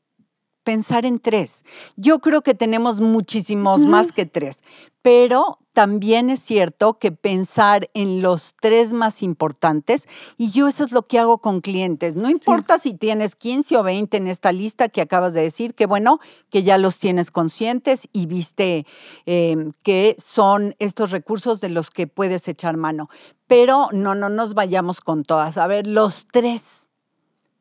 pensar 0.62 1.06
en 1.06 1.18
tres. 1.18 1.64
Yo 1.96 2.20
creo 2.20 2.42
que 2.42 2.54
tenemos 2.54 3.00
muchísimos 3.00 3.86
más 3.86 4.12
que 4.12 4.26
tres, 4.26 4.62
pero 5.02 5.58
también 5.72 6.30
es 6.30 6.40
cierto 6.40 6.98
que 6.98 7.12
pensar 7.12 7.88
en 7.94 8.22
los 8.22 8.54
tres 8.60 8.92
más 8.92 9.22
importantes, 9.22 10.08
y 10.36 10.50
yo 10.50 10.68
eso 10.68 10.84
es 10.84 10.92
lo 10.92 11.06
que 11.06 11.18
hago 11.18 11.38
con 11.38 11.60
clientes, 11.60 12.16
no 12.16 12.28
importa 12.28 12.78
si 12.78 12.92
tienes 12.94 13.36
15 13.36 13.76
o 13.76 13.82
20 13.82 14.16
en 14.16 14.26
esta 14.26 14.52
lista 14.52 14.88
que 14.88 15.00
acabas 15.00 15.32
de 15.32 15.42
decir, 15.42 15.74
que 15.74 15.86
bueno, 15.86 16.18
que 16.50 16.64
ya 16.64 16.76
los 16.76 16.98
tienes 16.98 17.30
conscientes 17.30 18.08
y 18.12 18.26
viste 18.26 18.84
em, 19.26 19.72
que 19.82 20.16
son 20.18 20.74
estos 20.80 21.12
recursos 21.12 21.60
de 21.60 21.68
los 21.68 21.90
que 21.90 22.06
puedes 22.06 22.46
echar 22.48 22.76
mano, 22.76 23.08
pero 23.46 23.88
no, 23.92 24.14
no 24.14 24.28
nos 24.28 24.54
vayamos 24.54 25.00
con 25.00 25.22
todas. 25.22 25.56
A 25.56 25.66
ver, 25.66 25.86
los 25.86 26.26
tres 26.30 26.88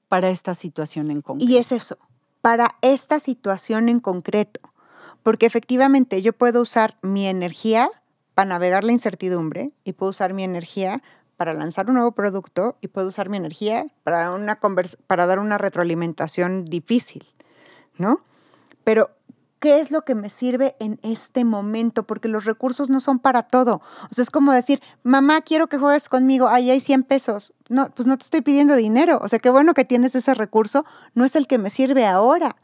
para 0.07 0.29
esta 0.29 0.55
situación 0.55 1.11
en 1.11 1.21
concreto. 1.21 1.51
Y 1.51 1.57
es 1.57 1.71
eso, 1.71 1.97
para 2.41 2.75
esta 2.81 3.19
situación 3.19 3.89
en 3.89 3.99
concreto. 3.99 4.59
Porque 5.23 5.45
efectivamente 5.45 6.21
yo 6.21 6.33
puedo 6.33 6.61
usar 6.61 6.97
mi 7.01 7.27
energía 7.27 7.89
para 8.35 8.49
navegar 8.49 8.83
la 8.83 8.93
incertidumbre 8.93 9.71
y 9.83 9.93
puedo 9.93 10.11
usar 10.11 10.33
mi 10.33 10.43
energía 10.43 11.01
para 11.35 11.53
lanzar 11.53 11.87
un 11.87 11.95
nuevo 11.95 12.11
producto 12.11 12.77
y 12.81 12.87
puedo 12.87 13.07
usar 13.07 13.29
mi 13.29 13.37
energía 13.37 13.87
para, 14.03 14.31
una 14.31 14.59
para 15.07 15.25
dar 15.25 15.39
una 15.39 15.57
retroalimentación 15.57 16.65
difícil, 16.65 17.25
¿no? 17.97 18.21
Pero 18.83 19.11
¿qué 19.60 19.80
es 19.80 19.91
lo 19.91 20.03
que 20.03 20.16
me 20.16 20.30
sirve 20.30 20.76
en 20.80 20.99
este 21.03 21.45
momento? 21.45 22.03
Porque 22.03 22.28
los 22.28 22.45
recursos 22.45 22.89
no 22.89 22.99
son 22.99 23.20
para 23.20 23.43
todo. 23.43 23.82
O 24.10 24.14
sea, 24.14 24.24
es 24.24 24.32
como 24.32 24.51
decir, 24.51 24.82
mamá, 25.03 25.41
quiero 25.41 25.68
que 25.68 25.78
juegues 25.78 26.10
conmigo, 26.10 26.47
ahí 26.47 26.72
hay 26.72 26.80
100 26.80 27.03
pesos. 27.03 27.53
No, 27.68 27.91
pues 27.91 28.07
no 28.07 28.18
te 28.18 28.24
estoy 28.24 28.41
pidiendo 28.41 28.76
dinero. 28.76 29.20
O 29.22 29.30
sea, 29.30 29.39
qué 29.39 29.49
bueno 29.49 29.74
que 29.74 29.86
tienes 29.86 30.16
ese 30.16 30.34
recurso, 30.34 30.86
no 31.14 31.26
es 31.26 31.36
el 31.36 31.47
que 31.47 31.57
me 31.57 31.70
sirve 31.70 32.05
ahora. 32.05 32.55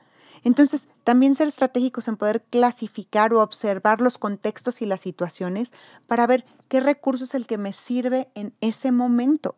Entonces, 0.43 0.87
también 1.03 1.33
ser 1.33 1.47
estratégicos 1.47 2.07
en 2.07 2.17
poder 2.17 2.43
clasificar 2.43 3.33
o 3.33 3.41
observar 3.41 3.99
los 3.99 4.19
contextos 4.19 4.81
y 4.81 4.85
las 4.85 5.01
situaciones 5.01 5.73
para 6.05 6.27
ver 6.27 6.45
qué 6.67 6.79
recurso 6.79 7.23
es 7.23 7.33
el 7.33 7.47
que 7.47 7.57
me 7.57 7.73
sirve 7.73 8.29
en 8.35 8.53
ese 8.61 8.91
momento. 8.91 9.55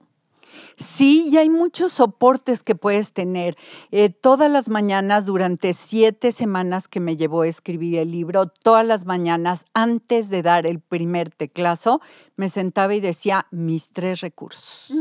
Sí, 0.78 1.30
y 1.30 1.38
hay 1.38 1.50
muchos 1.50 1.94
soportes 1.94 2.64
que 2.64 2.76
puedes 2.76 3.14
tener. 3.14 3.58
Eh, 3.92 4.10
todas 4.10 4.50
las 4.50 4.70
mañanas, 4.70 5.26
durante 5.26 5.74
siete 5.74 6.32
semanas 6.32 6.88
que 6.88 7.00
me 7.00 7.18
llevó 7.18 7.42
a 7.42 7.48
escribir 7.48 8.00
el 8.00 8.12
libro, 8.12 8.48
todas 8.48 8.86
las 8.86 9.06
mañanas, 9.06 9.66
antes 9.74 10.30
de 10.30 10.42
dar 10.42 10.66
el 10.66 10.80
primer 10.80 11.32
teclazo, 11.32 12.02
me 12.36 12.50
sentaba 12.50 12.96
y 12.96 13.00
decía 13.00 13.48
mis 13.52 13.92
tres 13.92 14.22
recursos. 14.22 14.92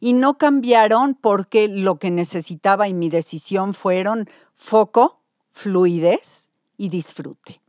Y 0.00 0.12
no 0.12 0.38
cambiaron 0.38 1.14
porque 1.14 1.68
lo 1.68 1.98
que 1.98 2.10
necesitaba 2.10 2.88
y 2.88 2.94
mi 2.94 3.08
decisión 3.08 3.74
fueron 3.74 4.28
foco, 4.54 5.20
fluidez 5.52 6.50
y 6.76 6.88
disfrute 6.88 7.63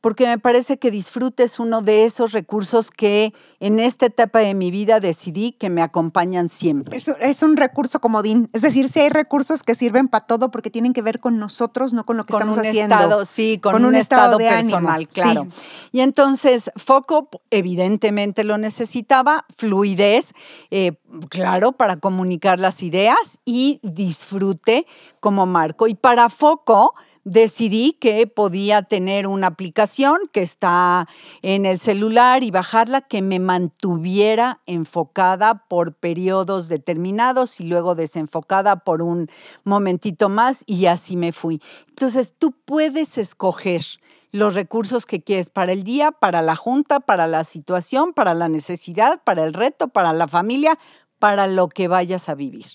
porque 0.00 0.26
me 0.26 0.38
parece 0.38 0.78
que 0.78 0.90
disfrute 0.90 1.42
es 1.42 1.58
uno 1.58 1.82
de 1.82 2.04
esos 2.04 2.32
recursos 2.32 2.90
que 2.90 3.34
en 3.58 3.80
esta 3.80 4.06
etapa 4.06 4.38
de 4.38 4.54
mi 4.54 4.70
vida 4.70 5.00
decidí 5.00 5.52
que 5.52 5.70
me 5.70 5.82
acompañan 5.82 6.48
siempre. 6.48 6.96
Es, 6.96 7.42
un 7.42 7.56
recurso 7.56 8.00
comodín, 8.00 8.48
es 8.52 8.62
decir, 8.62 8.88
si 8.88 9.00
hay 9.00 9.08
recursos 9.08 9.62
que 9.62 9.74
sirven 9.74 10.08
para 10.08 10.26
todo 10.26 10.50
porque 10.50 10.70
tienen 10.70 10.92
que 10.92 11.02
ver 11.02 11.18
con 11.18 11.38
nosotros, 11.38 11.92
no 11.92 12.06
con 12.06 12.16
lo 12.16 12.24
que 12.24 12.32
estamos 12.32 12.58
un 12.58 12.66
haciendo. 12.66 12.94
Estado, 12.94 13.24
sí, 13.24 13.58
con, 13.60 13.84
un, 13.84 13.96
estado, 13.96 14.38
personal, 14.38 15.08
claro. 15.08 15.48
Y 15.90 16.00
entonces, 16.00 16.70
foco, 16.76 17.28
evidentemente 17.50 18.44
lo 18.44 18.56
necesitaba, 18.56 19.46
fluidez, 19.58 20.32
eh, 20.70 20.92
claro, 21.28 21.72
para 21.72 21.96
comunicar 21.96 22.60
las 22.60 22.82
ideas 22.82 23.38
y 23.44 23.80
disfrute 23.82 24.86
como 25.18 25.46
marco. 25.46 25.88
Y 25.88 25.94
para 25.94 26.30
foco, 26.30 26.94
decidí 27.24 27.92
que 28.00 28.26
podía 28.26 28.82
tener 28.82 29.26
una 29.26 29.48
aplicación 29.48 30.18
que 30.32 30.42
está 30.42 31.08
en 31.42 31.66
el 31.66 31.78
celular 31.78 32.42
y 32.42 32.50
bajarla 32.50 33.02
que 33.02 33.22
me 33.22 33.38
mantuviera 33.38 34.60
enfocada 34.66 35.66
por 35.68 35.94
periodos 35.94 36.68
determinados 36.68 37.60
y 37.60 37.64
luego 37.64 37.94
desenfocada 37.94 38.76
por 38.76 39.02
un 39.02 39.28
momentito 39.64 40.28
más 40.28 40.64
y 40.66 40.86
así 40.86 41.16
me 41.16 41.32
fui. 41.32 41.60
Entonces 41.88 42.34
tú 42.38 42.52
puedes 42.64 43.18
escoger 43.18 43.84
los 44.32 44.54
recursos 44.54 45.06
que 45.06 45.22
quieres 45.22 45.50
para 45.50 45.72
el 45.72 45.82
día, 45.82 46.12
para 46.12 46.40
la 46.42 46.54
junta, 46.54 47.00
para 47.00 47.26
la 47.26 47.44
situación, 47.44 48.12
para 48.12 48.34
la 48.34 48.48
necesidad, 48.48 49.22
para 49.24 49.44
el 49.44 49.54
reto, 49.54 49.88
para 49.88 50.12
la 50.12 50.28
familia, 50.28 50.78
para 51.18 51.46
lo 51.46 51.68
que 51.68 51.88
vayas 51.88 52.28
a 52.28 52.34
vivir. 52.34 52.66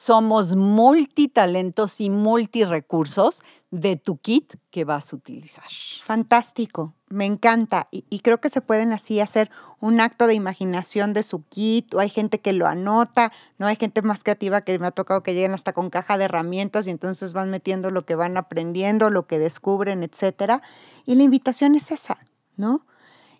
Somos 0.00 0.54
multitalentos 0.54 2.00
y 2.00 2.08
multirecursos 2.08 3.42
de 3.72 3.96
tu 3.96 4.18
kit 4.18 4.54
que 4.70 4.84
vas 4.84 5.12
a 5.12 5.16
utilizar. 5.16 5.66
Fantástico, 6.04 6.94
me 7.08 7.24
encanta. 7.24 7.88
Y, 7.90 8.20
creo 8.20 8.40
que 8.40 8.48
se 8.48 8.60
pueden 8.60 8.92
así 8.92 9.18
hacer 9.18 9.50
un 9.80 10.00
acto 10.00 10.28
de 10.28 10.34
imaginación 10.34 11.14
de 11.14 11.24
su 11.24 11.44
kit, 11.48 11.92
o 11.94 11.98
hay 11.98 12.10
gente 12.10 12.38
que 12.38 12.52
lo 12.52 12.68
anota, 12.68 13.32
¿no? 13.58 13.66
Hay 13.66 13.74
gente 13.74 14.00
más 14.00 14.22
creativa 14.22 14.60
que 14.60 14.78
me 14.78 14.86
ha 14.86 14.92
tocado 14.92 15.24
que 15.24 15.34
lleguen 15.34 15.52
hasta 15.52 15.72
con 15.72 15.90
caja 15.90 16.16
de 16.16 16.26
herramientas 16.26 16.86
y 16.86 16.90
entonces 16.90 17.32
van 17.32 17.50
metiendo 17.50 17.90
lo 17.90 18.06
que 18.06 18.14
van 18.14 18.36
aprendiendo, 18.36 19.10
lo 19.10 19.26
que 19.26 19.40
descubren, 19.40 20.04
etcétera. 20.04 20.62
Y 21.06 21.16
la 21.16 21.24
invitación 21.24 21.74
es 21.74 21.90
esa, 21.90 22.18
¿no? 22.56 22.86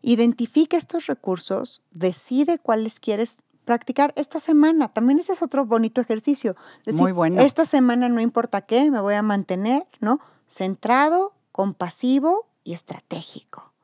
Identifica 0.02 0.76
estos 0.76 1.06
recursos, 1.06 1.82
decide 1.92 2.58
cuáles 2.58 2.98
quieres 2.98 3.42
practicar 3.68 4.14
esta 4.16 4.40
semana. 4.40 4.88
También 4.88 5.18
ese 5.18 5.34
es 5.34 5.42
otro 5.42 5.66
bonito 5.66 6.00
ejercicio. 6.00 6.56
Muy 6.86 7.12
bueno. 7.12 7.42
Esta 7.42 7.66
semana 7.66 8.08
no 8.08 8.18
importa 8.18 8.62
qué, 8.62 8.90
me 8.90 8.98
voy 8.98 9.12
a 9.12 9.20
mantener, 9.20 9.86
¿no? 10.00 10.20
Centrado, 10.46 11.34
compasivo 11.52 12.48
y 12.64 12.72
estratégico, 12.72 13.74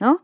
¿no? 0.00 0.22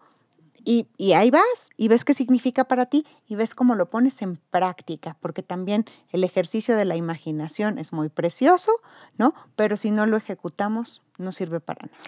Y, 0.64 1.12
ahí 1.12 1.30
vas 1.30 1.42
y 1.76 1.88
ves 1.88 2.04
qué 2.04 2.14
significa 2.14 2.64
para 2.64 2.86
ti 2.86 3.06
y 3.28 3.34
ves 3.34 3.54
cómo 3.54 3.74
lo 3.74 3.90
pones 3.90 4.22
en 4.22 4.36
práctica, 4.50 5.16
porque 5.20 5.42
también 5.42 5.84
el 6.10 6.24
ejercicio 6.24 6.76
de 6.76 6.86
la 6.86 6.96
imaginación 6.96 7.78
es 7.78 7.92
muy 7.92 8.08
precioso, 8.08 8.72
¿no? 9.18 9.34
Pero 9.56 9.76
si 9.76 9.90
no 9.90 10.06
lo 10.06 10.16
ejecutamos, 10.16 11.02
no 11.18 11.32
sirve 11.32 11.60
para 11.60 11.86
nada. 11.86 11.98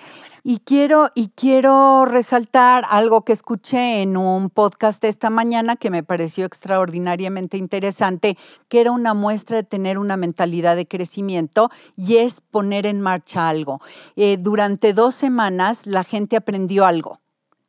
Y 0.42 0.60
quiero, 0.60 1.10
y 1.14 1.28
quiero 1.28 2.06
resaltar 2.06 2.84
algo 2.88 3.24
que 3.24 3.32
escuché 3.32 4.00
en 4.00 4.16
un 4.16 4.48
podcast 4.48 5.04
esta 5.04 5.28
mañana 5.28 5.76
que 5.76 5.90
me 5.90 6.02
pareció 6.02 6.46
extraordinariamente 6.46 7.56
interesante, 7.58 8.38
que 8.68 8.80
era 8.80 8.92
una 8.92 9.12
muestra 9.12 9.58
de 9.58 9.64
tener 9.64 9.98
una 9.98 10.16
mentalidad 10.16 10.76
de 10.76 10.86
crecimiento 10.86 11.70
y 11.96 12.16
es 12.16 12.40
poner 12.40 12.86
en 12.86 13.00
marcha 13.00 13.48
algo. 13.48 13.80
Eh, 14.14 14.38
durante 14.38 14.94
dos 14.94 15.14
semanas 15.14 15.86
la 15.86 16.04
gente 16.04 16.36
aprendió 16.36 16.86
algo 16.86 17.20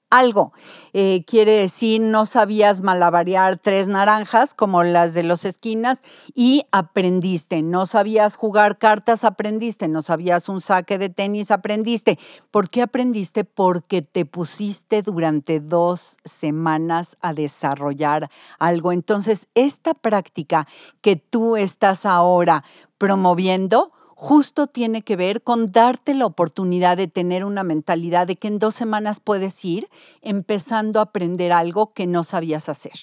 algo. 0.10 0.54
Eh, 0.94 1.24
quiere 1.26 1.52
decir, 1.52 2.02
no 2.02 2.26
sabías 2.26 2.82
malabarear 2.82 3.58
tres 3.58 3.88
naranjas 3.88 4.54
como 4.54 4.84
las 4.84 5.14
de 5.14 5.24
los 5.24 5.46
esquinas 5.46 6.02
y 6.34 6.64
aprendiste. 6.72 7.62
No 7.62 7.86
sabías 7.86 8.36
jugar 8.36 8.78
cartas, 8.78 9.24
aprendiste. 9.24 9.88
No 9.88 10.02
sabías 10.02 10.50
un 10.50 10.62
saque 10.62 10.98
de 10.98 11.10
tenis, 11.10 11.52
aprendiste. 11.52 12.18
¿Por 12.52 12.70
qué 12.70 12.82
aprendiste? 12.82 13.44
Porque 13.44 14.02
te 14.02 14.26
pusiste 14.26 15.02
durante 15.02 15.60
dos 15.60 16.18
semanas 16.24 17.18
a 17.22 17.34
desarrollar 17.34 18.30
algo. 18.60 18.92
Entonces, 18.92 19.48
esta 19.56 19.94
práctica 19.94 20.68
que 21.02 21.16
tú 21.18 21.58
estás 21.58 22.06
ahora 22.06 22.64
promoviendo, 22.98 23.92
justo 24.20 24.66
tiene 24.66 25.04
que 25.04 25.16
ver 25.16 25.44
con 25.44 25.72
darte 25.72 26.16
la 26.16 26.26
oportunidad 26.26 26.98
de 26.98 27.08
tener 27.08 27.46
una 27.46 27.64
mentalidad 27.64 28.26
de 28.26 28.36
que 28.36 28.48
en 28.48 28.58
dos 28.58 28.74
semanas 28.74 29.20
puedes 29.20 29.64
ir 29.64 29.90
empezando 30.24 30.98
a 30.98 31.04
aprender 31.04 31.52
algo 31.52 31.94
que 31.94 32.08
no 32.08 32.24
sabías 32.24 32.68
hacer. 32.68 33.00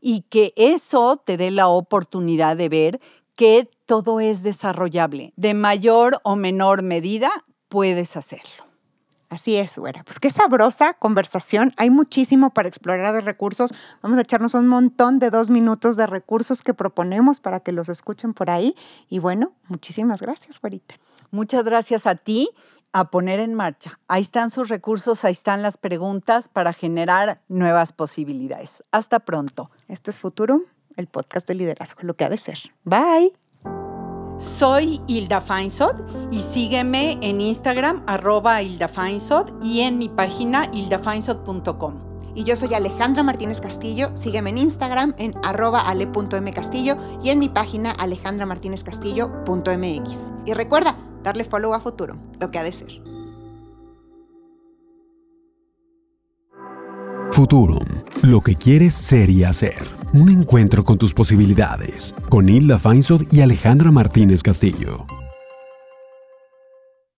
Y 0.00 0.22
que 0.22 0.52
eso 0.56 1.16
te 1.24 1.36
dé 1.36 1.52
la 1.52 1.68
oportunidad 1.68 2.56
de 2.56 2.68
ver 2.68 3.00
que 3.36 3.70
todo 3.86 4.18
es 4.18 4.42
desarrollable. 4.42 5.32
De 5.36 5.54
mayor 5.54 6.20
o 6.24 6.34
menor 6.34 6.82
medida 6.82 7.30
puedes 7.68 8.16
hacerlo. 8.16 8.61
Así 9.32 9.56
es, 9.56 9.78
güera. 9.78 10.04
Pues 10.04 10.20
qué 10.20 10.28
sabrosa 10.30 10.92
conversación. 10.92 11.72
Hay 11.78 11.88
muchísimo 11.88 12.50
para 12.50 12.68
explorar 12.68 13.14
de 13.14 13.22
recursos. 13.22 13.72
Vamos 14.02 14.18
a 14.18 14.20
echarnos 14.20 14.52
un 14.52 14.66
montón 14.68 15.18
de 15.18 15.30
dos 15.30 15.48
minutos 15.48 15.96
de 15.96 16.06
recursos 16.06 16.62
que 16.62 16.74
proponemos 16.74 17.40
para 17.40 17.60
que 17.60 17.72
los 17.72 17.88
escuchen 17.88 18.34
por 18.34 18.50
ahí. 18.50 18.76
Y 19.08 19.20
bueno, 19.20 19.54
muchísimas 19.68 20.20
gracias, 20.20 20.60
güerita. 20.60 20.96
Muchas 21.30 21.64
gracias 21.64 22.06
a 22.06 22.16
ti 22.16 22.50
a 22.92 23.10
poner 23.10 23.40
en 23.40 23.54
marcha. 23.54 23.98
Ahí 24.06 24.20
están 24.20 24.50
sus 24.50 24.68
recursos, 24.68 25.24
ahí 25.24 25.32
están 25.32 25.62
las 25.62 25.78
preguntas 25.78 26.50
para 26.50 26.74
generar 26.74 27.40
nuevas 27.48 27.94
posibilidades. 27.94 28.84
Hasta 28.92 29.20
pronto. 29.20 29.70
Esto 29.88 30.10
es 30.10 30.18
Futuro, 30.18 30.60
el 30.98 31.06
podcast 31.06 31.48
de 31.48 31.54
liderazgo, 31.54 32.02
lo 32.02 32.16
que 32.16 32.26
ha 32.26 32.28
de 32.28 32.36
ser. 32.36 32.58
Bye. 32.84 33.41
Soy 34.42 35.00
Hilda 35.06 35.40
Feinsod 35.40 35.94
y 36.32 36.40
sígueme 36.40 37.16
en 37.20 37.40
Instagram 37.40 38.02
arroba 38.06 38.60
Hilda 38.60 38.88
Feinsod 38.88 39.50
y 39.62 39.80
en 39.80 39.98
mi 39.98 40.08
página 40.08 40.68
hildafeinsod.com. 40.72 41.94
Y 42.34 42.44
yo 42.44 42.56
soy 42.56 42.72
Alejandra 42.74 43.22
Martínez 43.22 43.60
Castillo. 43.60 44.10
Sígueme 44.14 44.50
en 44.50 44.58
Instagram 44.58 45.14
en 45.18 45.34
arroba 45.44 45.82
ale.mcastillo 45.82 46.96
y 47.22 47.30
en 47.30 47.38
mi 47.38 47.48
página 47.48 47.92
alejandramartinezcastillo.mx. 47.92 50.32
Y 50.46 50.54
recuerda, 50.54 50.98
darle 51.22 51.44
follow 51.44 51.72
a 51.74 51.80
Futuro, 51.80 52.16
lo 52.40 52.50
que 52.50 52.58
ha 52.58 52.64
de 52.64 52.72
ser. 52.72 53.00
Futurum, 57.30 57.86
lo 58.22 58.40
que 58.40 58.56
quieres 58.56 58.94
ser 58.94 59.30
y 59.30 59.44
hacer. 59.44 60.01
Un 60.14 60.28
encuentro 60.28 60.84
con 60.84 60.98
tus 60.98 61.14
posibilidades, 61.14 62.14
con 62.28 62.46
Hilda 62.50 62.78
Feinsod 62.78 63.22
y 63.32 63.40
Alejandra 63.40 63.90
Martínez 63.90 64.42
Castillo. 64.42 65.06